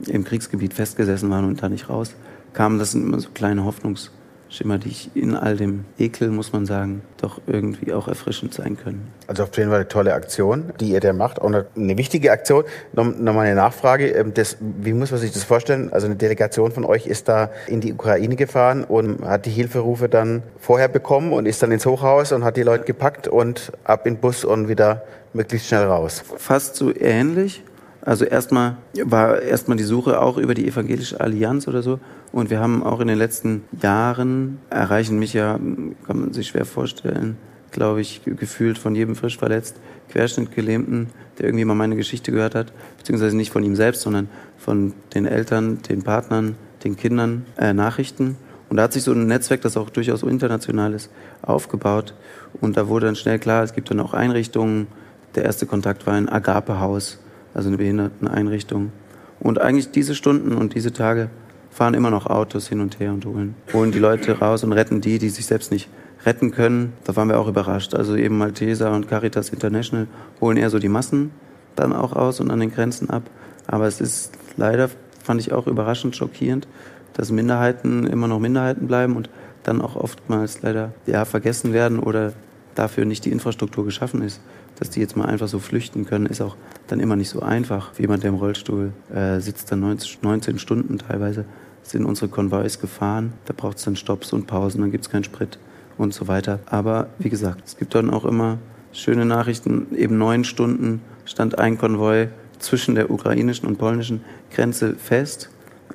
im 0.08 0.24
Kriegsgebiet 0.24 0.74
festgesessen 0.74 1.30
waren 1.30 1.46
und 1.46 1.62
da 1.62 1.70
nicht 1.70 1.90
raus 1.90 2.16
kamen. 2.54 2.80
Das 2.80 2.92
sind 2.92 3.04
immer 3.04 3.20
so 3.20 3.30
kleine 3.34 3.66
Hoffnungs 3.66 4.12
Schimmer, 4.52 4.78
die 4.78 4.90
ich 4.90 5.10
in 5.16 5.34
all 5.34 5.56
dem 5.56 5.86
Ekel, 5.98 6.28
muss 6.30 6.52
man 6.52 6.66
sagen, 6.66 7.04
doch 7.22 7.40
irgendwie 7.48 7.94
auch 7.94 8.10
erfrischend 8.10 8.54
sein 8.54 8.76
können. 8.76 9.08
Also 9.28 9.44
auf 9.44 9.58
jeden 9.58 9.70
Fall 9.70 9.80
eine 9.80 9.88
tolle 9.88 10.14
Aktion, 10.14 10.74
die 10.82 10.90
ihr 10.90 11.00
da 11.00 11.14
macht. 11.14 11.42
Auch 11.42 11.48
eine, 11.48 11.68
eine 11.78 11.98
wichtige 11.98 12.34
Aktion. 12.34 12.66
Nochmal 12.92 13.46
eine 13.46 13.56
Nachfrage. 13.56 14.10
Ähm, 14.10 14.34
das, 14.34 14.58
wie 14.60 14.92
muss 14.92 15.10
man 15.10 15.22
sich 15.22 15.32
das 15.32 15.46
vorstellen? 15.46 15.94
Also 15.94 16.08
eine 16.08 16.18
Delegation 16.18 16.74
von 16.74 16.84
euch 16.84 17.08
ist 17.08 17.30
da 17.30 17.50
in 17.68 17.80
die 17.80 17.94
Ukraine 17.94 18.36
gefahren 18.36 18.84
und 18.84 19.24
hat 19.24 19.46
die 19.46 19.52
Hilferufe 19.52 20.10
dann 20.10 20.44
vorher 20.60 20.90
bekommen 20.90 21.32
und 21.32 21.46
ist 21.46 21.64
dann 21.64 21.72
ins 21.72 21.86
Hochhaus 21.86 22.34
und 22.34 22.44
hat 22.44 22.58
die 22.58 22.64
Leute 22.64 22.84
gepackt 22.84 23.30
und 23.30 23.72
ab 23.86 24.06
in 24.06 24.16
den 24.16 24.20
Bus 24.20 24.44
und 24.44 24.68
wieder 24.68 25.04
möglichst 25.32 25.70
schnell 25.70 25.86
raus. 25.86 26.24
Fast 26.36 26.76
so 26.76 26.94
ähnlich. 26.94 27.64
Also 28.04 28.26
erstmal 28.26 28.78
war 29.04 29.42
erstmal 29.42 29.78
die 29.78 29.84
Suche 29.84 30.20
auch 30.20 30.38
über 30.38 30.56
die 30.56 30.68
Evangelische 30.68 31.20
Allianz 31.20 31.68
oder 31.68 31.84
so. 31.84 32.00
Und 32.32 32.50
wir 32.50 32.60
haben 32.60 32.84
auch 32.84 33.00
in 33.00 33.08
den 33.08 33.18
letzten 33.18 33.64
Jahren 33.82 34.60
erreichen 34.70 35.20
mich 35.20 35.34
ja, 35.34 35.60
kann 36.08 36.20
man 36.20 36.34
sich 36.34 36.48
schwer 36.48 36.66
vorstellen, 36.66 37.38
glaube 37.72 38.02
ich, 38.02 38.22
gefühlt 38.26 38.78
von 38.78 38.96
jedem 38.96 39.16
frisch 39.16 39.38
verletzt, 39.38 39.76
Querschnittgelähmten, 40.10 41.08
der 41.38 41.46
irgendwie 41.46 41.66
mal 41.66 41.76
meine 41.76 41.96
Geschichte 41.96 42.32
gehört 42.32 42.56
hat, 42.56 42.74
beziehungsweise 42.98 43.38
nicht 43.38 43.52
von 43.52 43.64
ihm 43.64 43.76
selbst, 43.76 44.02
sondern 44.02 44.30
von 44.58 44.94
den 45.14 45.26
Eltern, 45.26 45.82
den 45.88 46.02
Partnern, 46.02 46.56
den 46.84 46.98
Kindern, 46.98 47.46
äh, 47.58 47.74
Nachrichten. 47.74 48.36
Und 48.70 48.78
da 48.78 48.84
hat 48.84 48.94
sich 48.94 49.04
so 49.04 49.12
ein 49.12 49.28
Netzwerk, 49.28 49.62
das 49.62 49.78
auch 49.78 49.90
durchaus 49.90 50.24
international 50.24 50.94
ist, 50.94 51.12
aufgebaut. 51.42 52.16
Und 52.62 52.78
da 52.78 52.88
wurde 52.88 53.06
dann 53.06 53.16
schnell 53.16 53.38
klar, 53.38 53.64
es 53.64 53.74
gibt 53.74 53.92
dann 53.92 54.00
auch 54.00 54.14
Einrichtungen. 54.14 54.88
Der 55.36 55.44
erste 55.44 55.66
Kontakt 55.66 56.08
war 56.08 56.14
ein 56.14 56.30
Agape-Haus 56.30 57.20
also 57.54 57.68
eine 57.70 57.78
Behinderteneinrichtung. 57.78 58.92
Und 59.40 59.60
eigentlich 59.60 59.92
diese 59.92 60.16
Stunden 60.16 60.54
und 60.54 60.76
diese 60.76 60.94
Tage 60.94 61.30
fahren 61.72 61.94
immer 61.94 62.12
noch 62.12 62.28
Autos 62.28 62.68
hin 62.68 62.82
und 62.82 63.00
her 63.00 63.14
und 63.14 63.26
holen, 63.26 63.56
holen 63.74 63.92
die 63.92 64.00
Leute 64.00 64.40
raus 64.40 64.64
und 64.64 64.74
retten 64.74 65.02
die, 65.02 65.20
die 65.20 65.30
sich 65.30 65.46
selbst 65.46 65.72
nicht 65.72 65.90
retten 66.26 66.52
können. 66.52 66.94
Da 67.06 67.16
waren 67.16 67.30
wir 67.30 67.40
auch 67.40 67.48
überrascht. 67.48 67.96
Also 67.96 68.16
eben 68.16 68.38
Malteser 68.38 68.92
und 68.94 69.08
Caritas 69.08 69.50
International 69.50 70.08
holen 70.40 70.58
eher 70.58 70.70
so 70.70 70.80
die 70.80 70.90
Massen 70.90 71.32
dann 71.76 71.94
auch 71.94 72.14
aus 72.14 72.40
und 72.40 72.52
an 72.52 72.60
den 72.60 72.72
Grenzen 72.72 73.10
ab. 73.10 73.24
Aber 73.68 73.88
es 73.88 74.02
ist 74.02 74.34
leider, 74.58 74.90
fand 75.24 75.40
ich 75.40 75.54
auch 75.54 75.68
überraschend 75.68 76.16
schockierend, 76.16 76.68
dass 77.14 77.32
Minderheiten 77.32 78.06
immer 78.06 78.28
noch 78.28 78.40
Minderheiten 78.40 78.88
bleiben 78.88 79.16
und 79.16 79.30
dann 79.64 79.82
auch 79.82 79.96
oftmals 79.96 80.62
leider 80.62 80.94
ja, 81.06 81.26
vergessen 81.26 81.74
werden 81.74 82.00
oder 82.00 82.34
dafür 82.76 83.06
nicht 83.06 83.26
die 83.26 83.32
Infrastruktur 83.32 83.86
geschaffen 83.86 84.22
ist. 84.22 84.42
Dass 84.82 84.90
die 84.90 85.00
jetzt 85.00 85.16
mal 85.16 85.26
einfach 85.26 85.48
so 85.48 85.60
flüchten 85.60 86.08
können, 86.08 86.26
ist 86.26 86.42
auch 86.42 86.56
dann 86.88 87.00
immer 87.00 87.16
nicht 87.16 87.30
so 87.30 87.42
einfach. 87.42 87.92
Jemand, 88.00 88.24
der 88.24 88.30
im 88.30 88.38
Rollstuhl 88.38 88.94
äh, 89.14 89.40
sitzt, 89.40 89.72
dann 89.72 89.82
19, 89.82 90.18
19 90.24 90.58
Stunden 90.58 90.98
teilweise 90.98 91.46
sind 91.84 92.04
unsere 92.04 92.30
Konvois 92.30 92.80
gefahren. 92.82 93.34
Da 93.46 93.54
braucht 93.56 93.78
es 93.78 93.84
dann 93.84 93.96
Stops 93.96 94.34
und 94.34 94.48
Pausen, 94.48 94.82
dann 94.82 94.90
gibt 94.90 95.04
es 95.04 95.12
keinen 95.12 95.24
Sprit 95.24 95.60
und 96.00 96.16
so 96.16 96.28
weiter. 96.28 96.62
Aber 96.66 97.10
wie 97.20 97.30
gesagt, 97.30 97.62
es 97.64 97.78
gibt 97.78 97.94
dann 97.94 98.10
auch 98.10 98.26
immer 98.26 98.58
schöne 98.92 99.24
Nachrichten. 99.24 99.86
Eben 99.96 100.18
neun 100.18 100.44
Stunden 100.44 101.02
stand 101.26 101.60
ein 101.60 101.78
Konvoi 101.78 102.30
zwischen 102.58 102.96
der 102.96 103.12
ukrainischen 103.12 103.68
und 103.68 103.78
polnischen 103.78 104.22
Grenze 104.50 104.96
fest 104.96 105.52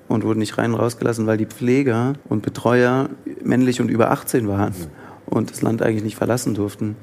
und 0.06 0.22
wurde 0.22 0.38
nicht 0.38 0.58
rein 0.58 0.74
rausgelassen, 0.74 1.26
weil 1.26 1.38
die 1.38 1.46
Pfleger 1.46 2.12
und 2.28 2.42
Betreuer 2.42 3.08
männlich 3.42 3.80
und 3.80 3.88
über 3.88 4.12
18 4.12 4.46
waren 4.46 4.74
und 5.24 5.50
das 5.50 5.60
Land 5.60 5.82
eigentlich 5.82 6.04
nicht 6.04 6.16
verlassen 6.16 6.54
durften. 6.54 6.94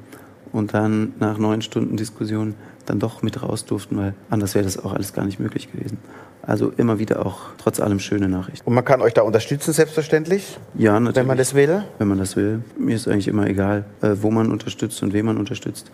Und 0.54 0.72
dann 0.72 1.14
nach 1.18 1.36
neun 1.36 1.62
Stunden 1.62 1.96
Diskussion 1.96 2.54
dann 2.86 3.00
doch 3.00 3.22
mit 3.22 3.42
raus 3.42 3.64
durften, 3.64 3.96
weil 3.96 4.14
anders 4.30 4.54
wäre 4.54 4.64
das 4.64 4.78
auch 4.78 4.92
alles 4.92 5.12
gar 5.12 5.24
nicht 5.24 5.40
möglich 5.40 5.72
gewesen. 5.72 5.98
Also 6.42 6.72
immer 6.76 7.00
wieder 7.00 7.26
auch 7.26 7.40
trotz 7.58 7.80
allem 7.80 7.98
schöne 7.98 8.28
Nachrichten. 8.28 8.64
Und 8.64 8.72
man 8.74 8.84
kann 8.84 9.02
euch 9.02 9.14
da 9.14 9.22
unterstützen, 9.22 9.72
selbstverständlich? 9.72 10.56
Ja, 10.74 11.00
natürlich. 11.00 11.16
Wenn 11.16 11.26
man 11.26 11.38
das 11.38 11.54
will? 11.54 11.82
Wenn 11.98 12.06
man 12.06 12.18
das 12.18 12.36
will. 12.36 12.62
Mir 12.78 12.94
ist 12.94 13.08
eigentlich 13.08 13.26
immer 13.26 13.48
egal, 13.48 13.84
äh, 14.00 14.10
wo 14.20 14.30
man 14.30 14.52
unterstützt 14.52 15.02
und 15.02 15.12
wen 15.12 15.26
man 15.26 15.38
unterstützt 15.38 15.90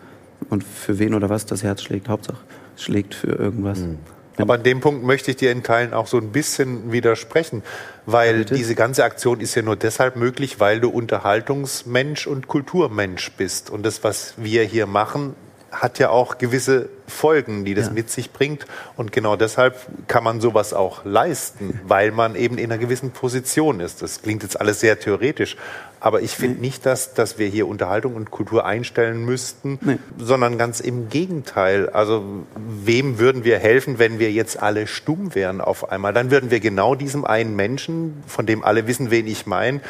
und 0.51 0.63
für 0.63 0.99
wen 0.99 1.15
oder 1.15 1.31
was 1.31 1.47
das 1.47 1.63
Herz 1.63 1.81
schlägt. 1.83 2.11
Hauptsache, 2.11 2.39
es 2.77 2.83
schlägt 2.83 3.15
für 3.15 3.33
irgendwas. 3.33 3.79
Mhm. 3.79 3.97
Aber 4.41 4.55
an 4.55 4.63
dem 4.63 4.81
Punkt 4.81 5.05
möchte 5.05 5.31
ich 5.31 5.37
dir 5.37 5.53
in 5.53 5.63
Teilen 5.63 5.93
auch 5.95 6.07
so 6.07 6.19
ein 6.19 6.33
bisschen 6.33 6.93
widersprechen, 6.93 7.63
weil 8.07 8.39
Bitte? 8.39 8.55
diese 8.55 8.75
ganze 8.75 9.05
Aktion 9.05 9.41
ist 9.41 9.55
ja 9.55 9.63
nur 9.63 9.77
deshalb 9.77 10.17
möglich, 10.17 10.61
weil 10.61 10.81
du 10.81 10.91
Unterhaltungsmensch 10.91 12.27
und 12.27 12.49
Kulturmensch 12.49 13.33
bist. 13.33 13.71
Und 13.71 13.85
das, 13.85 14.05
was 14.05 14.35
wir 14.37 14.65
hier 14.65 14.87
machen, 14.87 15.35
hat 15.71 15.99
ja 15.99 16.11
auch 16.11 16.39
gewisse 16.39 16.89
Folgen, 17.07 17.65
die 17.65 17.75
das 17.75 17.87
ja. 17.87 17.93
mit 17.93 18.11
sich 18.11 18.33
bringt. 18.33 18.67
Und 18.97 19.13
genau 19.13 19.37
deshalb 19.37 19.77
kann 20.09 20.25
man 20.25 20.41
sowas 20.41 20.73
auch 20.73 21.05
leisten, 21.05 21.81
weil 21.87 22.13
man 22.13 22.35
eben 22.35 22.59
in 22.59 22.71
einer 22.71 22.79
gewissen 22.79 23.11
Position 23.11 23.81
ist. 23.81 24.03
Das 24.03 24.23
klingt 24.23 24.43
jetzt 24.43 24.61
alles 24.61 24.81
sehr 24.81 24.99
theoretisch. 24.99 25.57
Aber 26.03 26.23
ich 26.23 26.31
finde 26.33 26.61
nee. 26.61 26.69
nicht, 26.69 26.87
dass, 26.87 27.13
dass 27.13 27.39
wir 27.39 27.47
hier 27.47 27.69
Unterhaltung 27.69 28.17
und 28.17 28.31
Kultur 28.31 28.65
einstellen 28.65 29.25
müssten, 29.25 29.79
nee. 29.83 29.99
sondern 30.19 30.57
ganz 30.57 30.81
im 30.81 31.11
Gegenteil. 31.11 31.91
Also 31.91 32.25
wem 32.57 33.19
würden 33.19 33.45
wir 33.45 33.59
helfen, 33.59 33.99
wenn 33.99 34.19
wir 34.19 34.33
jetzt 34.33 34.63
alle 34.63 34.87
stumm 34.87 35.35
wären 35.35 35.61
auf 35.61 35.93
einmal? 35.93 36.15
Dann 36.15 36.31
würden 36.31 36.51
wir 36.51 36.61
genau 36.61 36.95
diesem 36.95 37.27
einen 37.27 37.55
Menschen, 37.55 38.23
von 38.27 38.47
dem 38.47 38.65
alle 38.65 38.87
wissen, 38.87 39.11
wen 39.11 39.27
ich 39.27 39.47
meine, 39.47 39.81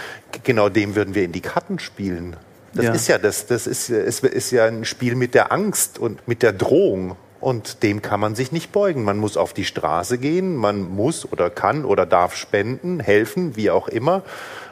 genau 0.43 0.69
dem 0.69 0.97
würden 0.97 1.15
wir 1.15 1.25
in 1.25 1.33
die 1.33 1.43
Karten 1.43 1.79
spielen. 1.79 2.37
Das 2.75 2.85
ja. 2.85 2.93
ist 2.93 3.09
ja 3.09 3.19
das, 3.19 3.47
das 3.47 3.67
ist, 3.67 3.91
ist, 3.91 4.25
ist 4.25 4.51
ja 4.51 4.67
ein 4.67 4.85
Spiel 4.85 5.15
mit 5.15 5.35
der 5.35 5.53
Angst 5.53 5.99
und 5.99 6.27
mit 6.29 6.43
der 6.43 6.53
Drohung. 6.53 7.17
Und 7.41 7.83
dem 7.83 8.03
kann 8.03 8.21
man 8.21 8.35
sich 8.35 8.53
nicht 8.53 8.71
beugen. 8.71 9.03
Man 9.03 9.17
muss 9.17 9.39
auf 9.39 9.55
die 9.55 9.65
Straße 9.65 10.19
gehen, 10.19 10.57
man 10.57 10.83
muss 10.83 11.31
oder 11.33 11.49
kann 11.49 11.87
oder 11.87 12.05
darf 12.05 12.37
spenden, 12.37 13.01
helfen, 13.01 13.57
wie 13.57 13.71
auch 13.71 13.89
immer, 13.89 14.23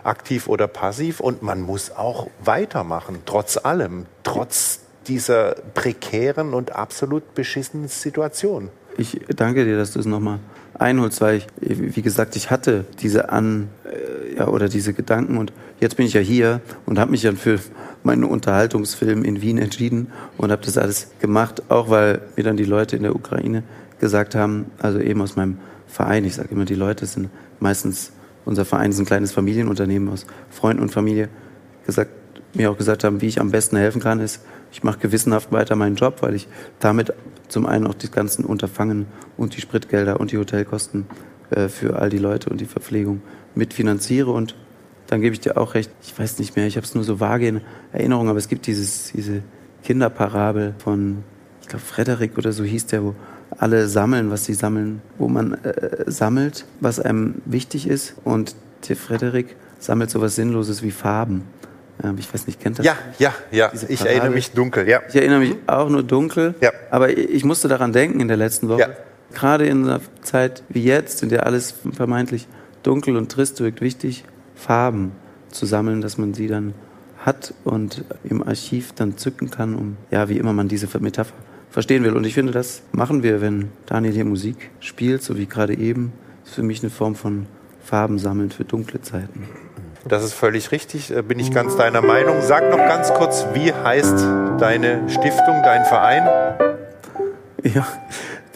aktiv 0.05 0.49
oder 0.49 0.69
passiv. 0.69 1.21
Und 1.21 1.43
man 1.43 1.63
muss 1.63 1.91
auch 1.91 2.29
weitermachen, 2.45 3.23
trotz 3.25 3.57
allem, 3.57 4.05
trotz 4.23 4.81
dieser 5.07 5.57
prekären 5.73 6.53
und 6.53 6.73
absolut 6.73 7.35
beschissenen 7.35 7.89
Situation. 7.89 8.69
Ich 8.99 9.19
danke 9.35 9.65
dir, 9.65 9.79
dass 9.79 9.93
du 9.93 10.01
es 10.01 10.07
nochmal 10.07 10.39
einholst, 10.79 11.21
weil 11.21 11.43
ich, 11.61 11.97
wie 11.97 12.03
gesagt, 12.03 12.37
ich 12.37 12.51
hatte 12.51 12.85
diese 13.01 13.31
An, 13.31 13.69
äh, 13.85 14.37
ja, 14.37 14.49
oder 14.49 14.69
diese 14.69 14.93
Gedanken 14.93 15.37
und 15.37 15.53
jetzt 15.81 15.97
bin 15.97 16.07
ich 16.07 16.15
ja 16.15 16.21
hier 16.21 16.61
und 16.87 16.99
habe 16.99 17.11
mich 17.11 17.23
dann 17.23 17.37
für 17.37 17.59
meinen 18.03 18.25
Unterhaltungsfilm 18.25 19.25
in 19.25 19.43
Wien 19.43 19.59
entschieden 19.59 20.09
und 20.37 20.53
habe 20.53 20.65
das 20.65 20.79
alles 20.79 21.11
gemacht, 21.21 21.63
auch 21.69 21.91
weil 21.91 22.23
mir 22.37 22.45
dann 22.45 22.57
die 22.57 22.65
Leute 22.65 22.97
in 22.97 23.03
der 23.03 23.15
Ukraine 23.15 23.65
gesagt 23.99 24.35
haben, 24.35 24.67
also 24.79 25.01
eben 25.01 25.21
aus 25.21 25.37
meinem 25.37 25.59
Verein, 25.87 26.25
ich 26.25 26.37
sage 26.37 26.51
immer, 26.53 26.65
die 26.65 26.75
Leute 26.75 27.07
sind 27.07 27.29
meistens, 27.61 28.13
unser 28.45 28.65
Verein 28.65 28.91
ist 28.91 28.99
ein 28.99 29.07
kleines 29.07 29.33
Familienunternehmen 29.33 30.09
aus 30.09 30.27
Freunden 30.51 30.83
und 30.83 30.91
Familie, 30.91 31.29
gesagt, 31.87 32.11
mir 32.55 32.71
auch 32.71 32.79
gesagt 32.79 33.05
haben, 33.05 33.21
wie 33.21 33.27
ich 33.27 33.41
am 33.41 33.51
besten 33.51 33.77
helfen 33.77 34.01
kann, 34.01 34.21
ist, 34.21 34.43
ich 34.73 34.83
mache 34.83 34.99
gewissenhaft 34.99 35.53
weiter 35.53 35.77
meinen 35.77 35.97
Job, 35.97 36.23
weil 36.23 36.35
ich 36.35 36.49
damit 36.79 37.13
zum 37.49 37.67
einen 37.67 37.87
auch 37.87 37.95
die 37.95 38.11
ganzen 38.11 38.45
Unterfangen 38.45 39.07
und 39.37 39.57
die 39.57 39.61
Spritgelder 39.61 40.21
und 40.21 40.33
die 40.33 40.39
Hotelkosten 40.39 41.07
äh, 41.51 41.69
für 41.69 41.99
all 41.99 42.11
die 42.11 42.19
Leute 42.19 42.51
und 42.51 42.61
die 42.61 42.67
Verpflegung 42.67 43.23
mitfinanziere 43.55 44.31
und 44.31 44.55
dann 45.09 45.23
gebe 45.23 45.33
ich 45.33 45.41
dir 45.41 45.57
auch 45.57 45.75
recht, 45.75 45.91
ich 46.03 46.17
weiß 46.19 46.39
nicht 46.39 46.55
mehr, 46.55 46.67
ich 46.67 46.77
habe 46.77 46.87
es 46.87 46.95
nur 46.95 47.03
so 47.03 47.19
vage 47.19 47.49
in 47.49 47.61
Erinnerung, 47.93 48.29
aber 48.29 48.39
es 48.39 48.49
gibt 48.49 48.67
dieses, 48.67 49.11
diese 49.13 49.43
Kinderparabel 49.83 50.75
von, 50.79 51.25
ich 51.63 51.69
glaube, 51.69 51.85
Frederik 51.85 52.37
oder 52.37 52.53
so 52.53 52.63
hieß 52.63 52.87
der, 52.87 53.03
wo 53.03 53.15
alle 53.57 53.89
sammeln, 53.89 54.31
was 54.31 54.45
sie 54.45 54.53
sammeln, 54.53 55.01
wo 55.17 55.29
man 55.29 55.55
äh, 55.65 56.05
sammelt, 56.07 56.67
was 56.81 57.01
einem 57.01 57.37
wichtig 57.47 57.89
ist. 57.89 58.17
Und 58.25 58.55
der 58.89 58.97
Frederik 58.97 59.57
sammelt 59.79 60.11
sowas 60.11 60.35
Sinnloses 60.35 60.83
wie 60.83 60.91
Farben. 60.91 61.45
Ähm, 62.03 62.17
ich 62.19 62.33
weiß 62.33 62.47
nicht, 62.47 62.61
kennt 62.61 62.79
das? 62.79 62.87
Ja, 62.87 62.97
ja, 63.19 63.35
ja. 63.51 63.73
Ich 63.89 64.05
erinnere 64.05 64.31
mich 64.31 64.53
dunkel, 64.53 64.89
ja. 64.89 65.01
Ich 65.09 65.17
erinnere 65.17 65.41
mich 65.41 65.51
mhm. 65.51 65.61
auch 65.67 65.89
nur 65.89 66.03
dunkel. 66.03 66.55
Ja. 66.61 66.71
Aber 66.91 67.17
ich 67.17 67.45
musste 67.45 67.69
daran 67.69 67.93
denken 67.93 68.21
in 68.21 68.29
der 68.29 68.37
letzten 68.37 68.69
Woche. 68.69 68.81
Ja. 68.81 68.89
Gerade 69.33 69.67
in 69.67 69.85
einer 69.85 70.01
Zeit 70.23 70.63
wie 70.69 70.83
jetzt, 70.83 71.23
in 71.23 71.29
der 71.29 71.47
alles 71.47 71.75
vermeintlich 71.93 72.49
dunkel 72.83 73.17
und 73.17 73.31
trist 73.31 73.61
wirkt, 73.61 73.81
wichtig, 73.81 74.25
Farben 74.55 75.13
zu 75.51 75.67
sammeln, 75.67 76.01
dass 76.01 76.19
man 76.19 76.35
sie 76.35 76.49
dann 76.49 76.75
hat 77.19 77.53
und 77.65 78.05
im 78.25 78.43
Archiv 78.43 78.93
dann 78.93 79.19
zücken 79.19 79.51
kann, 79.51 79.75
um, 79.75 79.97
ja, 80.11 80.29
wie 80.29 80.39
immer 80.39 80.53
man 80.53 80.69
diese 80.69 80.87
Metapher 81.01 81.35
verstehen 81.71 82.05
will. 82.05 82.17
Und 82.17 82.25
ich 82.25 82.35
finde, 82.35 82.53
das 82.53 82.83
machen 82.93 83.23
wir, 83.23 83.41
wenn 83.41 83.71
Daniel 83.87 84.15
hier 84.15 84.25
Musik 84.25 84.71
spielt, 84.81 85.23
so 85.23 85.37
wie 85.37 85.47
gerade 85.47 85.77
eben. 85.77 86.13
Das 86.41 86.51
ist 86.51 86.55
für 86.55 86.63
mich 86.63 86.83
eine 86.83 86.91
Form 86.91 87.15
von 87.15 87.47
Farben 87.85 88.19
sammeln 88.19 88.51
für 88.51 88.65
dunkle 88.65 89.01
Zeiten. 89.03 89.49
Das 90.09 90.25
ist 90.25 90.33
völlig 90.33 90.73
richtig, 90.73 91.15
äh, 91.15 91.23
bin 91.23 91.39
ich 91.39 91.53
ganz 91.53 91.77
deiner 91.77 92.01
Meinung. 92.01 92.41
Sag 92.41 92.71
noch 92.71 92.79
ganz 92.79 93.13
kurz, 93.13 93.45
wie 93.53 93.73
heißt 93.73 94.15
deine 94.59 95.09
Stiftung, 95.11 95.63
dein 95.63 95.85
Verein? 95.85 96.27
Ja, 97.63 97.87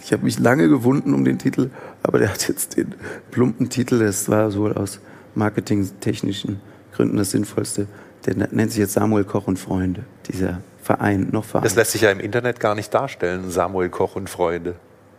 ich 0.02 0.12
habe 0.12 0.24
mich 0.24 0.38
lange 0.38 0.68
gewunden 0.68 1.12
um 1.12 1.24
den 1.26 1.38
Titel, 1.38 1.70
aber 2.02 2.18
der 2.18 2.30
hat 2.30 2.48
jetzt 2.48 2.76
den 2.76 2.94
plumpen 3.30 3.68
Titel. 3.68 4.00
Es 4.00 4.30
war 4.30 4.50
so 4.50 4.66
aus 4.68 5.00
marketingtechnischen 5.34 6.60
Gründen 6.94 7.18
das 7.18 7.32
Sinnvollste. 7.32 7.86
Der 8.24 8.48
nennt 8.50 8.70
sich 8.70 8.80
jetzt 8.80 8.94
Samuel 8.94 9.24
Koch 9.24 9.46
und 9.46 9.58
Freunde, 9.58 10.04
dieser 10.30 10.62
Verein, 10.82 11.28
noch 11.32 11.44
Verein. 11.44 11.64
Das 11.64 11.74
lässt 11.74 11.92
sich 11.92 12.02
ja 12.02 12.10
im 12.10 12.20
Internet 12.20 12.60
gar 12.60 12.74
nicht 12.74 12.94
darstellen, 12.94 13.50
Samuel 13.50 13.90
Koch 13.90 14.16
und 14.16 14.30
Freunde. 14.30 14.76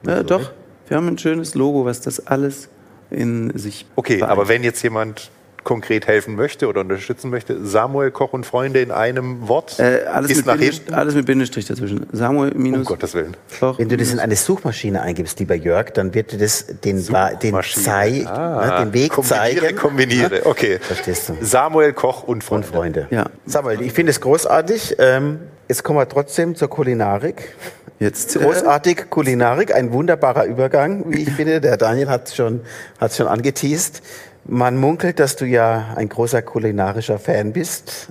Ja, 0.08 0.18
so, 0.18 0.24
doch, 0.24 0.52
wir 0.88 0.98
haben 0.98 1.08
ein 1.08 1.18
schönes 1.18 1.54
Logo, 1.54 1.86
was 1.86 2.02
das 2.02 2.26
alles 2.26 2.70
in 3.12 3.56
sich. 3.56 3.86
Okay, 3.96 4.18
vereint. 4.18 4.32
aber 4.32 4.48
wenn 4.48 4.64
jetzt 4.64 4.82
jemand 4.82 5.30
konkret 5.64 6.08
helfen 6.08 6.36
möchte 6.36 6.68
oder 6.68 6.82
unterstützen 6.82 7.30
möchte. 7.30 7.66
Samuel 7.66 8.12
Koch 8.12 8.34
und 8.34 8.46
Freunde 8.46 8.82
in 8.82 8.92
einem 8.92 9.48
Wort. 9.48 9.80
Äh, 9.80 10.06
alles, 10.06 10.32
ist 10.32 10.38
mit 10.38 10.46
nach 10.46 10.58
hinten. 10.58 10.94
alles 10.94 11.16
mit 11.16 11.26
Bindestrich 11.26 11.66
dazwischen. 11.66 12.06
Samuel 12.12 12.54
minus. 12.56 12.80
Um 12.80 12.86
Gottes 12.86 13.14
Willen. 13.14 13.36
Koch 13.60 13.80
Wenn 13.80 13.90
du 13.90 13.98
das 13.98 14.12
in 14.12 14.20
eine 14.20 14.36
Suchmaschine 14.36 15.02
eingibst, 15.02 15.40
die 15.40 15.46
bei 15.46 15.56
Jörg, 15.56 15.92
dann 15.92 16.14
wird 16.14 16.32
dir 16.32 16.38
das 16.38 16.66
den, 16.84 17.06
den, 17.42 17.62
Zei, 17.64 18.26
ah, 18.28 18.80
ne, 18.80 18.86
den 18.86 18.94
Weg 18.94 19.12
kombiniere, 19.12 19.62
zeigen. 19.62 19.76
Kombiniere, 19.76 20.42
okay. 20.46 20.80
Verstehst 20.80 21.30
du? 21.30 21.38
Samuel 21.42 21.94
Koch 21.94 22.24
und 22.24 22.44
Freunde. 22.44 22.68
Und 22.68 22.74
Freunde. 22.74 23.08
Ja. 23.10 23.26
Samuel, 23.46 23.82
ich 23.82 23.94
finde 23.94 24.12
es 24.12 24.22
großartig. 24.22 24.96
Ähm, 25.00 25.40
jetzt 25.68 25.84
kommen 25.84 26.00
wir 26.00 26.08
trotzdem 26.08 26.56
zur 26.56 26.70
Kulinarik. 26.70 27.56
Jetzt, 28.00 28.36
äh, 28.36 28.40
Großartig 28.40 29.10
Kulinarik, 29.10 29.74
ein 29.74 29.94
wunderbarer 29.94 30.46
Übergang, 30.46 31.06
wie 31.08 31.24
ich 31.24 31.32
finde. 31.32 31.62
Der 31.62 31.78
Daniel 31.78 32.10
hat 32.10 32.28
es 32.28 32.36
schon, 32.36 32.62
hat's 33.00 33.16
schon 33.18 33.28
angeteased. 33.28 34.02
Man 34.46 34.78
munkelt, 34.78 35.20
dass 35.20 35.36
du 35.36 35.46
ja 35.46 35.94
ein 35.96 36.10
großer 36.10 36.42
kulinarischer 36.42 37.18
Fan 37.18 37.54
bist. 37.54 38.10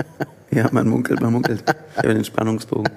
ja, 0.50 0.68
man 0.72 0.88
munkelt, 0.88 1.20
man 1.20 1.32
munkelt. 1.32 1.64
Ich 1.92 1.98
habe 1.98 2.14
den 2.14 2.24
Spannungsbogen. 2.24 2.92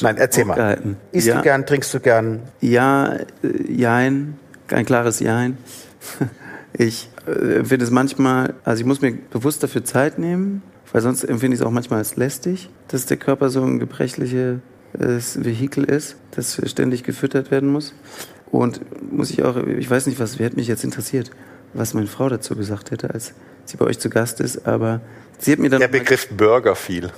Nein, 0.00 0.16
erzähl 0.16 0.44
mal. 0.44 0.78
Isst 1.12 1.28
ja. 1.28 1.36
du 1.36 1.42
gern, 1.42 1.66
trinkst 1.66 1.92
du 1.94 2.00
gern? 2.00 2.42
Ja, 2.60 3.14
äh, 3.14 3.26
jein, 3.68 4.38
ein 4.68 4.84
klares 4.84 5.20
Jein. 5.20 5.58
Ich 6.72 7.10
äh, 7.26 7.56
empfinde 7.56 7.84
es 7.84 7.90
manchmal, 7.90 8.54
also 8.64 8.80
ich 8.80 8.86
muss 8.86 9.00
mir 9.00 9.12
bewusst 9.12 9.60
dafür 9.64 9.84
Zeit 9.84 10.20
nehmen, 10.20 10.62
weil 10.92 11.02
sonst 11.02 11.24
empfinde 11.24 11.56
ich 11.56 11.60
es 11.60 11.66
auch 11.66 11.72
manchmal 11.72 11.98
als 11.98 12.14
lästig, 12.14 12.70
dass 12.86 13.06
der 13.06 13.16
Körper 13.16 13.50
so 13.50 13.64
ein 13.64 13.80
gebrechliches 13.80 14.60
Vehikel 14.94 15.82
ist, 15.82 16.14
das 16.30 16.62
ständig 16.66 17.02
gefüttert 17.02 17.50
werden 17.50 17.70
muss. 17.70 17.92
Und 18.52 18.80
muss 19.12 19.30
ich 19.30 19.42
auch, 19.42 19.56
ich 19.56 19.90
weiß 19.90 20.06
nicht, 20.06 20.20
was 20.20 20.38
wer 20.38 20.46
hat 20.46 20.56
mich 20.56 20.68
jetzt 20.68 20.84
interessiert 20.84 21.32
was 21.74 21.94
meine 21.94 22.06
Frau 22.06 22.28
dazu 22.28 22.56
gesagt 22.56 22.90
hätte, 22.90 23.10
als 23.10 23.32
sie 23.64 23.76
bei 23.76 23.84
euch 23.84 23.98
zu 23.98 24.10
Gast 24.10 24.40
ist, 24.40 24.66
aber 24.66 25.00
sie 25.38 25.52
hat 25.52 25.58
mir 25.58 25.70
dann. 25.70 25.80
Der 25.80 25.88
Begriff 25.88 26.28
Burger 26.28 26.74
fiel. 26.74 27.10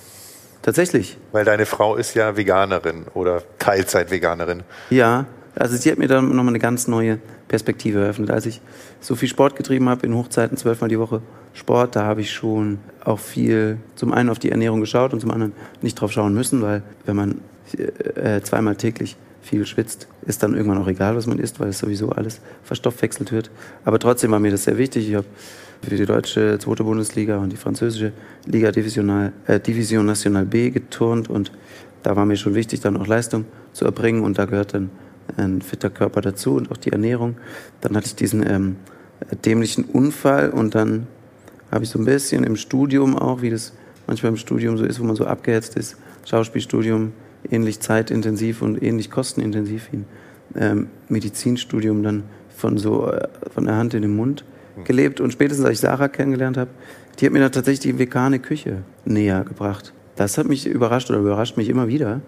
Tatsächlich. 0.63 1.19
Weil 1.33 1.45
deine 1.45 1.67
Frau 1.67 1.97
ist 1.97 2.15
ja 2.15 2.37
Veganerin 2.37 3.07
oder 3.15 3.43
Teilzeit-Veganerin. 3.59 4.63
Ja, 4.91 5.27
also 5.57 5.77
sie 5.77 5.91
hat 5.91 5.99
mir 5.99 6.09
dann 6.09 6.29
nochmal 6.29 6.49
eine 6.49 6.61
ganz 6.61 6.87
neue 6.87 7.19
Perspektive 7.49 8.01
eröffnet. 8.01 8.31
Als 8.31 8.47
ich 8.47 8.61
so 9.01 9.17
viel 9.17 9.29
Sport 9.29 9.57
getrieben 9.57 9.89
habe, 9.89 10.07
in 10.07 10.15
Hochzeiten 10.15 10.57
zwölfmal 10.57 10.89
die 10.89 10.99
Woche 10.99 11.21
Sport, 11.53 11.97
da 11.97 12.05
habe 12.05 12.21
ich 12.21 12.31
schon 12.31 12.79
auch 13.05 13.19
viel 13.19 13.79
zum 13.97 14.13
einen 14.13 14.31
auf 14.31 14.39
die 14.39 14.51
Ernährung 14.51 14.81
geschaut 14.81 15.13
und 15.13 15.21
zum 15.21 15.31
anderen 15.31 15.53
nicht 15.83 16.01
drauf 16.01 16.13
schauen 16.13 16.33
müssen, 16.33 16.63
weil 16.63 16.83
wenn 17.05 17.17
man 17.17 17.41
äh, 17.77 18.41
zweimal 18.43 18.77
täglich 18.77 19.17
viel 19.43 19.67
schwitzt, 19.67 20.09
ist 20.25 20.43
dann 20.43 20.55
irgendwann 20.55 20.79
auch 20.79 20.87
egal, 20.87 21.17
was 21.17 21.27
man 21.27 21.39
isst, 21.39 21.61
weil 21.61 21.69
es 21.69 21.79
sowieso 21.79 22.11
alles 22.11 22.41
verstoffwechselt 22.63 23.33
wird. 23.33 23.51
Aber 23.85 23.99
trotzdem 23.99 24.31
war 24.31 24.39
mir 24.39 24.53
das 24.53 24.65
sehr 24.65 24.79
wichtig. 24.79 25.09
Ich 25.09 25.15
habe 25.17 25.27
für 25.83 25.97
die 25.97 26.07
deutsche 26.07 26.59
zweite 26.59 26.85
Bundesliga 26.85 27.39
und 27.39 27.51
die 27.51 27.57
französische 27.57 28.13
Liga 28.47 28.71
Divisional, 28.71 29.33
äh, 29.47 29.59
Division 29.59 30.07
National 30.07 30.47
B 30.47 30.71
geturnt 30.71 31.29
und 31.29 31.51
da 32.03 32.17
war 32.17 32.25
mir 32.25 32.37
schon 32.37 32.55
wichtig, 32.55 32.81
dann 32.81 32.97
auch 32.97 33.07
Leistung 33.07 33.45
zu 33.73 33.85
erbringen 33.85 34.23
und 34.23 34.39
da 34.39 34.45
gehört 34.45 34.75
dann 34.75 34.91
ein 35.37 35.63
fitter 35.63 35.91
Körper 35.91 36.21
dazu 36.21 36.55
und 36.55 36.71
auch 36.71 36.77
die 36.77 36.91
Ernährung. 36.91 37.37
Dann 37.81 37.97
hatte 37.97 38.07
ich 38.07 38.15
diesen 38.15 38.49
ähm, 38.49 38.77
dämlichen 39.45 39.85
Unfall 39.85 40.51
und 40.51 40.75
dann 40.75 41.07
habe 41.71 41.85
ich 41.85 41.91
so 41.91 41.99
ein 41.99 42.05
bisschen 42.05 42.45
im 42.45 42.57
Studium 42.57 43.17
auch, 43.17 43.43
wie 43.43 43.51
das 43.51 43.73
manchmal 44.07 44.31
im 44.31 44.37
Studium 44.37 44.77
so 44.77 44.85
ist, 44.85 45.01
wo 45.01 45.05
man 45.05 45.17
so 45.17 45.27
abgehetzt 45.27 45.77
ist, 45.77 45.97
Schauspielstudium, 46.27 47.13
ähnlich 47.51 47.81
zeitintensiv 47.81 48.63
und 48.63 48.83
ähnlich 48.83 49.11
kostenintensiv 49.11 49.89
wie 49.93 49.97
ein 49.97 50.07
ähm, 50.55 50.87
Medizinstudium 51.09 52.03
dann 52.03 52.25
von 52.57 52.79
so 52.79 53.11
äh, 53.11 53.29
von 53.53 53.65
der 53.65 53.77
Hand 53.77 53.95
in 53.95 54.03
den 54.03 54.15
Mund 54.15 54.45
gelebt. 54.85 55.21
Und 55.21 55.33
spätestens 55.33 55.67
als 55.67 55.75
ich 55.75 55.81
Sarah 55.81 56.09
kennengelernt 56.09 56.57
habe, 56.57 56.71
die 57.19 57.27
hat 57.27 57.33
mir 57.33 57.41
dann 57.41 57.53
tatsächlich 57.53 57.93
die 57.93 57.99
vegane 57.99 58.39
Küche 58.39 58.83
näher 59.05 59.45
gebracht. 59.45 59.93
Das 60.17 60.39
hat 60.39 60.49
mich 60.49 60.67
überrascht 60.67 61.11
oder 61.11 61.19
überrascht 61.19 61.57
mich 61.57 61.69
immer 61.69 61.89
wieder, 61.89 62.21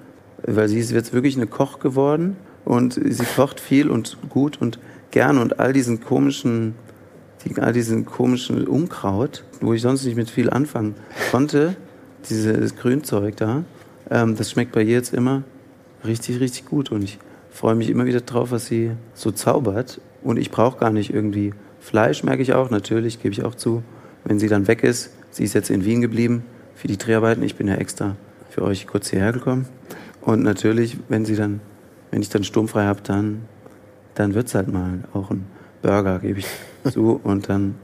weil 0.47 0.69
sie 0.69 0.79
ist 0.79 0.91
jetzt 0.91 1.12
wirklich 1.12 1.37
eine 1.37 1.47
Koch 1.47 1.79
geworden 1.79 2.37
und 2.65 2.95
sie 2.95 3.25
kocht 3.37 3.61
viel 3.61 3.91
und 3.91 4.19
gut 4.29 4.61
und 4.61 4.79
gern 5.11 5.39
und 5.39 5.61
all 5.61 5.73
diesen 5.73 6.01
komischen, 6.01 6.75
all 7.57 7.73
diesen 7.73 8.05
komischen 8.05 8.67
Unkraut, 8.67 9.45
wo 9.61 9.75
ich 9.75 9.83
sonst 9.83 10.05
nicht 10.05 10.17
mit 10.17 10.31
viel 10.31 10.51
anfangen 10.51 10.95
konnte, 11.31 11.77
dieses 12.29 12.77
Grünzeug 12.77 13.37
da, 13.37 13.65
ähm, 14.11 14.37
das 14.37 14.51
schmeckt 14.51 14.73
bei 14.73 14.83
ihr 14.83 14.93
jetzt 14.93 15.15
immer 15.15 15.43
richtig, 16.05 16.41
richtig 16.41 16.67
gut 16.67 16.91
und 16.91 17.03
ich 17.03 17.19
freue 17.51 17.75
mich 17.75 17.89
immer 17.89 18.05
wieder 18.05 18.21
drauf, 18.21 18.51
was 18.51 18.67
sie 18.67 18.93
so 19.15 19.31
zaubert 19.31 20.01
und 20.23 20.39
ich 20.39 20.51
brauche 20.51 20.79
gar 20.79 20.91
nicht 20.91 21.13
irgendwie 21.13 21.55
Fleisch, 21.81 22.23
merke 22.23 22.43
ich 22.43 22.55
auch, 22.55 22.71
natürlich, 22.71 23.23
gebe 23.23 23.33
ich 23.33 23.45
auch 23.45 23.55
zu. 23.55 23.83
Wenn 24.25 24.39
sie 24.39 24.49
dann 24.49 24.67
weg 24.69 24.83
ist, 24.83 25.11
sie 25.31 25.45
ist 25.45 25.53
jetzt 25.53 25.71
in 25.71 25.85
Wien 25.85 26.01
geblieben 26.01 26.45
für 26.75 26.89
die 26.89 26.97
Dreharbeiten, 26.97 27.43
ich 27.43 27.57
bin 27.57 27.69
ja 27.69 27.75
extra 27.75 28.17
für 28.49 28.63
euch 28.63 28.87
kurz 28.87 29.11
hierher 29.11 29.33
gekommen 29.33 29.67
und 30.23 30.43
natürlich, 30.43 30.97
wenn 31.09 31.25
sie 31.25 31.37
dann 31.37 31.61
wenn 32.15 32.23
ich 32.23 32.29
dann 32.29 32.45
sturmfrei 32.45 32.85
habe, 32.85 33.01
dann, 33.03 33.43
dann 34.15 34.35
wird 34.35 34.47
es 34.47 34.55
halt 34.55 34.69
mal 34.69 35.01
auch 35.13 35.33
ein 35.33 35.47
Burger, 35.83 36.21
gebe 36.21 36.39
ich 36.39 36.47
zu. 36.93 37.21
Und 37.25 37.49
dann 37.49 37.75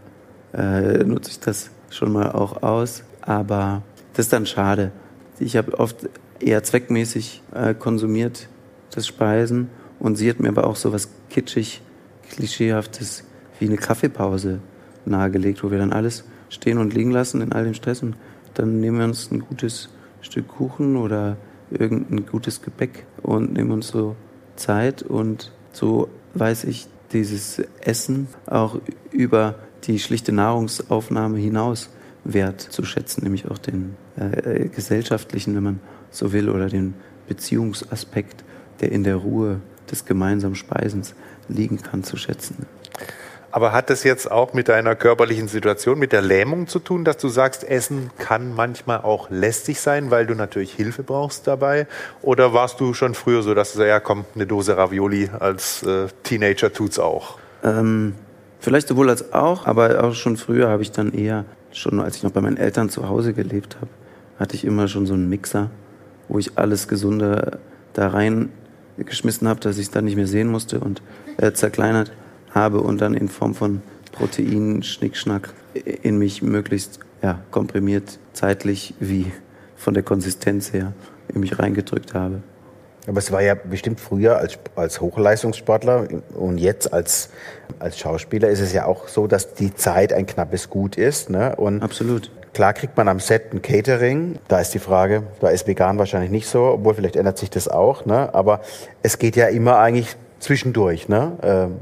äh, 0.55 1.03
nutze 1.03 1.33
ich 1.33 1.41
das 1.41 1.71
schon 1.91 2.12
mal 2.12 2.31
auch 2.31 2.62
aus. 2.62 3.03
Aber 3.23 3.83
das 4.12 4.27
ist 4.27 4.33
dann 4.33 4.47
schade. 4.47 4.93
Ich 5.41 5.57
habe 5.57 5.78
oft 5.78 6.09
eher 6.38 6.62
zweckmäßig 6.62 7.43
äh, 7.55 7.74
konsumiert, 7.74 8.49
das 8.91 9.07
Speisen. 9.07 9.70
Und 9.99 10.16
sie 10.16 10.30
hat 10.30 10.38
mir 10.38 10.49
aber 10.49 10.66
auch 10.66 10.76
so 10.76 10.93
was 10.93 11.09
kitschig, 11.30 11.80
klischeehaftes 12.30 13.24
wie 13.59 13.66
eine 13.66 13.76
Kaffeepause 13.76 14.61
nahegelegt, 15.05 15.64
wo 15.64 15.70
wir 15.70 15.78
dann 15.78 15.93
alles 15.93 16.24
stehen 16.51 16.78
und 16.78 16.95
liegen 16.95 17.11
lassen 17.11 17.41
in 17.41 17.53
all 17.53 17.64
dem 17.64 17.74
Stress. 17.74 18.03
Und 18.03 18.16
dann 18.55 18.80
nehmen 18.80 18.99
wir 18.99 19.05
uns 19.07 19.30
ein 19.30 19.41
gutes 19.41 19.88
Stück 20.20 20.49
Kuchen 20.49 20.97
oder 20.97 21.36
irgendein 21.70 22.26
gutes 22.26 22.62
Gebäck 22.62 23.07
und 23.22 23.55
nehmen 23.55 23.70
uns 23.70 23.88
so 23.88 24.16
Zeit 24.57 25.03
und 25.03 25.53
so 25.72 26.09
weiß 26.34 26.64
ich 26.64 26.88
dieses 27.12 27.62
Essen 27.80 28.28
auch 28.47 28.78
über 29.11 29.55
die 29.84 29.99
schlichte 29.99 30.32
Nahrungsaufnahme 30.32 31.38
hinaus 31.38 31.91
wert 32.24 32.61
zu 32.61 32.84
schätzen, 32.84 33.22
nämlich 33.24 33.51
auch 33.51 33.59
den 33.59 33.97
äh, 34.21 34.68
gesellschaftlichen, 34.68 35.55
wenn 35.57 35.62
man 35.62 35.81
so 36.11 36.33
will, 36.33 36.49
oder 36.49 36.68
den 36.68 36.95
Beziehungsaspekt, 37.29 38.45
der 38.81 38.93
in 38.93 39.05
der 39.05 39.16
Ruhe 39.16 39.61
des 39.91 40.05
gemeinsamen 40.05 40.55
Speisens 40.55 41.14
liegen 41.49 41.83
kann, 41.83 42.05
zu 42.05 42.16
schätzen. 42.16 42.66
Aber 43.53 43.73
hat 43.73 43.91
das 43.91 44.05
jetzt 44.05 44.31
auch 44.31 44.53
mit 44.53 44.68
deiner 44.68 44.95
körperlichen 44.95 45.49
Situation, 45.49 45.99
mit 45.99 46.12
der 46.12 46.23
Lähmung 46.23 46.68
zu 46.68 46.79
tun, 46.79 47.05
dass 47.05 47.18
du 47.18 47.29
sagst, 47.29 47.64
Essen 47.64 48.11
kann 48.18 48.55
manchmal 48.55 49.01
auch 49.01 49.29
lästig 49.29 49.81
sein, 49.81 50.11
weil 50.11 50.27
du 50.27 50.35
natürlich 50.35 50.73
Hilfe 50.73 51.03
brauchst 51.03 51.47
dabei? 51.49 51.89
Oder 52.23 52.53
warst 52.53 52.81
du 52.81 52.95
schon 52.95 53.14
früher 53.14 53.43
so, 53.43 53.55
dass 53.55 53.73
du 53.73 53.79
sagst, 53.79 53.89
ja 53.89 54.01
komm, 54.01 54.25
eine 54.35 54.47
Dose 54.47 54.77
Ravioli 54.77 55.31
als 55.37 55.83
äh, 55.83 56.07
Teenager 56.23 56.73
tut's 56.73 57.01
auch? 57.01 57.39
Ähm, 57.64 58.14
vielleicht 58.61 58.87
sowohl 58.87 59.11
als 59.11 59.33
auch, 59.33 59.66
aber 59.66 60.05
auch 60.05 60.14
schon 60.14 60.37
früher 60.37 60.68
habe 60.68 60.83
ich 60.83 60.93
dann 60.93 61.12
eher, 61.12 61.45
schon 61.73 61.99
als 62.01 62.16
ich 62.16 62.23
noch 62.23 62.31
bei 62.31 62.41
meinen 62.41 62.57
Eltern 62.57 62.89
zu 62.89 63.09
Hause 63.09 63.33
gelebt 63.33 63.77
habe, 63.81 63.89
hatte 64.41 64.57
ich 64.57 64.64
immer 64.64 64.88
schon 64.88 65.07
so 65.07 65.14
einen 65.14 65.28
Mixer, 65.28 65.70
wo 66.28 66.38
ich 66.38 66.59
alles 66.59 66.88
Gesunde 66.88 67.61
da 67.93 68.09
rein 68.09 68.49
geschmissen 68.97 69.47
habe, 69.47 69.61
dass 69.61 69.76
ich 69.76 69.86
es 69.86 69.91
dann 69.91 70.07
nicht 70.07 70.16
mehr 70.16 70.26
sehen 70.26 70.49
musste 70.49 70.80
und 70.80 71.03
äh, 71.36 71.53
zerkleinert 71.53 72.12
habe 72.51 72.80
und 72.80 73.01
dann 73.01 73.14
in 73.14 73.28
Form 73.28 73.55
von 73.55 73.82
Proteinen, 74.12 74.82
Schnickschnack 74.82 75.51
in 75.74 76.18
mich 76.18 76.43
möglichst 76.43 76.99
ja, 77.22 77.41
komprimiert, 77.51 78.18
zeitlich 78.32 78.95
wie 78.99 79.30
von 79.76 79.95
der 79.95 80.03
Konsistenz 80.03 80.72
her 80.72 80.93
in 81.32 81.41
mich 81.41 81.59
reingedrückt 81.59 82.14
habe. 82.14 82.43
Aber 83.07 83.18
es 83.18 83.32
war 83.32 83.41
ja 83.41 83.55
bestimmt 83.55 83.99
früher 83.99 84.36
als, 84.38 84.59
als 84.76 85.01
Hochleistungssportler 85.01 86.09
und 86.34 86.59
jetzt 86.59 86.93
als, 86.93 87.30
als 87.78 87.99
Schauspieler 87.99 88.49
ist 88.49 88.61
es 88.61 88.72
ja 88.72 88.84
auch 88.84 89.09
so, 89.09 89.26
dass 89.26 89.55
die 89.55 89.74
Zeit 89.74 90.12
ein 90.12 90.26
knappes 90.26 90.68
Gut 90.68 90.97
ist. 90.97 91.30
Ne? 91.30 91.57
Und 91.57 91.82
Absolut. 91.82 92.30
Klar 92.53 92.72
kriegt 92.72 92.96
man 92.96 93.09
am 93.09 93.20
Set 93.20 93.53
ein 93.53 93.62
Catering. 93.62 94.38
Da 94.48 94.61
ist 94.61 94.74
die 94.74 94.80
Frage, 94.80 95.22
da 95.40 95.48
ist 95.48 95.66
vegan 95.66 95.98
wahrscheinlich 95.98 96.30
nicht 96.30 96.48
so, 96.48 96.64
obwohl 96.64 96.94
vielleicht 96.94 97.16
ändert 97.16 97.38
sich 97.38 97.51
das 97.51 97.68
auch. 97.68 98.07
Ne? 98.07 98.34
Aber 98.34 98.61
es 99.03 99.18
geht 99.18 99.36
ja 99.36 99.46
immer 99.46 99.78
eigentlich 99.78 100.16
zwischendurch. 100.40 101.09
Ne? 101.09 101.32
Ähm, 101.42 101.76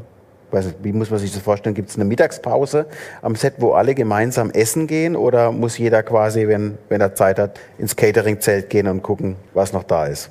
weiß 0.50 0.66
nicht, 0.66 0.78
wie 0.82 0.92
muss 0.92 1.10
man 1.10 1.20
sich 1.20 1.32
das 1.32 1.40
vorstellen? 1.40 1.74
Gibt 1.74 1.88
es 1.88 1.96
eine 1.96 2.04
Mittagspause 2.04 2.86
am 3.22 3.34
Set, 3.34 3.54
wo 3.58 3.72
alle 3.72 3.94
gemeinsam 3.94 4.50
essen 4.50 4.86
gehen 4.86 5.16
oder 5.16 5.52
muss 5.52 5.78
jeder 5.78 6.02
quasi, 6.02 6.48
wenn, 6.48 6.76
wenn 6.88 7.00
er 7.00 7.14
Zeit 7.14 7.38
hat, 7.38 7.58
ins 7.78 7.96
Catering-Zelt 7.96 8.68
gehen 8.68 8.88
und 8.88 9.02
gucken, 9.02 9.36
was 9.54 9.72
noch 9.72 9.84
da 9.84 10.06
ist? 10.06 10.30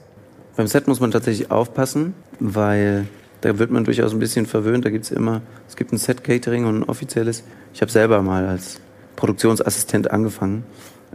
Beim 0.55 0.67
Set 0.67 0.87
muss 0.87 0.99
man 0.99 1.11
tatsächlich 1.11 1.51
aufpassen, 1.51 2.13
weil 2.39 3.07
da 3.41 3.59
wird 3.59 3.71
man 3.71 3.83
durchaus 3.83 4.11
ein 4.13 4.19
bisschen 4.19 4.45
verwöhnt. 4.45 4.85
Da 4.85 4.89
gibt 4.89 5.05
es 5.05 5.11
immer, 5.11 5.41
es 5.67 5.75
gibt 5.75 5.93
ein 5.93 5.97
Set-Catering 5.97 6.65
und 6.65 6.79
ein 6.79 6.83
offizielles. 6.83 7.43
Ich 7.73 7.81
habe 7.81 7.91
selber 7.91 8.21
mal 8.21 8.47
als 8.47 8.79
Produktionsassistent 9.17 10.09
angefangen 10.09 10.63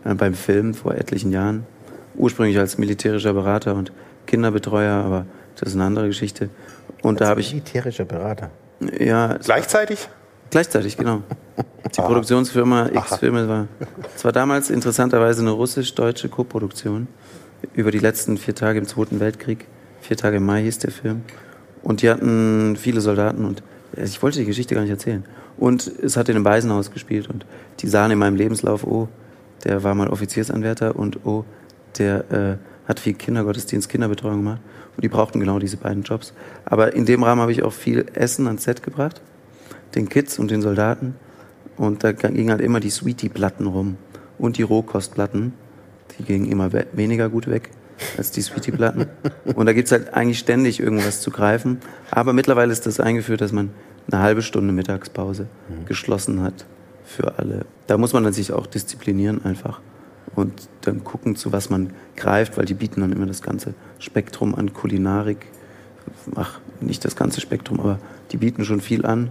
äh, 0.05 0.15
beim 0.15 0.35
Film 0.35 0.75
vor 0.75 0.95
etlichen 0.95 1.33
Jahren. 1.33 1.67
Ursprünglich 2.15 2.59
als 2.59 2.77
militärischer 2.77 3.33
Berater 3.33 3.75
und 3.75 3.91
Kinderbetreuer, 4.27 4.93
aber 4.93 5.25
das 5.59 5.71
ist 5.71 5.75
eine 5.77 5.85
andere 5.85 6.09
Geschichte. 6.09 6.51
Und 7.01 7.13
als 7.13 7.19
da 7.21 7.29
habe 7.29 7.41
ich 7.41 7.55
militärischer 7.55 8.05
Berater. 8.05 8.51
Ja. 8.99 9.39
Gleichzeitig? 9.43 10.09
Gleichzeitig, 10.51 10.99
genau. 10.99 11.23
Die 11.95 11.99
Aha. 11.99 12.07
Produktionsfirma 12.07 12.91
X-Filme 12.93 13.49
war, 13.49 13.67
es 14.15 14.25
war 14.25 14.33
damals 14.33 14.71
interessanterweise 14.71 15.41
eine 15.41 15.51
russisch-deutsche 15.51 16.29
Koproduktion 16.29 17.09
über 17.75 17.91
die 17.91 17.99
letzten 17.99 18.37
vier 18.37 18.55
Tage 18.55 18.79
im 18.79 18.87
Zweiten 18.87 19.21
Weltkrieg. 19.21 19.67
Vier 20.01 20.17
Tage 20.17 20.37
im 20.37 20.47
Mai 20.47 20.63
hieß 20.63 20.79
der 20.81 20.91
Film. 20.91 21.23
Und 21.83 22.03
die 22.03 22.11
hatten 22.11 22.77
viele 22.77 23.01
Soldaten 23.01 23.45
und 23.45 23.63
ich 23.97 24.23
wollte 24.23 24.39
die 24.39 24.45
Geschichte 24.45 24.75
gar 24.75 24.83
nicht 24.83 24.91
erzählen. 24.91 25.25
Und 25.57 25.87
es 26.03 26.17
hat 26.17 26.29
in 26.29 26.37
einem 26.37 26.45
Waisenhaus 26.45 26.91
gespielt 26.91 27.29
und 27.29 27.47
die 27.81 27.89
sahen 27.89 28.11
in 28.11 28.19
meinem 28.19 28.37
Lebenslauf, 28.37 28.85
oh, 28.85 29.09
der 29.65 29.83
war 29.83 29.95
mal 29.95 30.09
Offiziersanwärter 30.09 30.97
und 30.97 31.25
oh, 31.25 31.45
der 31.99 32.31
äh, 32.31 32.89
hat 32.89 33.01
viel 33.01 33.15
Kindergottesdienst, 33.15 33.89
Kinderbetreuung 33.89 34.39
gemacht. 34.39 34.61
Und 34.97 35.05
die 35.05 35.09
brauchten 35.09 35.41
genau 35.41 35.59
diese 35.59 35.77
beiden 35.77 36.03
Jobs. 36.03 36.35
Aber 36.65 36.95
in 36.95 37.07
dem 37.07 37.23
Rahmen 37.23 37.41
habe 37.41 37.53
ich 37.53 37.63
auch 37.63 37.73
viel 37.73 38.07
Essen 38.13 38.47
ans 38.47 38.65
Set 38.65 38.83
gebracht, 38.83 39.23
den 39.95 40.09
Kids 40.09 40.39
und 40.39 40.51
den 40.51 40.63
Soldaten. 40.63 41.15
Und 41.77 42.05
da 42.05 42.13
gingen 42.13 42.51
halt 42.51 42.61
immer 42.61 42.81
die 42.81 42.91
Sweetie-Platten 42.91 43.67
rum 43.67 43.97
und 44.39 44.59
die 44.59 44.63
Rohkostplatten. 44.63 45.55
Die 46.19 46.25
gingen 46.25 46.51
immer 46.51 46.71
weniger 46.93 47.31
gut 47.31 47.49
weg 47.49 47.71
als 48.19 48.33
die 48.33 48.43
Sweetie-Platten. 48.43 49.07
Und 49.55 49.67
da 49.67 49.73
gibt's 49.73 49.93
halt 49.93 50.13
eigentlich 50.13 50.39
ständig 50.39 50.81
irgendwas 50.81 51.21
zu 51.21 51.31
greifen. 51.31 51.79
Aber 52.11 52.33
mittlerweile 52.33 52.73
ist 52.73 52.85
das 52.85 53.01
eingeführt, 53.01 53.41
dass 53.41 53.53
man 53.53 53.71
eine 54.11 54.23
halbe 54.23 54.43
Stunde 54.43 54.73
Mittagspause 54.73 55.47
mhm. 55.69 55.87
geschlossen 55.87 56.43
hat 56.43 56.67
für 57.05 57.39
alle. 57.39 57.67
Da 57.87 57.99
muss 57.99 58.13
man 58.13 58.25
dann 58.25 58.33
sich 58.33 58.53
auch 58.53 58.67
disziplinieren 58.67 59.45
einfach 59.45 59.81
und 60.35 60.69
dann 60.83 61.05
gucken, 61.05 61.37
zu 61.37 61.53
was 61.53 61.71
man 61.71 61.93
greift, 62.17 62.57
weil 62.57 62.65
die 62.65 62.75
bieten 62.75 63.01
dann 63.01 63.13
immer 63.13 63.27
das 63.27 63.43
ganze 63.43 63.75
Spektrum 63.99 64.55
an 64.55 64.73
Kulinarik. 64.73 65.47
Ach, 66.35 66.61
nicht 66.81 67.05
das 67.05 67.17
ganze 67.17 67.41
Spektrum, 67.41 67.81
aber 67.81 67.99
die 68.31 68.39
bieten 68.39 68.65
schon 68.65 68.81
viel 68.81 69.05
an 69.07 69.31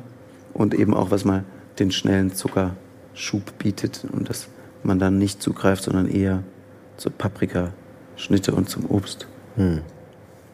und 0.53 0.73
eben 0.73 0.93
auch, 0.93 1.11
was 1.11 1.25
mal 1.25 1.43
den 1.79 1.91
schnellen 1.91 2.33
Zuckerschub 2.33 3.57
bietet 3.57 4.05
und 4.11 4.29
dass 4.29 4.47
man 4.83 4.99
dann 4.99 5.17
nicht 5.17 5.41
zugreift, 5.41 5.83
sondern 5.83 6.07
eher 6.07 6.43
zur 6.97 7.11
Paprikaschnitte 7.11 8.53
und 8.53 8.69
zum 8.69 8.85
Obst. 8.89 9.27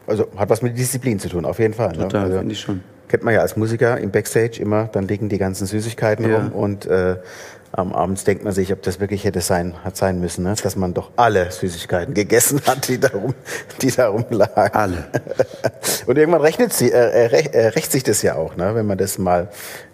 Also 0.06 0.26
hat 0.36 0.48
was 0.48 0.62
mit 0.62 0.78
Disziplin 0.78 1.18
zu 1.18 1.28
tun, 1.28 1.44
auf 1.44 1.58
jeden 1.58 1.74
Fall. 1.74 1.92
Ne? 1.92 2.04
Total, 2.04 2.24
Also, 2.24 2.38
finde 2.38 2.52
ich 2.52 2.60
schon. 2.60 2.80
Kennt 3.08 3.22
man 3.24 3.34
ja 3.34 3.40
als 3.40 3.56
Musiker 3.56 3.98
im 3.98 4.10
Backstage 4.10 4.60
immer, 4.60 4.84
dann 4.92 5.08
liegen 5.08 5.28
die 5.28 5.38
ganzen 5.38 5.66
Süßigkeiten 5.66 6.28
Ja. 6.28 6.36
rum 6.36 6.52
und 6.52 6.86
äh, 6.86 7.16
am 7.72 7.92
Abends 7.92 8.24
denkt 8.24 8.44
man 8.44 8.52
sich, 8.52 8.72
ob 8.72 8.82
das 8.82 8.98
wirklich 8.98 9.24
hätte 9.24 9.40
sein, 9.40 9.74
hat 9.84 9.96
sein 9.96 10.20
müssen, 10.20 10.44
ne? 10.44 10.54
dass 10.62 10.76
man 10.76 10.94
doch 10.94 11.10
alle 11.16 11.50
Süßigkeiten 11.50 12.14
gegessen 12.14 12.60
hat, 12.66 12.88
die 12.88 12.98
darum, 12.98 13.34
die 13.82 13.90
darum 13.90 14.24
lagen. 14.30 14.74
Alle. 14.74 15.04
Und 16.06 16.16
irgendwann 16.16 16.40
rechnet 16.40 16.72
sie, 16.72 16.90
äh, 16.90 16.96
äh, 16.96 17.26
rech, 17.26 17.50
äh, 17.52 17.66
rächt 17.68 17.92
sich 17.92 18.02
das 18.02 18.22
ja 18.22 18.36
auch, 18.36 18.56
ne? 18.56 18.74
wenn 18.74 18.86
man 18.86 18.96
das 18.96 19.18
mal 19.18 19.48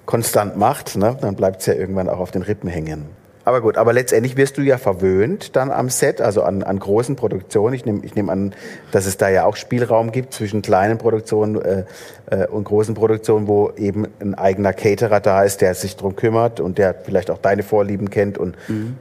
konstant 0.07 0.57
macht, 0.57 0.97
ne? 0.97 1.17
dann 1.21 1.35
bleibt 1.35 1.61
es 1.61 1.67
ja 1.67 1.75
irgendwann 1.75 2.09
auch 2.09 2.21
auf 2.21 2.31
den 2.31 2.43
Rippen 2.43 2.69
hängen. 2.69 3.07
Aber 3.47 3.61
gut, 3.61 3.77
aber 3.77 3.93
letztendlich 3.93 4.37
wirst 4.37 4.57
du 4.57 4.63
ja 4.63 4.79
verwöhnt 4.79 5.55
dann 5.55 5.71
am 5.71 5.91
Set, 5.91 6.23
also 6.23 6.43
an, 6.43 6.63
an 6.63 6.79
großen 6.79 7.15
Produktionen. 7.15 7.75
Ich 7.75 7.85
nehme 7.85 8.01
ich 8.03 8.15
nehm 8.15 8.31
an, 8.31 8.55
dass 8.91 9.05
es 9.05 9.19
da 9.19 9.29
ja 9.29 9.45
auch 9.45 9.57
Spielraum 9.57 10.13
gibt 10.13 10.33
zwischen 10.33 10.63
kleinen 10.63 10.97
Produktionen 10.97 11.61
äh, 11.61 11.85
äh, 12.31 12.47
und 12.47 12.65
großen 12.65 12.95
Produktionen, 12.95 13.47
wo 13.47 13.71
eben 13.77 14.07
ein 14.21 14.35
eigener 14.35 14.73
Caterer 14.73 15.21
da 15.21 15.43
ist, 15.43 15.61
der 15.61 15.75
sich 15.75 15.97
drum 15.97 16.17
kümmert 16.17 16.59
und 16.59 16.79
der 16.79 16.95
vielleicht 16.95 17.31
auch 17.31 17.39
deine 17.39 17.63
Vorlieben 17.63 18.09
kennt 18.09 18.39
und 18.39 18.57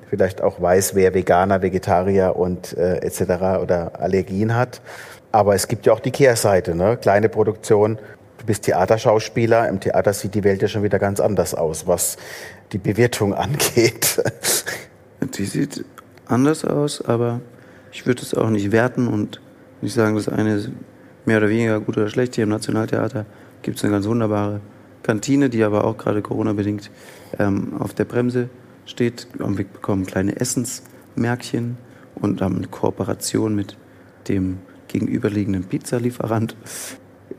vielleicht 0.09 0.41
auch 0.41 0.61
weiß, 0.61 0.95
wer 0.95 1.13
Veganer, 1.13 1.61
Vegetarier 1.61 2.35
und 2.35 2.77
äh, 2.77 2.97
etc. 2.97 3.61
oder 3.61 3.99
Allergien 3.99 4.55
hat. 4.55 4.81
Aber 5.31 5.55
es 5.55 5.67
gibt 5.67 5.85
ja 5.85 5.93
auch 5.93 5.99
die 5.99 6.11
Kehrseite, 6.11 6.75
ne? 6.75 6.97
kleine 6.97 7.29
Produktion. 7.29 7.97
Du 8.43 8.47
bist 8.47 8.63
Theaterschauspieler. 8.63 9.69
Im 9.69 9.79
Theater 9.79 10.11
sieht 10.11 10.35
die 10.35 10.43
Welt 10.43 10.61
ja 10.61 10.67
schon 10.67 10.83
wieder 10.83 10.99
ganz 10.99 11.21
anders 11.21 11.55
aus, 11.55 11.87
was 11.87 12.17
die 12.73 12.77
Bewirtung 12.77 13.33
angeht. 13.33 14.21
Die 15.37 15.45
sieht 15.45 15.85
anders 16.25 16.65
aus, 16.65 17.01
aber 17.01 17.39
ich 17.93 18.05
würde 18.05 18.21
es 18.21 18.33
auch 18.33 18.49
nicht 18.49 18.73
werten 18.73 19.07
und 19.07 19.39
nicht 19.79 19.93
sagen, 19.93 20.17
das 20.17 20.27
eine 20.27 20.55
ist 20.55 20.71
mehr 21.23 21.37
oder 21.37 21.47
weniger 21.47 21.79
gut 21.79 21.95
oder 21.95 22.09
schlecht. 22.09 22.35
Hier 22.35 22.43
im 22.43 22.49
Nationaltheater 22.49 23.25
gibt 23.61 23.77
es 23.77 23.83
eine 23.85 23.93
ganz 23.93 24.07
wunderbare 24.07 24.59
Kantine, 25.03 25.49
die 25.49 25.63
aber 25.63 25.85
auch 25.85 25.97
gerade 25.97 26.21
Corona-bedingt 26.21 26.91
ähm, 27.39 27.75
auf 27.79 27.93
der 27.93 28.03
Bremse 28.03 28.49
steht. 28.85 29.25
Wir 29.37 29.47
bekommen 29.47 30.05
kleine 30.05 30.35
Essensmärkchen 30.35 31.77
und 32.15 32.41
haben 32.41 32.57
eine 32.57 32.67
Kooperation 32.67 33.55
mit 33.55 33.77
dem 34.27 34.57
gegenüberliegenden 34.89 35.63
Pizzalieferant. 35.63 36.57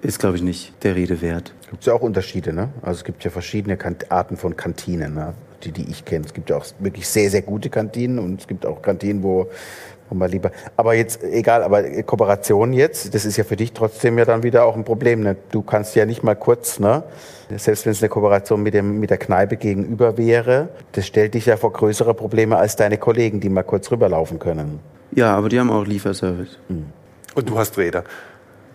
Ist, 0.05 0.18
glaube 0.18 0.36
ich, 0.36 0.42
nicht 0.42 0.84
der 0.84 0.94
Rede 0.96 1.22
wert. 1.22 1.55
gibt 1.70 1.86
ja 1.86 1.94
auch 1.94 2.02
Unterschiede, 2.02 2.52
ne? 2.52 2.68
Also 2.82 2.98
es 2.98 3.05
gibt 3.05 3.24
ja 3.24 3.30
verschiedene 3.30 3.78
Kant 3.78 4.12
Arten 4.12 4.36
von 4.36 4.55
Kantinen, 4.55 5.14
ne? 5.14 5.32
die, 5.64 5.72
die 5.72 5.90
ich 5.90 6.05
kenne. 6.05 6.26
Es 6.26 6.34
gibt 6.34 6.50
ja 6.50 6.59
auch 6.59 6.66
wirklich 6.78 7.09
sehr, 7.09 7.30
sehr 7.30 7.40
gute 7.40 7.70
Kantinen 7.70 8.18
und 8.18 8.40
es 8.40 8.46
gibt 8.46 8.66
auch 8.66 8.82
Kantinen, 8.82 9.22
wo, 9.22 9.48
wo 10.09 10.14
man 10.14 10.30
lieber. 10.30 10.50
Aber 10.76 10.94
jetzt, 10.94 11.24
egal, 11.24 11.62
aber 11.62 11.82
Kooperation 12.02 12.74
jetzt, 12.74 13.14
das 13.14 13.24
ist 13.24 13.38
ja 13.38 13.44
für 13.44 13.57
dich 13.57 13.72
trotzdem 13.72 14.18
ja 14.18 14.26
dann 14.26 14.42
wieder 14.42 14.66
auch 14.66 14.76
ein 14.76 14.84
Problem. 14.84 15.22
Ne? 15.22 15.36
Du 15.50 15.62
kannst 15.62 15.96
ja 15.96 16.05
nicht 16.05 16.22
mal 16.22 16.36
kurz, 16.36 16.78
ne? 16.78 17.02
Selbst 17.57 17.86
wenn 17.86 17.92
es 17.92 18.02
eine 18.02 18.09
Kooperation 18.09 18.62
mit, 18.62 18.74
dem, 18.74 19.00
mit 19.00 19.11
der 19.11 19.18
Kneipe 19.18 19.57
gegenüber 19.57 20.16
wäre, 20.18 20.68
das 20.92 21.07
stellt 21.07 21.34
dich 21.34 21.46
ja 21.46 21.57
vor 21.57 21.72
größere 21.72 22.14
Probleme 22.14 22.57
als 22.57 22.76
deine 22.76 22.98
Kollegen, 22.98 23.40
die 23.40 23.48
mal 23.48 23.62
kurz 23.62 23.90
rüberlaufen 23.90 24.38
können. 24.38 24.80
Ja, 25.12 25.36
aber 25.36 25.48
die 25.48 25.61
haben 25.61 25.70
auch 25.70 25.86
Lieferservice. 25.86 26.59
Und 27.34 27.48
du 27.48 27.59
hast 27.59 27.76
Räder, 27.78 28.05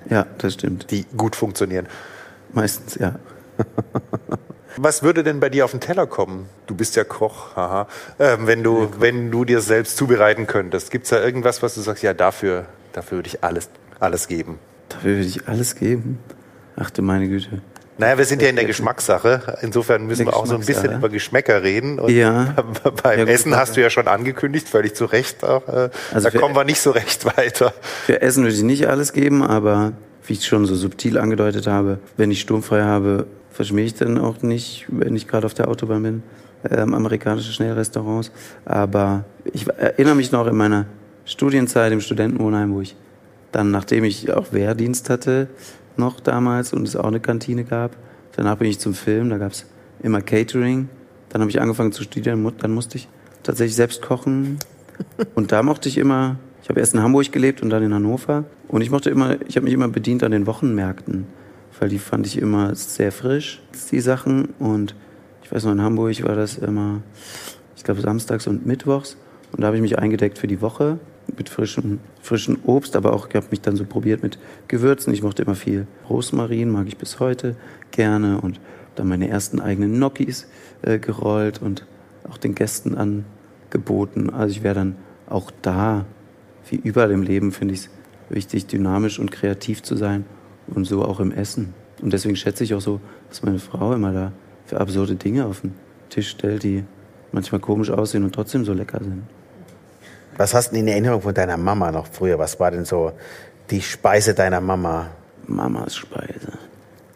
Ja, 0.10 0.26
das 0.38 0.54
stimmt. 0.54 0.91
die 0.91 1.06
gut 1.18 1.36
funktionieren. 1.36 1.88
Meistens, 2.54 2.95
ja. 2.95 3.16
Was 4.78 5.04
würde 5.04 5.24
denn 5.24 5.39
bei 5.39 5.50
dir 5.50 5.66
auf 5.66 5.72
den 5.72 5.82
Teller 5.82 6.08
kommen? 6.08 6.47
Du 6.68 6.76
bist 6.76 6.95
ja 6.95 7.04
Koch, 7.04 7.56
haha. 7.56 7.88
Ähm, 8.18 8.47
wenn, 8.47 8.64
du, 8.64 8.89
wenn 9.00 9.32
du 9.32 9.43
dir 9.43 9.62
selbst 9.62 9.97
zubereiten 9.97 10.47
könntest, 10.47 10.91
gibt 10.91 11.06
es 11.06 11.10
da 11.10 11.22
irgendwas, 11.22 11.62
was 11.62 11.76
du 11.76 11.82
sagst, 11.82 12.04
ja, 12.04 12.14
dafür, 12.14 12.66
dafür 12.93 13.18
würde 13.18 13.28
ich 13.28 13.43
alles, 13.43 13.70
alles 14.00 14.28
geben? 14.28 14.60
Dafür 14.88 15.16
würde 15.16 15.28
ich 15.28 15.47
alles 15.47 15.76
geben. 15.76 16.20
Ach 16.78 16.89
du 16.91 17.02
meine 17.02 17.28
Güte. 17.28 17.62
Naja, 18.00 18.18
wir 18.18 18.26
sind 18.26 18.41
ja 18.41 18.47
in 18.50 18.56
der 18.56 18.66
Geschmackssache. 18.66 19.58
Insofern 19.62 20.08
müssen 20.08 20.26
wir 20.26 20.36
auch 20.36 20.45
so 20.45 20.56
ein 20.56 20.62
bisschen 20.66 20.95
über 20.95 21.10
Geschmäcker 21.10 21.64
reden. 21.64 22.00
Und 22.00 22.10
Ja. 22.12 22.56
beim 23.04 23.20
Ja, 23.20 23.26
Essen 23.26 23.56
hast 23.56 23.76
du 23.76 23.82
ja 23.82 23.89
schon 23.89 24.08
angekündigt, 24.08 24.70
völlig 24.70 24.95
zu 24.95 25.06
Recht. 25.06 25.43
Auch, 25.43 25.68
äh, 25.68 25.89
Also 26.14 26.30
da 26.30 26.39
kommen 26.39 26.56
wir 26.56 26.64
nicht 26.64 26.82
so 26.82 26.91
recht 26.91 27.26
weiter. 27.38 27.74
Für 28.06 28.22
Essen 28.22 28.43
würde 28.43 28.56
ich 28.56 28.64
nicht 28.64 28.88
alles 28.88 29.12
geben, 29.14 29.43
aber 29.43 29.91
wie 30.26 30.34
ich 30.34 30.45
schon 30.47 30.66
so 30.66 30.76
subtil 30.76 31.18
angedeutet 31.18 31.68
habe, 31.68 32.00
wenn 32.16 32.32
ich 32.32 32.39
sturmfrei 32.41 32.84
habe, 32.84 33.26
verschmähe 33.52 33.86
ich 33.86 33.95
dann 33.95 34.18
auch 34.18 34.41
nicht, 34.43 34.86
wenn 34.88 35.16
ich 35.16 35.28
gerade 35.28 35.45
auf 35.45 35.54
der 35.54 35.68
Autobahn 35.68 36.04
bin, 36.04 36.24
ähm, 36.70 36.93
amerikanische 36.93 37.52
Schnellrestaurants. 37.52 38.32
Aber 38.64 39.26
ich 39.52 39.68
erinnere 39.68 40.16
mich 40.16 40.32
noch 40.32 40.47
in 40.47 40.56
meiner 40.56 40.86
Studienzeit 41.26 41.91
im 41.91 42.00
Studentenwohnheim, 42.00 42.74
wo 42.74 42.80
ich 42.82 42.95
dann, 43.52 43.72
nachdem 43.72 44.04
ich 44.06 44.32
auch 44.32 44.54
Wehrdienst 44.54 45.10
hatte, 45.10 45.47
noch 46.00 46.20
damals 46.20 46.74
und 46.74 46.88
es 46.88 46.95
auch 46.95 47.06
eine 47.06 47.20
Kantine 47.20 47.64
gab, 47.64 47.95
danach 48.36 48.58
bin 48.58 48.70
ich 48.70 48.80
zum 48.80 48.93
Film, 48.93 49.30
da 49.30 49.38
gab 49.38 49.52
es 49.52 49.66
immer 50.02 50.22
Catering. 50.22 50.89
Dann 51.30 51.41
habe 51.41 51.52
ich 51.52 51.62
angefangen 51.62 51.91
zu 51.91 52.04
studieren, 52.04 52.52
dann 52.60 52.72
musste 52.72 52.97
ich 52.97 53.08
tatsächlich 53.43 53.76
selbst 53.76 54.02
kochen. 54.02 54.58
Und 55.36 55.52
da 55.52 55.64
mochte 55.64 55.88
ich 55.88 55.97
immer, 55.97 56.38
ich 56.64 56.70
habe 56.70 56.80
erst 56.80 56.93
in 56.93 57.02
Hamburg 57.02 57.32
gelebt 57.32 57.62
und 57.62 57.70
dann 57.70 57.82
in 57.84 57.93
Hannover. 57.93 58.43
Und 58.68 58.82
ich 58.82 58.91
mochte 58.91 59.10
immer, 59.10 59.38
ich 59.47 59.56
habe 59.56 59.64
mich 59.64 59.74
immer 59.74 59.88
bedient 59.88 60.24
an 60.24 60.32
den 60.32 60.45
Wochenmärkten, 60.45 61.26
weil 61.80 61.88
die 61.88 62.00
fand 62.00 62.28
ich 62.28 62.38
immer 62.38 62.76
sehr 62.76 63.12
frisch, 63.12 63.62
die 63.91 64.02
Sachen. 64.02 64.50
Und 64.60 64.93
ich 65.41 65.52
weiß 65.52 65.64
noch, 65.64 65.72
in 65.72 65.82
Hamburg 65.82 66.22
war 66.24 66.36
das 66.36 66.58
immer, 66.58 67.02
ich 67.78 67.84
glaube, 67.84 68.02
samstags 68.02 68.45
und 68.45 68.66
mittwochs. 68.66 69.16
Und 69.54 69.62
da 69.62 69.68
habe 69.68 69.78
ich 69.78 69.82
mich 69.82 69.97
eingedeckt 69.97 70.38
für 70.38 70.47
die 70.47 70.62
Woche 70.62 71.00
mit 71.38 71.49
frischem, 71.49 71.99
frischem 72.21 72.59
Obst, 72.65 72.95
aber 72.95 73.13
auch, 73.13 73.27
ich 73.30 73.36
habe 73.36 73.47
mich 73.51 73.61
dann 73.61 73.75
so 73.75 73.86
probiert 73.86 74.23
mit 74.23 74.39
Gewürzen. 74.67 75.13
Ich 75.13 75.23
mochte 75.23 75.43
immer 75.43 75.55
viel 75.55 75.88
Rosmarin, 76.09 76.69
mag 76.69 76.88
ich 76.88 76.97
bis 76.97 77.19
heute 77.19 77.55
gerne. 77.91 78.41
Und 78.41 78.59
dann 78.95 79.07
meine 79.07 79.30
ersten 79.30 79.59
eigenen 79.59 79.93
Gnocchis 79.93 80.47
äh, 80.82 80.99
gerollt 80.99 81.61
und 81.61 81.86
auch 82.30 82.38
den 82.38 82.55
Gästen 82.55 82.95
angeboten. 82.95 84.30
Also 84.30 84.51
ich 84.51 84.63
wäre 84.63 84.75
dann 84.75 84.95
auch 85.27 85.51
da, 85.61 86.05
wie 86.69 86.75
überall 86.75 87.11
im 87.11 87.23
Leben, 87.23 87.51
finde 87.51 87.73
ich 87.73 87.82
es 87.82 87.89
wichtig, 88.30 88.67
dynamisch 88.67 89.19
und 89.19 89.32
kreativ 89.32 89.84
zu 89.84 89.95
sein 89.95 90.25
und 90.67 90.86
so 90.86 91.03
auch 91.03 91.19
im 91.19 91.32
Essen. 91.32 91.73
Und 92.01 92.13
deswegen 92.13 92.36
schätze 92.36 92.63
ich 92.63 92.73
auch 92.73 92.82
so, 92.82 92.99
dass 93.30 93.43
meine 93.43 93.59
Frau 93.59 93.93
immer 93.93 94.13
da 94.13 94.32
für 94.65 94.80
absurde 94.80 95.15
Dinge 95.15 95.45
auf 95.45 95.61
den 95.61 95.73
Tisch 96.09 96.30
stellt, 96.30 96.63
die 96.63 96.84
manchmal 97.32 97.59
komisch 97.59 97.89
aussehen 97.89 98.23
und 98.23 98.34
trotzdem 98.34 98.65
so 98.65 98.73
lecker 98.73 98.99
sind. 99.03 99.23
Was 100.40 100.54
hast 100.54 100.72
du 100.72 100.76
denn 100.76 100.88
in 100.88 100.94
Erinnerung 100.94 101.22
von 101.22 101.34
deiner 101.34 101.58
Mama 101.58 101.92
noch 101.92 102.08
früher? 102.08 102.40
Was 102.40 102.58
war 102.62 102.72
denn 102.72 102.86
so 102.86 103.12
die 103.70 103.82
Speise 103.82 104.34
deiner 104.34 104.62
Mama? 104.62 105.10
Mamas 105.48 105.98
Speise. 105.98 106.54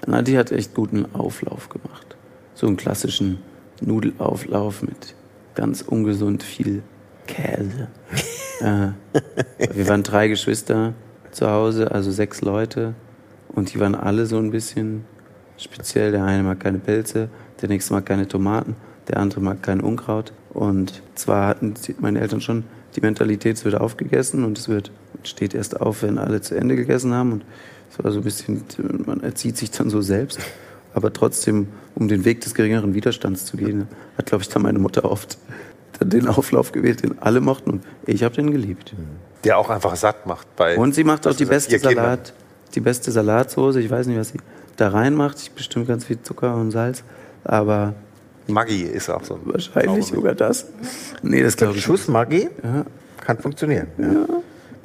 Na, 0.05 0.21
die 0.21 0.37
hat 0.37 0.51
echt 0.51 0.73
guten 0.73 1.05
Auflauf 1.15 1.69
gemacht. 1.69 2.17
So 2.53 2.67
einen 2.67 2.75
klassischen 2.75 3.39
Nudelauflauf 3.79 4.81
mit 4.81 5.15
ganz 5.55 5.81
ungesund 5.83 6.43
viel 6.43 6.83
Käse. 7.25 7.87
äh, 8.59 8.89
wir 9.73 9.87
waren 9.87 10.03
drei 10.03 10.27
Geschwister 10.27 10.93
zu 11.31 11.49
Hause, 11.49 11.91
also 11.91 12.11
sechs 12.11 12.41
Leute. 12.41 12.93
Und 13.47 13.73
die 13.73 13.79
waren 13.79 13.95
alle 13.95 14.25
so 14.25 14.37
ein 14.37 14.51
bisschen 14.51 15.05
speziell. 15.55 16.11
Der 16.11 16.25
eine 16.25 16.43
mag 16.43 16.59
keine 16.59 16.79
Pilze, 16.79 17.29
der 17.61 17.69
nächste 17.69 17.93
mag 17.93 18.05
keine 18.05 18.27
Tomaten, 18.27 18.75
der 19.07 19.15
andere 19.15 19.39
mag 19.39 19.63
kein 19.63 19.79
Unkraut. 19.79 20.33
Und 20.49 21.01
zwar 21.15 21.47
hatten 21.47 21.73
meine 21.99 22.19
Eltern 22.19 22.41
schon 22.41 22.65
die 22.95 23.01
Mentalität, 23.01 23.57
es 23.57 23.65
wird 23.65 23.75
aufgegessen 23.75 24.43
und 24.43 24.57
es 24.57 24.69
wird 24.69 24.91
steht 25.27 25.53
erst 25.53 25.79
auf, 25.79 26.03
wenn 26.03 26.17
alle 26.17 26.41
zu 26.41 26.55
Ende 26.55 26.75
gegessen 26.75 27.13
haben. 27.13 27.33
Und 27.33 27.45
es 27.91 28.03
war 28.03 28.11
so 28.11 28.19
ein 28.19 28.23
bisschen, 28.23 28.63
man 29.05 29.21
erzieht 29.21 29.57
sich 29.57 29.71
dann 29.71 29.89
so 29.89 30.01
selbst. 30.01 30.39
Aber 30.93 31.11
trotzdem, 31.11 31.67
um 31.95 32.07
den 32.07 32.25
Weg 32.25 32.41
des 32.41 32.53
geringeren 32.53 32.93
Widerstands 32.93 33.45
zu 33.45 33.57
gehen, 33.57 33.87
hat, 34.17 34.27
glaube 34.27 34.43
ich, 34.43 34.49
dann 34.49 34.61
meine 34.61 34.79
Mutter 34.79 35.05
oft 35.05 35.37
den 36.01 36.27
Auflauf 36.27 36.71
gewählt, 36.71 37.03
den 37.03 37.19
alle 37.19 37.39
mochten. 37.39 37.69
Und 37.71 37.83
ich 38.05 38.23
habe 38.23 38.35
den 38.35 38.51
geliebt. 38.51 38.93
Der 39.43 39.57
auch 39.57 39.69
einfach 39.69 39.95
satt 39.95 40.25
macht. 40.25 40.55
Bei, 40.55 40.77
Und 40.77 40.95
sie 40.95 41.03
macht 41.03 41.27
auch 41.27 41.35
die 41.35 41.45
sagst, 41.45 41.69
beste. 41.69 41.79
Salat, 41.79 42.33
die 42.75 42.79
beste 42.79 43.11
Salatsoße. 43.11 43.79
Ich 43.79 43.89
weiß 43.89 44.07
nicht, 44.07 44.17
was 44.17 44.29
sie 44.29 44.39
da 44.75 44.89
reinmacht. 44.89 45.39
Ich 45.39 45.51
bestimmt 45.51 45.87
ganz 45.87 46.05
viel 46.05 46.21
Zucker 46.21 46.55
und 46.55 46.71
Salz. 46.71 47.03
Aber 47.43 47.93
Maggi 48.47 48.83
ist 48.83 49.09
auch 49.09 49.23
so 49.23 49.35
ein 49.35 49.41
wahrscheinlich 49.45 50.05
sogar 50.05 50.35
das. 50.35 50.65
Nee, 51.21 51.43
das 51.43 51.57
glaube 51.57 51.75
ich. 51.77 51.83
Schuss 51.83 52.07
Maggi 52.07 52.49
Ja. 52.63 52.85
kann 53.25 53.37
funktionieren. 53.39 53.87
Ja. 53.97 54.25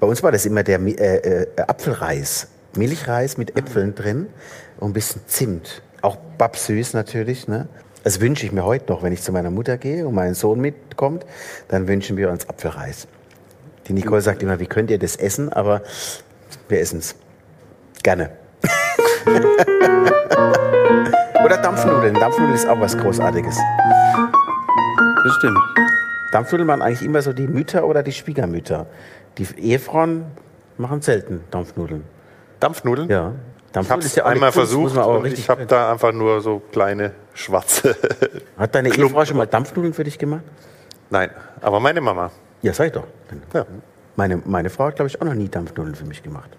Bei 0.00 0.06
uns 0.06 0.22
war 0.22 0.30
das 0.30 0.46
immer 0.46 0.62
der 0.62 0.80
äh, 0.80 1.42
äh, 1.42 1.46
Apfelreis. 1.66 2.48
Milchreis 2.76 3.36
mit 3.38 3.56
Äpfeln 3.56 3.94
drin 3.94 4.26
und 4.78 4.90
ein 4.90 4.92
bisschen 4.92 5.22
Zimt. 5.26 5.82
Auch 6.02 6.16
babsüß 6.38 6.92
natürlich. 6.94 7.48
Ne? 7.48 7.68
Das 8.04 8.20
wünsche 8.20 8.46
ich 8.46 8.52
mir 8.52 8.64
heute 8.64 8.92
noch, 8.92 9.02
wenn 9.02 9.12
ich 9.12 9.22
zu 9.22 9.32
meiner 9.32 9.50
Mutter 9.50 9.76
gehe 9.78 10.06
und 10.06 10.14
mein 10.14 10.34
Sohn 10.34 10.60
mitkommt, 10.60 11.26
dann 11.66 11.88
wünschen 11.88 12.16
wir 12.16 12.30
uns 12.30 12.48
Apfelreis. 12.48 13.08
Die 13.88 13.92
Nicole 13.92 14.20
sagt 14.20 14.42
immer, 14.42 14.60
wie 14.60 14.66
könnt 14.66 14.90
ihr 14.90 14.98
das 14.98 15.16
essen? 15.16 15.52
Aber 15.52 15.82
wir 16.68 16.80
essen 16.80 17.00
es. 17.00 17.16
Gerne. 18.02 18.30
Oder 21.44 21.56
Dampfnudeln. 21.56 22.14
Dampfnudeln 22.14 22.54
ist 22.54 22.66
auch 22.68 22.80
was 22.80 22.96
Großartiges. 22.98 23.56
Das 25.24 25.34
stimmt. 25.36 25.58
Dampfnudeln 26.32 26.68
waren 26.68 26.82
eigentlich 26.82 27.02
immer 27.02 27.22
so 27.22 27.32
die 27.32 27.46
Mütter 27.46 27.86
oder 27.86 28.02
die 28.02 28.12
Schwiegermütter. 28.12 28.86
Die 29.38 29.46
Ehefrauen 29.56 30.24
machen 30.76 31.00
selten 31.00 31.44
Dampfnudeln. 31.50 32.04
Dampfnudeln? 32.60 33.08
Ja. 33.08 33.32
Ich 33.66 33.72
Dampfnudeln 33.72 33.90
habe 33.90 34.00
ist 34.00 34.06
es 34.06 34.16
ja 34.16 34.24
einmal 34.24 34.52
Kunst, 34.52 34.72
versucht 34.72 34.98
auch 34.98 35.22
richtig 35.22 35.40
ich 35.40 35.48
habe 35.48 35.66
da 35.66 35.92
einfach 35.92 36.12
nur 36.12 36.40
so 36.40 36.60
kleine 36.72 37.12
schwarze. 37.34 37.94
Hat 38.58 38.74
deine 38.74 38.88
Ehefrau 38.88 39.24
schon 39.24 39.36
mal 39.36 39.46
Dampfnudeln 39.46 39.94
für 39.94 40.04
dich 40.04 40.18
gemacht? 40.18 40.42
Nein, 41.10 41.30
aber 41.60 41.78
meine 41.78 42.00
Mama. 42.00 42.30
Ja, 42.62 42.72
sag 42.72 42.86
ich 42.86 42.92
doch. 42.92 43.04
Ja. 43.54 43.64
Meine, 44.16 44.42
meine 44.44 44.70
Frau 44.70 44.86
hat, 44.86 44.96
glaube 44.96 45.08
ich, 45.08 45.20
auch 45.20 45.26
noch 45.26 45.34
nie 45.34 45.48
Dampfnudeln 45.48 45.94
für 45.94 46.04
mich 46.04 46.22
gemacht. 46.22 46.50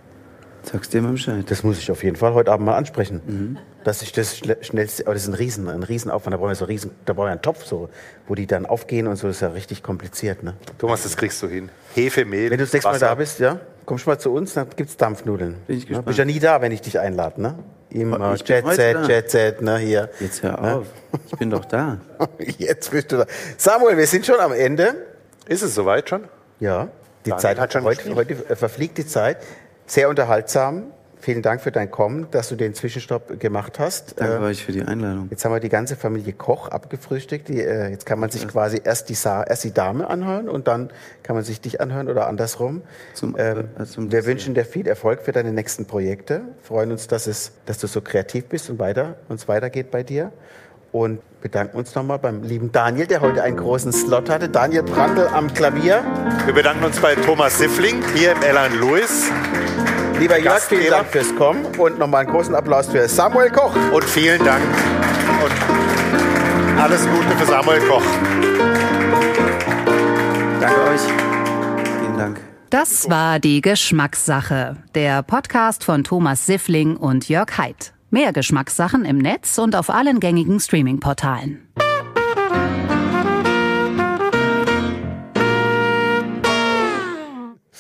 Sagst 0.72 0.94
dir 0.94 1.02
mal 1.02 1.14
Bescheid. 1.14 1.46
Das 1.50 1.64
muss 1.64 1.80
ich 1.80 1.90
auf 1.90 2.04
jeden 2.04 2.16
Fall 2.16 2.34
heute 2.34 2.52
Abend 2.52 2.66
mal 2.66 2.76
ansprechen. 2.76 3.22
Mhm. 3.26 3.58
Dass 3.84 4.02
ich 4.02 4.12
das 4.12 4.38
schnellste, 4.38 5.06
aber 5.06 5.14
das 5.14 5.24
ist 5.24 5.30
ein 5.30 5.34
Riesen, 5.34 5.68
ein 5.70 5.84
Riesenaufwand. 5.84 6.34
Da 6.34 6.38
brauchen 6.38 6.50
wir 6.50 6.56
so 6.56 6.66
riesen, 6.66 6.92
da 7.06 7.14
brauchen 7.14 7.28
wir 7.28 7.32
einen 7.32 7.42
Topf, 7.42 7.66
so, 7.66 7.90
wo 8.28 8.36
die 8.36 8.46
dann 8.46 8.66
aufgehen 8.66 9.08
und 9.08 9.16
so. 9.16 9.28
Das 9.28 9.38
ist 9.38 9.42
ja 9.42 9.48
richtig 9.50 9.82
kompliziert, 9.82 10.44
ne? 10.44 10.54
Thomas, 10.78 11.04
das 11.04 11.18
kriegst 11.18 11.42
du 11.42 11.48
hin. 11.48 11.70
Hefe, 11.96 12.26
Mehl, 12.26 12.52
Wenn 12.52 12.58
du 12.60 12.66
das 12.66 12.74
nächste 12.74 12.92
Mal 12.92 13.00
da 13.00 13.16
bist, 13.16 13.40
ja, 13.40 13.60
kommst 13.86 14.06
du 14.06 14.10
mal 14.12 14.20
zu 14.20 14.32
uns, 14.32 14.54
dann 14.54 14.68
gibt's 14.76 14.96
Dampfnudeln. 14.98 15.56
Bin 15.66 15.78
ich 15.78 15.84
Ja, 15.84 15.88
gespannt. 15.90 16.06
bist 16.08 16.20
ja 16.20 16.26
nie 16.26 16.40
da, 16.40 16.62
wenn 16.62 16.72
ich 16.72 16.82
dich 16.82 17.00
einlade, 17.00 17.42
ne? 17.42 17.56
Immer 17.90 18.36
Ich 18.36 18.44
bin 18.44 18.56
Jet 18.58 18.66
heute 18.66 18.76
Set, 18.76 18.96
da. 18.96 19.08
Jet 19.08 19.32
Set, 19.32 19.62
ne, 19.64 19.78
hier. 19.80 20.10
Jetzt 20.20 20.44
hör 20.44 20.62
auf. 20.76 20.86
Ich 21.26 21.38
bin 21.40 21.50
doch 21.50 21.66
da. 21.66 21.98
Jetzt 22.60 22.92
bist 22.92 23.12
du 23.12 23.18
da. 23.18 23.26
Samuel, 23.58 23.98
wir 23.98 24.06
sind 24.06 24.26
schon 24.26 24.40
am 24.40 24.52
Ende. 24.52 24.94
Ist 25.48 25.64
es 25.64 25.74
soweit 25.74 26.08
schon? 26.10 26.26
Ja, 26.60 26.90
die 27.26 27.32
Daniel 27.32 27.42
Zeit 27.42 27.60
hat 27.60 27.74
schon 27.74 27.84
heute, 27.86 28.14
heute 28.14 28.34
äh, 28.50 28.56
verfliegt 28.56 29.00
die 29.00 29.08
Zeit. 29.08 29.38
Sehr 29.90 30.08
unterhaltsam. 30.08 30.84
Vielen 31.20 31.42
Dank 31.42 31.62
für 31.62 31.72
dein 31.72 31.90
Kommen, 31.90 32.28
dass 32.30 32.48
du 32.48 32.56
den 32.56 32.76
Zwischenstopp 32.76 33.40
gemacht 33.40 33.80
hast. 33.80 34.22
Danke 34.22 34.36
Äh, 34.36 34.48
euch 34.48 34.64
für 34.64 34.72
die 34.72 34.84
Einladung. 34.84 35.28
Jetzt 35.32 35.44
haben 35.44 35.52
wir 35.52 35.60
die 35.60 35.68
ganze 35.68 35.96
Familie 35.96 36.32
Koch 36.32 36.68
abgefrühstückt. 36.68 37.48
Die, 37.48 37.60
äh, 37.60 37.90
jetzt 37.90 38.06
kann 38.06 38.20
man 38.20 38.30
sich 38.30 38.48
quasi 38.48 38.80
erst 38.84 39.10
die, 39.10 39.16
Sa 39.16 39.44
erst 39.44 39.64
die 39.64 39.74
Dame 39.74 40.08
anhören 40.08 40.48
und 40.48 40.68
dann 40.68 40.92
kann 41.24 41.36
man 41.36 41.44
sich 41.44 41.60
dich 41.60 41.82
anhören 41.82 42.08
oder 42.08 42.28
andersrum. 42.28 42.84
Zum- 43.16 43.36
ähm, 43.40 43.70
äh, 43.80 43.86
zum 43.86 44.12
wir 44.12 44.28
wünschen 44.28 44.54
dir 44.54 44.64
viel 44.64 44.88
Erfolg 44.88 45.24
für 45.24 45.32
deine 45.32 45.52
nächsten 45.52 45.88
Projekte. 45.88 46.42
Freuen 46.62 46.92
uns, 46.92 47.08
dass, 47.08 47.26
es, 47.26 47.52
dass 47.66 47.80
du 47.80 47.88
so 47.88 48.00
kreativ 48.02 48.46
bist 48.46 48.70
und 48.70 48.78
weiter 48.78 49.16
uns 49.28 49.48
weitergeht 49.48 49.90
bei 49.90 50.04
dir. 50.04 50.32
Und 50.92 51.20
bedanken 51.42 51.78
uns 51.78 51.94
nochmal 51.96 52.20
beim 52.20 52.44
lieben 52.44 52.72
Daniel, 52.72 53.08
der 53.08 53.22
heute 53.22 53.44
einen 53.44 53.58
großen 53.58 53.92
Slot 53.92 54.30
hatte. 54.30 54.50
Daniel 54.50 54.84
Brandl 54.84 55.28
am 55.28 55.54
Klavier. 55.54 56.04
Wir 56.46 56.54
bedanken 56.54 56.84
uns 56.84 57.00
bei 57.00 57.16
Thomas 57.16 57.58
Siffling 57.58 58.04
hier 58.16 58.32
im 58.34 58.42
Ella 58.42 58.68
Louis 58.68 59.32
Lieber 60.20 60.38
Jörg, 60.38 60.60
vielen. 60.60 60.90
Dank 60.90 61.08
fürs 61.08 61.34
Kommen 61.36 61.66
und 61.78 61.98
nochmal 61.98 62.26
einen 62.26 62.32
großen 62.32 62.54
Applaus 62.54 62.90
für 62.90 63.08
Samuel 63.08 63.50
Koch. 63.52 63.74
und 63.94 64.04
vielen 64.04 64.44
Dank 64.44 64.62
und 65.42 66.78
alles 66.78 67.08
Gute 67.08 67.38
für 67.38 67.46
Samuel 67.46 67.80
Koch. 67.88 68.04
Danke 70.60 70.82
euch. 70.90 71.02
Vielen 72.02 72.18
Dank. 72.18 72.42
Das 72.70 73.10
war 73.10 73.40
die 73.40 73.62
Geschmackssache, 73.62 74.76
der 74.94 75.24
Podcast 75.24 75.86
von 75.86 76.04
Thomas 76.04 76.46
Siffling 76.46 76.98
und 76.98 77.30
Jörg 77.30 77.58
Haidt. 77.58 77.94
Mehr 78.12 78.34
Geschmackssachen 78.34 79.06
im 79.06 79.20
Netz 79.20 79.58
und 79.60 79.76
auf 79.76 79.90
allen 79.92 80.20
gängigen 80.20 80.60
Streaming-Portalen. 80.60 81.68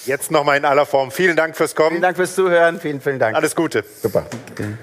Jetzt 0.05 0.31
nochmal 0.31 0.57
in 0.57 0.65
aller 0.65 0.85
Form. 0.85 1.11
Vielen 1.11 1.35
Dank 1.35 1.55
fürs 1.55 1.75
Kommen. 1.75 1.89
Vielen 1.89 2.01
Dank 2.01 2.17
fürs 2.17 2.35
Zuhören. 2.35 2.79
Vielen, 2.79 3.01
vielen 3.01 3.19
Dank. 3.19 3.35
Alles 3.35 3.55
Gute. 3.55 3.83
Super. 4.01 4.25
Okay. 4.51 4.73